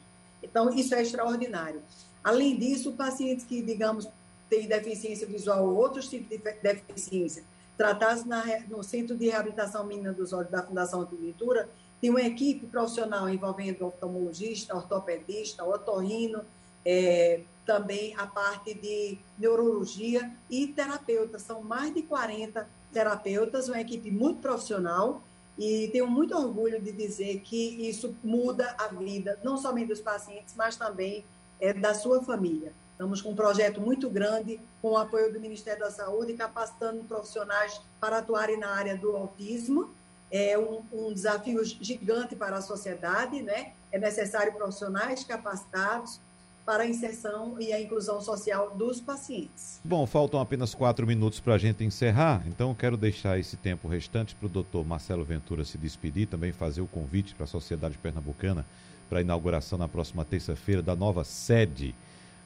Então, 0.43 0.69
isso 0.75 0.95
é 0.95 1.01
extraordinário. 1.01 1.83
Além 2.23 2.59
disso, 2.59 2.93
pacientes 2.93 3.47
que, 3.47 3.62
digamos, 3.62 4.07
têm 4.51 4.69
deficiência 4.69 5.27
visual 5.27 5.67
ou 5.67 5.75
outros 5.75 6.09
tipos 6.09 6.29
de 6.29 6.39
deficiência, 6.62 7.43
tratados 7.79 8.27
na, 8.27 8.45
no 8.69 8.83
Centro 8.83 9.17
de 9.17 9.27
Reabilitação 9.27 9.87
Menina 9.87 10.12
dos 10.12 10.35
Olhos 10.35 10.51
da 10.51 10.62
Fundação 10.62 11.01
Antiventura, 11.01 11.69
tem 11.99 12.11
uma 12.11 12.21
equipe 12.21 12.67
profissional 12.67 13.27
envolvendo 13.27 13.87
oftalmologista, 13.87 14.77
ortopedista, 14.77 15.65
otorrino, 15.65 16.45
é, 16.85 17.41
também 17.65 18.15
a 18.19 18.27
parte 18.27 18.75
de 18.75 19.19
neurologia 19.39 20.31
e 20.51 20.67
terapeutas. 20.67 21.41
São 21.41 21.62
mais 21.62 21.95
de 21.95 22.03
40 22.03 22.69
terapeutas, 22.93 23.69
uma 23.69 23.81
equipe 23.81 24.11
muito 24.11 24.43
profissional 24.43 25.23
e 25.59 25.88
tenho 25.92 26.07
muito 26.07 26.36
orgulho 26.36 26.80
de 26.80 26.90
dizer 26.90 27.40
que 27.40 27.88
isso 27.88 28.14
muda 28.22 28.74
a 28.78 28.88
vida, 28.88 29.38
não 29.42 29.57
somente 29.57 29.88
dos 29.88 30.00
pacientes, 30.00 30.55
mas 30.57 30.76
também 30.76 31.24
é, 31.61 31.72
da 31.72 31.94
sua 31.94 32.22
família. 32.22 32.72
Estamos 32.92 33.20
com 33.20 33.30
um 33.30 33.34
projeto 33.36 33.80
muito 33.80 34.09
grande, 34.09 34.61
com 34.80 34.92
o 34.92 34.96
apoio 34.96 35.32
do 35.32 35.40
Ministério 35.40 35.80
da 35.80 35.90
Saúde, 35.90 36.34
capacitando 36.34 37.02
profissionais 37.05 37.80
para 38.00 38.18
atuarem 38.18 38.59
na 38.59 38.70
área 38.70 38.96
do 38.96 39.16
autismo. 39.16 39.90
É 40.30 40.59
um, 40.59 40.82
um 40.92 41.12
desafio 41.12 41.64
gigante 41.64 42.34
para 42.36 42.57
a 42.57 42.62
sociedade, 42.62 43.42
né? 43.42 43.72
É 43.90 43.98
necessário 43.98 44.52
profissionais 44.55 45.24
capacitados 45.24 46.20
para 46.65 46.85
a 46.85 46.87
inserção 46.87 47.57
e 47.61 47.73
a 47.73 47.81
inclusão 47.81 48.21
social 48.21 48.75
dos 48.75 49.01
pacientes. 49.01 49.81
Bom, 49.85 50.07
faltam 50.07 50.41
apenas 50.41 50.75
quatro 50.75 51.07
minutos 51.07 51.41
para 51.41 51.55
a 51.55 51.59
gente 51.59 51.85
encerrar, 51.85 52.43
então 52.47 52.75
quero 52.75 52.97
deixar 52.97 53.39
esse 53.39 53.57
tempo 53.57 53.87
restante 53.87 54.35
para 54.35 54.47
o 54.47 54.49
doutor 54.49 54.85
Marcelo 54.85 55.25
Ventura 55.25 55.65
se 55.65 55.77
despedir, 55.77 56.27
também 56.27 56.53
fazer 56.53 56.81
o 56.81 56.87
convite 56.87 57.35
para 57.35 57.45
a 57.45 57.49
sociedade 57.49 57.99
pernambucana 57.99 58.65
para 59.09 59.19
a 59.19 59.23
inauguração 59.23 59.79
na 59.79 59.87
próxima 59.87 60.25
terça-feira 60.25 60.81
da 60.81 60.97
nova 60.97 61.23
sede 61.25 61.95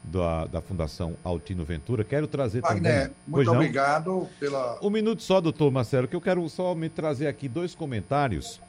da, 0.02 0.46
da 0.46 0.60
Fundação 0.60 1.14
Altino 1.24 1.64
Ventura. 1.64 2.04
Quero 2.04 2.26
trazer 2.26 2.60
Wagner, 2.60 3.02
também. 3.02 3.16
Muito 3.26 3.50
obrigado 3.50 4.28
pela. 4.40 4.78
Um 4.82 4.90
minuto 4.90 5.22
só, 5.22 5.40
doutor 5.40 5.70
Marcelo, 5.70 6.08
que 6.08 6.16
eu 6.16 6.20
quero 6.20 6.46
somente 6.48 6.92
trazer 6.92 7.26
aqui 7.26 7.48
dois 7.48 7.74
comentários 7.74 8.60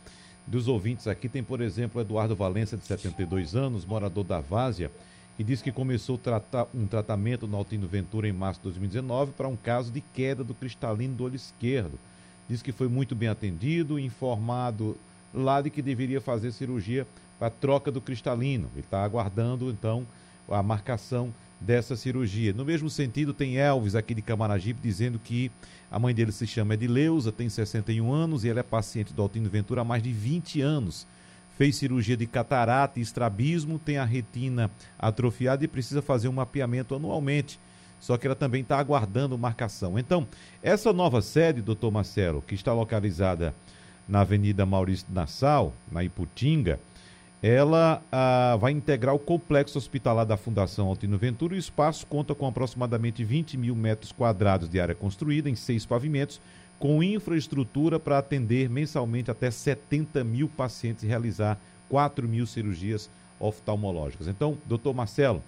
dos 0.46 0.68
ouvintes 0.68 1.08
aqui. 1.08 1.28
Tem, 1.28 1.44
por 1.44 1.62
exemplo, 1.62 2.02
Eduardo 2.02 2.36
Valença, 2.36 2.78
de 2.78 2.86
72 2.86 3.56
anos, 3.56 3.86
morador 3.86 4.24
da 4.24 4.40
Várzea 4.40 4.92
e 5.40 5.44
diz 5.44 5.62
que 5.62 5.72
começou 5.72 6.18
tratar, 6.18 6.68
um 6.76 6.86
tratamento 6.86 7.48
no 7.48 7.56
Altino 7.56 7.88
Ventura 7.88 8.28
em 8.28 8.34
março 8.34 8.60
de 8.60 8.66
2019 8.66 9.32
para 9.32 9.48
um 9.48 9.56
caso 9.56 9.90
de 9.90 10.02
queda 10.02 10.44
do 10.44 10.54
cristalino 10.54 11.16
do 11.16 11.24
olho 11.24 11.38
esquerdo. 11.38 11.98
Diz 12.50 12.62
que 12.62 12.74
foi 12.74 12.90
muito 12.90 13.16
bem 13.16 13.30
atendido, 13.30 13.98
informado 13.98 14.98
lá 15.34 15.62
de 15.62 15.70
que 15.70 15.82
deveria 15.82 16.20
fazer 16.20 16.52
cirurgia 16.52 17.08
para 17.40 17.50
troca 17.50 17.90
do 17.90 18.02
cristalino. 18.02 18.70
Ele 18.74 18.82
está 18.82 19.02
aguardando, 19.02 19.70
então, 19.70 20.06
a 20.50 20.62
marcação 20.62 21.34
dessa 21.58 21.96
cirurgia. 21.96 22.52
No 22.52 22.66
mesmo 22.66 22.90
sentido, 22.90 23.34
tem 23.34 23.58
Elvis 23.58 23.96
aqui 23.96 24.14
de 24.14 24.22
Camaragibe 24.22 24.80
dizendo 24.84 25.18
que 25.18 25.50
a 25.90 25.98
mãe 25.98 26.14
dele 26.14 26.34
se 26.34 26.46
chama 26.46 26.74
Edileuza, 26.74 27.32
tem 27.32 27.48
61 27.48 28.12
anos 28.12 28.44
e 28.44 28.50
ela 28.50 28.60
é 28.60 28.64
paciente 28.64 29.14
do 29.14 29.22
Altino 29.22 29.50
Ventura 29.50 29.82
há 29.82 29.86
mais 29.86 30.04
de 30.04 30.12
20 30.12 30.60
anos 30.60 31.08
fez 31.60 31.76
cirurgia 31.76 32.16
de 32.16 32.26
catarata 32.26 33.00
e 33.00 33.02
estrabismo, 33.02 33.78
tem 33.78 33.98
a 33.98 34.06
retina 34.06 34.72
atrofiada 34.98 35.66
e 35.66 35.68
precisa 35.68 36.02
fazer 36.02 36.30
um 36.30 36.32
mapeamento 36.32 36.96
anualmente. 36.96 37.60
Só 38.00 38.18
que 38.18 38.26
ela 38.26 38.36
também 38.36 38.62
está 38.62 38.80
aguardando 38.80 39.38
marcação. 39.38 40.00
Então, 40.00 40.26
essa 40.64 40.94
nova 40.94 41.22
sede, 41.22 41.62
doutor 41.62 41.92
Marcelo, 41.92 42.42
que 42.42 42.56
está 42.56 42.72
localizada 42.72 43.54
na 44.08 44.22
Avenida 44.22 44.66
Maurício 44.66 45.06
Nassau, 45.12 45.74
na 45.92 46.02
Iputinga, 46.02 46.80
ela 47.44 48.02
ah, 48.10 48.58
vai 48.58 48.72
integrar 48.72 49.14
o 49.14 49.20
complexo 49.20 49.78
hospitalar 49.78 50.26
da 50.26 50.38
Fundação 50.38 50.88
Altino 50.88 51.18
Ventura. 51.18 51.56
O 51.56 51.58
espaço 51.58 52.08
conta 52.08 52.34
com 52.34 52.48
aproximadamente 52.48 53.22
20 53.22 53.58
mil 53.58 53.76
metros 53.76 54.14
quadrados 54.14 54.70
de 54.70 54.80
área 54.80 54.96
construída 54.96 55.50
em 55.50 55.56
seis 55.56 55.86
pavimentos, 55.86 56.40
com 56.80 57.04
infraestrutura 57.04 58.00
para 58.00 58.18
atender 58.18 58.70
mensalmente 58.70 59.30
até 59.30 59.52
70 59.52 60.24
mil 60.24 60.48
pacientes 60.48 61.04
e 61.04 61.08
realizar 61.08 61.60
4 61.90 62.28
mil 62.28 62.48
cirurgias 62.48 63.10
oftalmológicas. 63.40 64.28
Então, 64.28 64.58
doutor 64.66 64.94
Marcelo, 64.94 65.44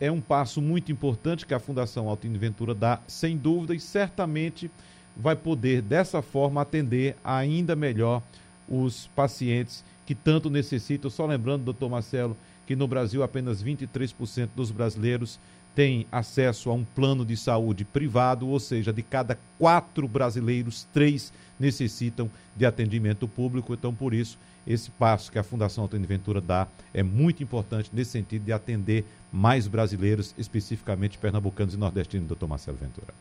é 0.00 0.10
um 0.10 0.20
passo 0.20 0.62
muito 0.62 0.90
importante 0.90 1.44
que 1.44 1.52
a 1.52 1.60
Fundação 1.60 2.08
Altino 2.08 2.38
Ventura 2.38 2.74
dá, 2.74 3.00
sem 3.06 3.36
dúvida, 3.36 3.74
e 3.74 3.80
certamente 3.80 4.70
vai 5.14 5.36
poder, 5.36 5.82
dessa 5.82 6.22
forma, 6.22 6.62
atender 6.62 7.16
ainda 7.22 7.76
melhor 7.76 8.22
os 8.66 9.08
pacientes 9.08 9.84
que 10.06 10.14
tanto 10.14 10.48
necessitam. 10.48 11.10
Só 11.10 11.26
lembrando, 11.26 11.64
doutor 11.64 11.90
Marcelo, 11.90 12.36
que 12.66 12.74
no 12.74 12.88
Brasil 12.88 13.22
apenas 13.22 13.62
23% 13.62 14.48
dos 14.56 14.70
brasileiros 14.70 15.38
tem 15.74 16.06
acesso 16.10 16.70
a 16.70 16.74
um 16.74 16.84
plano 16.84 17.24
de 17.24 17.36
saúde 17.36 17.84
privado, 17.84 18.48
ou 18.48 18.58
seja, 18.58 18.92
de 18.92 19.02
cada 19.02 19.38
quatro 19.58 20.08
brasileiros, 20.08 20.86
três 20.92 21.32
necessitam 21.58 22.30
de 22.56 22.66
atendimento 22.66 23.28
público. 23.28 23.72
Então, 23.74 23.94
por 23.94 24.12
isso, 24.12 24.38
esse 24.66 24.90
passo 24.90 25.30
que 25.30 25.38
a 25.38 25.42
Fundação 25.42 25.84
Antônio 25.84 26.06
Ventura 26.06 26.40
dá 26.40 26.66
é 26.92 27.02
muito 27.02 27.42
importante 27.42 27.90
nesse 27.92 28.12
sentido 28.12 28.44
de 28.44 28.52
atender 28.52 29.04
mais 29.32 29.66
brasileiros, 29.66 30.34
especificamente 30.36 31.18
pernambucanos 31.18 31.74
e 31.74 31.76
nordestinos, 31.76 32.26
doutor 32.26 32.48
Marcelo 32.48 32.76
Ventura. 32.76 33.14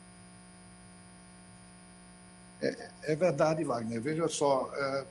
É, 2.61 2.89
é 3.03 3.15
verdade, 3.15 3.63
Wagner. 3.63 4.01
Veja 4.01 4.27
só, 4.27 4.69
é, 4.75 5.05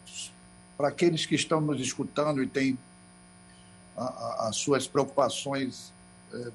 para 0.76 0.88
aqueles 0.88 1.24
que 1.24 1.34
estão 1.34 1.60
nos 1.60 1.80
escutando 1.80 2.42
e 2.42 2.46
têm 2.46 2.78
a, 3.96 4.04
a, 4.04 4.48
as 4.48 4.56
suas 4.56 4.86
preocupações 4.86 5.92
é, 6.32 6.50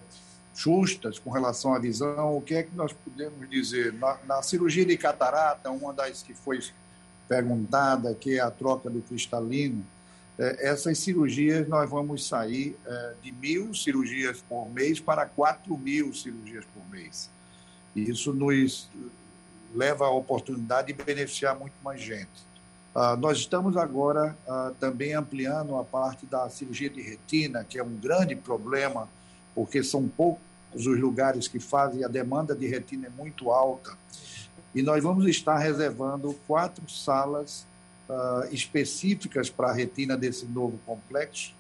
justas 0.55 1.17
com 1.17 1.31
relação 1.31 1.73
à 1.73 1.79
visão, 1.79 2.37
o 2.37 2.41
que 2.41 2.55
é 2.55 2.63
que 2.63 2.75
nós 2.75 2.93
podemos 2.93 3.49
dizer? 3.49 3.93
Na, 3.93 4.17
na, 4.27 4.41
cirurgia 4.41 4.85
de 4.85 4.95
catarata, 4.97 5.71
uma 5.71 5.93
das 5.93 6.21
que 6.21 6.33
foi 6.33 6.59
perguntada, 7.27 8.13
que 8.13 8.37
é 8.37 8.39
a 8.39 8.51
troca 8.51 8.89
do 8.89 9.01
cristalino, 9.01 9.83
é, 10.37 10.69
essas 10.69 10.99
cirurgias 10.99 11.67
nós 11.67 11.89
vamos 11.89 12.27
sair 12.27 12.77
é, 12.85 13.13
de 13.21 13.31
mil 13.31 13.73
cirurgias 13.73 14.43
por 14.47 14.69
mês 14.69 14.99
para 14.99 15.25
quatro 15.25 15.77
mil 15.77 16.13
cirurgias 16.13 16.65
por 16.73 16.87
mês. 16.89 17.29
E 17.95 18.09
isso 18.09 18.33
nos 18.33 18.89
leva 19.73 20.05
à 20.05 20.09
oportunidade 20.09 20.93
de 20.93 20.93
beneficiar 20.93 21.57
muito 21.57 21.75
mais 21.83 22.01
gente. 22.01 22.53
Ah, 22.95 23.15
nós 23.15 23.39
estamos 23.39 23.75
agora 23.75 24.37
ah, 24.47 24.71
também 24.79 25.13
ampliando 25.13 25.75
a 25.77 25.83
parte 25.83 26.27
da 26.27 26.47
cirurgia 26.49 26.89
de 26.89 27.01
retina, 27.01 27.63
que 27.63 27.79
é 27.79 27.83
um 27.83 27.95
grande 27.95 28.35
problema 28.35 29.09
porque 29.53 29.83
são 29.83 30.07
poucos 30.07 30.41
os 30.73 30.85
lugares 30.85 31.47
que 31.47 31.59
fazem, 31.59 32.03
a 32.03 32.07
demanda 32.07 32.55
de 32.55 32.67
retina 32.67 33.07
é 33.07 33.09
muito 33.09 33.51
alta. 33.51 33.95
E 34.73 34.81
nós 34.81 35.03
vamos 35.03 35.27
estar 35.27 35.57
reservando 35.57 36.33
quatro 36.47 36.89
salas 36.89 37.65
uh, 38.09 38.51
específicas 38.51 39.49
para 39.49 39.69
a 39.69 39.73
retina 39.73 40.17
desse 40.17 40.45
novo 40.45 40.79
complexo, 40.85 41.53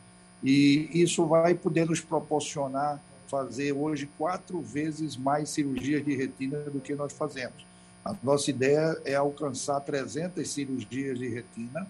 e 0.43 0.89
isso 0.91 1.25
vai 1.25 1.53
poder 1.53 1.85
nos 1.85 2.01
proporcionar 2.01 2.99
fazer 3.33 3.71
hoje 3.71 4.07
quatro 4.15 4.61
vezes 4.61 5.17
mais 5.17 5.49
cirurgias 5.49 6.05
de 6.05 6.15
retina 6.15 6.59
do 6.65 6.79
que 6.79 6.93
nós 6.93 7.13
fazemos. 7.13 7.65
A 8.05 8.15
nossa 8.21 8.51
ideia 8.51 8.95
é 9.05 9.15
alcançar 9.15 9.79
300 9.79 10.47
cirurgias 10.47 11.17
de 11.17 11.29
retina, 11.29 11.87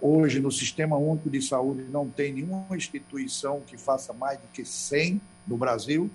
hoje, 0.00 0.40
no 0.40 0.50
Sistema 0.50 0.96
Único 0.96 1.30
de 1.30 1.40
Saúde, 1.40 1.84
não 1.90 2.08
tem 2.08 2.32
nenhuma 2.32 2.76
instituição 2.76 3.60
que 3.66 3.76
faça 3.76 4.12
mais 4.12 4.38
do 4.38 4.48
que 4.48 4.64
100 4.64 5.20
no 5.46 5.56
Brasil. 5.56 6.10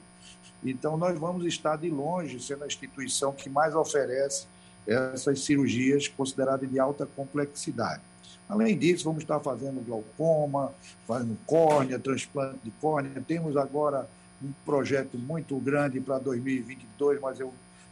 Então, 0.64 0.98
nós 0.98 1.18
vamos 1.18 1.46
estar 1.46 1.78
de 1.78 1.90
longe 1.90 2.40
sendo 2.40 2.64
a 2.64 2.68
instituição 2.68 3.32
que 3.32 3.50
mais 3.50 3.76
oferece 3.76 4.48
essas 4.88 5.42
cirurgias 5.42 6.08
consideradas 6.08 6.70
de 6.70 6.80
alta 6.80 7.06
complexidade. 7.06 8.02
Além 8.48 8.78
disso, 8.78 9.06
vamos 9.06 9.24
estar 9.24 9.40
fazendo 9.40 9.84
glaucoma, 9.84 10.72
fazendo 11.08 11.36
córnea, 11.46 11.98
transplante 11.98 12.60
de 12.64 12.72
córnea. 12.80 13.24
Temos 13.28 13.58
agora 13.58 14.08
um 14.44 14.52
projeto 14.64 15.18
muito 15.18 15.58
grande 15.58 16.00
para 16.00 16.20
2022, 16.20 17.20
mas 17.20 17.40
eu 17.40 17.52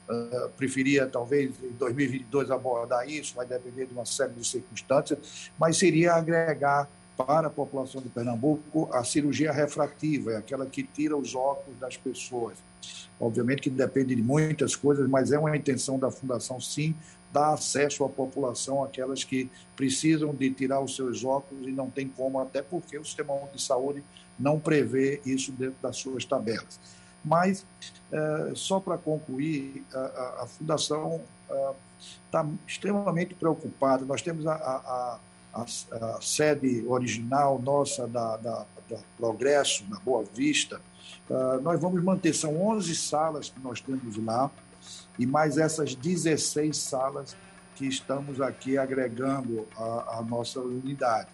Uh, 0.10 0.50
preferia 0.58 1.08
talvez 1.08 1.52
em 1.64 1.72
2022 1.72 2.52
abordar 2.52 3.10
isso, 3.10 3.36
vai 3.36 3.46
depender 3.46 3.86
de 3.86 3.94
uma 3.94 4.06
série 4.06 4.34
de 4.34 4.46
circunstâncias, 4.46 5.50
mas 5.58 5.78
seria 5.78 6.16
agregar 6.16 6.90
para 7.16 7.48
a 7.48 7.50
população 7.50 8.02
de 8.02 8.10
Pernambuco 8.10 8.90
a 8.92 9.04
cirurgia 9.04 9.52
refrativa, 9.52 10.34
é 10.34 10.38
aquela 10.38 10.66
que 10.66 10.84
tira 10.84 11.16
os 11.16 11.36
óculos 11.36 11.80
das 11.80 11.96
pessoas. 11.96 12.58
Obviamente 13.20 13.62
que 13.62 13.70
depende 13.70 14.16
de 14.16 14.22
muitas 14.22 14.76
coisas, 14.76 15.08
mas 15.08 15.32
é 15.32 15.40
uma 15.40 15.56
intenção 15.56 15.98
da 15.98 16.12
Fundação, 16.12 16.60
sim, 16.60 16.96
dar 17.32 17.54
acesso 17.54 18.04
à 18.04 18.10
população, 18.10 18.84
aquelas 18.84 19.24
que 19.24 19.50
precisam 19.76 20.34
de 20.34 20.52
tirar 20.52 20.82
os 20.82 20.96
seus 20.96 21.24
óculos 21.24 21.68
e 21.68 21.72
não 21.72 21.90
tem 21.90 22.08
como, 22.08 22.40
até 22.40 22.62
porque 22.62 22.98
o 22.98 23.06
Sistema 23.06 23.34
de 23.54 23.62
Saúde 23.62 24.04
não 24.38 24.60
prevê 24.60 25.22
isso 25.26 25.52
dentro 25.52 25.78
das 25.82 25.98
suas 25.98 26.26
tabelas. 26.26 26.80
Mas, 27.24 27.66
é, 28.12 28.52
só 28.56 28.80
para 28.80 28.98
concluir, 28.98 29.84
a, 29.94 30.44
a 30.44 30.48
Fundação 30.48 31.22
está 32.26 32.42
é, 32.42 32.68
extremamente 32.68 33.34
preocupada. 33.34 34.06
Nós 34.06 34.22
temos 34.22 34.46
a, 34.46 34.54
a, 34.54 35.20
a 35.54 36.22
sede 36.22 36.84
original 36.88 37.60
nossa 37.60 38.08
da, 38.08 38.38
da, 38.38 38.66
da, 38.90 38.98
Progresso, 39.18 39.86
na 39.90 40.00
Boa 40.00 40.24
Vista. 40.34 40.82
Uh, 41.30 41.62
nós 41.62 41.80
vamos 41.80 42.04
manter, 42.04 42.34
são 42.34 42.60
11 42.70 42.96
salas 42.96 43.50
que 43.50 43.60
nós 43.60 43.80
temos 43.80 44.18
lá, 44.18 44.50
e 45.18 45.26
mais 45.26 45.58
essas 45.58 45.96
16 45.96 46.76
salas 46.76 47.36
que 47.76 47.86
estamos 47.88 48.42
aqui 48.42 48.78
agregando 48.78 49.68
à 49.78 50.24
nossa 50.28 50.60
unidade. 50.60 51.30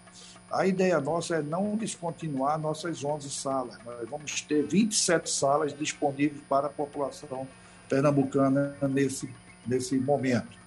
A 0.52 0.66
ideia 0.66 1.00
nossa 1.00 1.36
é 1.36 1.42
não 1.42 1.76
descontinuar 1.76 2.58
nossas 2.58 3.04
11 3.04 3.30
salas. 3.30 3.78
Nós 3.86 4.10
vamos 4.10 4.42
ter 4.42 4.66
27 4.66 5.30
salas 5.30 5.78
disponíveis 5.78 6.42
para 6.50 6.68
a 6.68 6.70
população 6.70 7.48
pernambucana 7.88 8.76
nesse, 8.82 9.30
nesse 9.66 9.96
momento. 9.98 10.58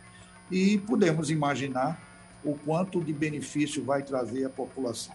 E 0.50 0.78
podemos 0.78 1.30
imaginar 1.30 2.00
o 2.44 2.54
quanto 2.54 3.00
de 3.00 3.12
benefício 3.12 3.84
vai 3.84 4.02
trazer 4.02 4.44
à 4.44 4.50
população. 4.50 5.14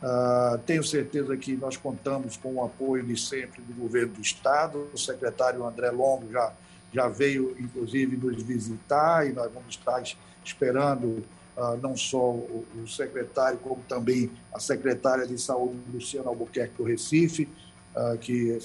Uh, 0.00 0.58
tenho 0.58 0.84
certeza 0.84 1.36
que 1.36 1.56
nós 1.56 1.76
contamos 1.76 2.36
com 2.36 2.54
o 2.54 2.64
apoio 2.64 3.04
de 3.04 3.18
sempre 3.18 3.60
do 3.62 3.74
governo 3.74 4.14
do 4.14 4.20
Estado. 4.20 4.88
O 4.92 4.98
secretário 4.98 5.66
André 5.66 5.90
Longo 5.90 6.30
já, 6.30 6.52
já 6.92 7.08
veio, 7.08 7.56
inclusive, 7.58 8.16
nos 8.16 8.42
visitar 8.42 9.26
e 9.26 9.32
nós 9.32 9.52
vamos 9.52 9.70
estar 9.70 10.02
esperando 10.44 11.24
ah, 11.24 11.37
não 11.80 11.96
só 11.96 12.30
o, 12.30 12.64
secretário, 12.86 13.58
como 13.58 13.82
também 13.88 14.30
a 14.54 14.60
secretária 14.60 15.26
de 15.26 15.38
Saúde, 15.38 15.76
Luciana 15.92 16.28
Albuquerque 16.28 16.74
do 16.76 16.84
Recife, 16.84 17.48
uh, 17.96 18.16
que 18.18 18.58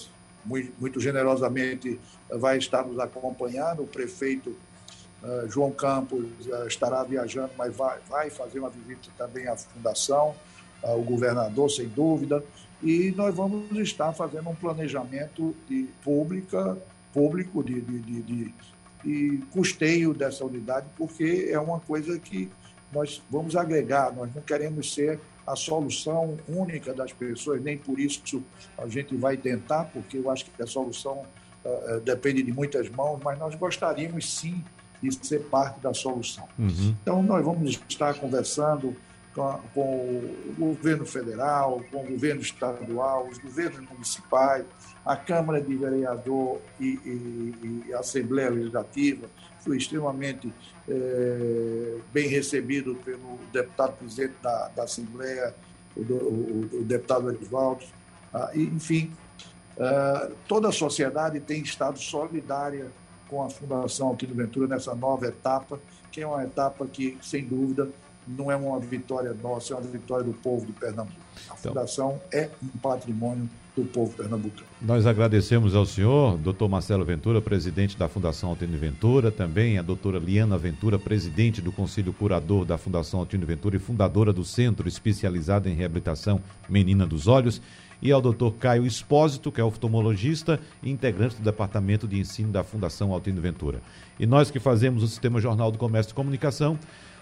muito, 0.45 0.99
generosamente 0.99 1.99
vai 2.29 2.57
estar 2.57 2.85
nos 2.85 2.99
acompanhando. 2.99 3.83
O 3.83 3.87
prefeito 3.87 4.55
João 5.47 5.71
Campos 5.71 6.25
estará 6.67 7.01
viajando, 7.03 7.51
mas 7.57 7.73
vai, 7.73 8.29
fazer 8.29 8.59
uma 8.59 8.69
visita 8.69 9.09
também 9.17 9.47
à 9.47 9.55
Fundação, 9.55 10.35
o 10.83 11.01
governador, 11.01 11.71
sem 11.71 11.87
dúvida. 11.87 12.43
E 12.81 13.13
nós 13.15 13.33
vamos 13.33 13.71
estar 13.77 14.11
fazendo 14.11 14.49
um 14.49 14.55
planejamento 14.55 15.55
de 15.69 15.87
pública, 16.03 16.77
público 17.13 17.63
de, 17.63 17.79
de, 17.79 17.99
de, 17.99 18.53
de 19.01 19.37
custeio 19.51 20.13
dessa 20.13 20.43
unidade, 20.43 20.85
porque 20.97 21.47
é 21.49 21.57
uma 21.57 21.79
coisa 21.79 22.19
que 22.19 22.51
nós 22.93 23.21
vamos 23.29 23.55
agregar, 23.55 24.13
nós 24.13 24.33
não 24.33 24.41
queremos 24.41 24.93
ser 24.93 25.19
a 25.45 25.55
solução 25.55 26.37
única 26.47 26.93
das 26.93 27.11
pessoas, 27.11 27.61
nem 27.61 27.77
por 27.77 27.99
isso 27.99 28.43
a 28.77 28.87
gente 28.87 29.15
vai 29.15 29.35
tentar, 29.35 29.85
porque 29.85 30.17
eu 30.17 30.29
acho 30.29 30.45
que 30.45 30.61
a 30.61 30.67
solução 30.67 31.23
uh, 31.65 31.99
depende 32.01 32.41
de 32.43 32.51
muitas 32.51 32.89
mãos, 32.89 33.19
mas 33.23 33.37
nós 33.37 33.55
gostaríamos 33.55 34.39
sim 34.39 34.63
de 35.01 35.27
ser 35.27 35.41
parte 35.43 35.81
da 35.81 35.93
solução. 35.93 36.47
Uhum. 36.57 36.95
Então, 37.01 37.21
nós 37.21 37.43
vamos 37.43 37.81
estar 37.89 38.13
conversando 38.13 38.95
com, 39.35 39.59
com, 39.73 39.81
o 39.81 40.55
governo 40.57 41.05
federal, 41.05 41.83
com 41.91 42.03
o 42.03 42.07
governo 42.07 42.41
estadual, 42.41 43.27
os 43.27 43.37
governos 43.37 43.89
municipais, 43.89 44.63
a 45.05 45.17
Câmara 45.17 45.59
de 45.59 45.75
Vereador 45.75 46.61
e, 46.79 46.85
e, 46.85 47.83
e 47.87 47.93
a 47.93 47.99
Assembleia 47.99 48.49
Legislativa, 48.49 49.27
fui 49.63 49.77
extremamente 49.77 50.53
é, 50.87 51.97
bem 52.11 52.27
recebido 52.27 52.95
pelo 52.95 53.39
deputado 53.51 53.97
presidente 53.97 54.33
da, 54.41 54.67
da 54.69 54.83
Assembleia, 54.83 55.55
o, 55.95 56.01
o, 56.01 56.69
o 56.81 56.83
deputado 56.83 57.31
Edvaldo, 57.31 57.85
ah, 58.33 58.51
enfim, 58.55 59.11
ah, 59.79 60.29
toda 60.47 60.69
a 60.69 60.71
sociedade 60.71 61.39
tem 61.39 61.61
estado 61.61 61.99
solidária 61.99 62.91
com 63.29 63.43
a 63.43 63.49
Fundação 63.49 64.07
Altino 64.07 64.35
Ventura 64.35 64.67
nessa 64.67 64.93
nova 64.93 65.27
etapa, 65.27 65.79
que 66.11 66.21
é 66.21 66.27
uma 66.27 66.43
etapa 66.43 66.85
que, 66.85 67.17
sem 67.21 67.45
dúvida, 67.45 67.89
não 68.27 68.51
é 68.51 68.55
uma 68.55 68.79
vitória 68.79 69.33
nossa, 69.33 69.73
é 69.73 69.77
uma 69.77 69.87
vitória 69.87 70.23
do 70.23 70.33
povo 70.33 70.65
do 70.65 70.73
Pernambuco. 70.73 71.17
A 71.49 71.55
então, 71.59 71.73
Fundação 71.73 72.21
é 72.31 72.49
um 72.61 72.77
patrimônio 72.79 73.49
do 73.75 73.83
povo 73.85 74.13
pernambucano. 74.15 74.67
Nós 74.81 75.05
agradecemos 75.05 75.75
ao 75.75 75.85
senhor, 75.85 76.37
doutor 76.37 76.69
Marcelo 76.69 77.03
Ventura, 77.03 77.41
presidente 77.41 77.97
da 77.97 78.07
Fundação 78.07 78.49
Altino 78.49 78.77
Ventura, 78.77 79.31
também 79.31 79.77
a 79.77 79.81
doutora 79.81 80.19
Liana 80.19 80.57
Ventura, 80.57 80.99
presidente 80.99 81.61
do 81.61 81.71
Conselho 81.71 82.13
Curador 82.13 82.65
da 82.65 82.77
Fundação 82.77 83.19
Altino 83.19 83.45
Ventura 83.45 83.75
e 83.75 83.79
fundadora 83.79 84.31
do 84.31 84.45
Centro 84.45 84.87
Especializado 84.87 85.67
em 85.67 85.73
Reabilitação 85.73 86.41
Menina 86.69 87.07
dos 87.07 87.27
Olhos, 87.27 87.61
e 88.01 88.11
ao 88.11 88.21
doutor 88.21 88.53
Caio 88.55 88.85
Espósito, 88.85 89.49
que 89.49 89.61
é 89.61 89.63
oftalmologista 89.63 90.59
e 90.83 90.91
integrante 90.91 91.37
do 91.37 91.41
Departamento 91.41 92.05
de 92.05 92.19
Ensino 92.19 92.51
da 92.51 92.61
Fundação 92.61 93.13
Altino 93.13 93.41
Ventura. 93.41 93.81
E 94.19 94.25
nós 94.25 94.51
que 94.51 94.59
fazemos 94.59 95.03
o 95.03 95.07
Sistema 95.07 95.39
Jornal 95.39 95.71
do 95.71 95.77
Comércio 95.77 96.11
e 96.11 96.13
Comunicação, 96.13 96.77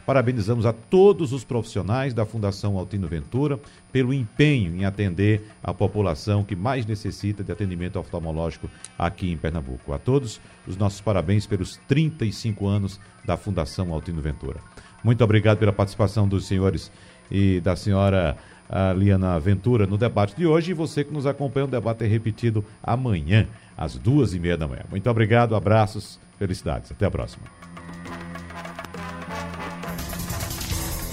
Parabenizamos 0.05 0.65
a 0.65 0.73
todos 0.73 1.31
os 1.33 1.43
profissionais 1.43 2.13
da 2.13 2.25
Fundação 2.25 2.77
Altino 2.77 3.07
Ventura 3.07 3.59
pelo 3.91 4.13
empenho 4.13 4.75
em 4.75 4.85
atender 4.85 5.43
a 5.63 5.73
população 5.73 6.43
que 6.43 6.55
mais 6.55 6.85
necessita 6.85 7.43
de 7.43 7.51
atendimento 7.51 7.99
oftalmológico 7.99 8.69
aqui 8.97 9.31
em 9.31 9.37
Pernambuco. 9.37 9.93
A 9.93 9.99
todos, 9.99 10.41
os 10.67 10.77
nossos 10.77 11.01
parabéns 11.01 11.45
pelos 11.45 11.77
35 11.87 12.67
anos 12.67 12.99
da 13.25 13.37
Fundação 13.37 13.93
Altino 13.93 14.21
Ventura. 14.21 14.59
Muito 15.03 15.23
obrigado 15.23 15.57
pela 15.57 15.73
participação 15.73 16.27
dos 16.27 16.45
senhores 16.45 16.91
e 17.29 17.59
da 17.61 17.75
senhora 17.75 18.37
ah, 18.69 18.93
Liana 18.93 19.39
Ventura 19.39 19.85
no 19.85 19.97
debate 19.97 20.35
de 20.35 20.45
hoje 20.45 20.71
e 20.71 20.73
você 20.73 21.03
que 21.03 21.13
nos 21.13 21.25
acompanha, 21.25 21.65
o 21.65 21.69
debate 21.69 22.03
é 22.03 22.07
repetido 22.07 22.63
amanhã, 22.81 23.47
às 23.77 23.97
duas 23.97 24.33
e 24.33 24.39
meia 24.39 24.57
da 24.57 24.67
manhã. 24.67 24.83
Muito 24.89 25.09
obrigado, 25.09 25.55
abraços, 25.55 26.19
felicidades. 26.37 26.91
Até 26.91 27.05
a 27.05 27.11
próxima. 27.11 27.43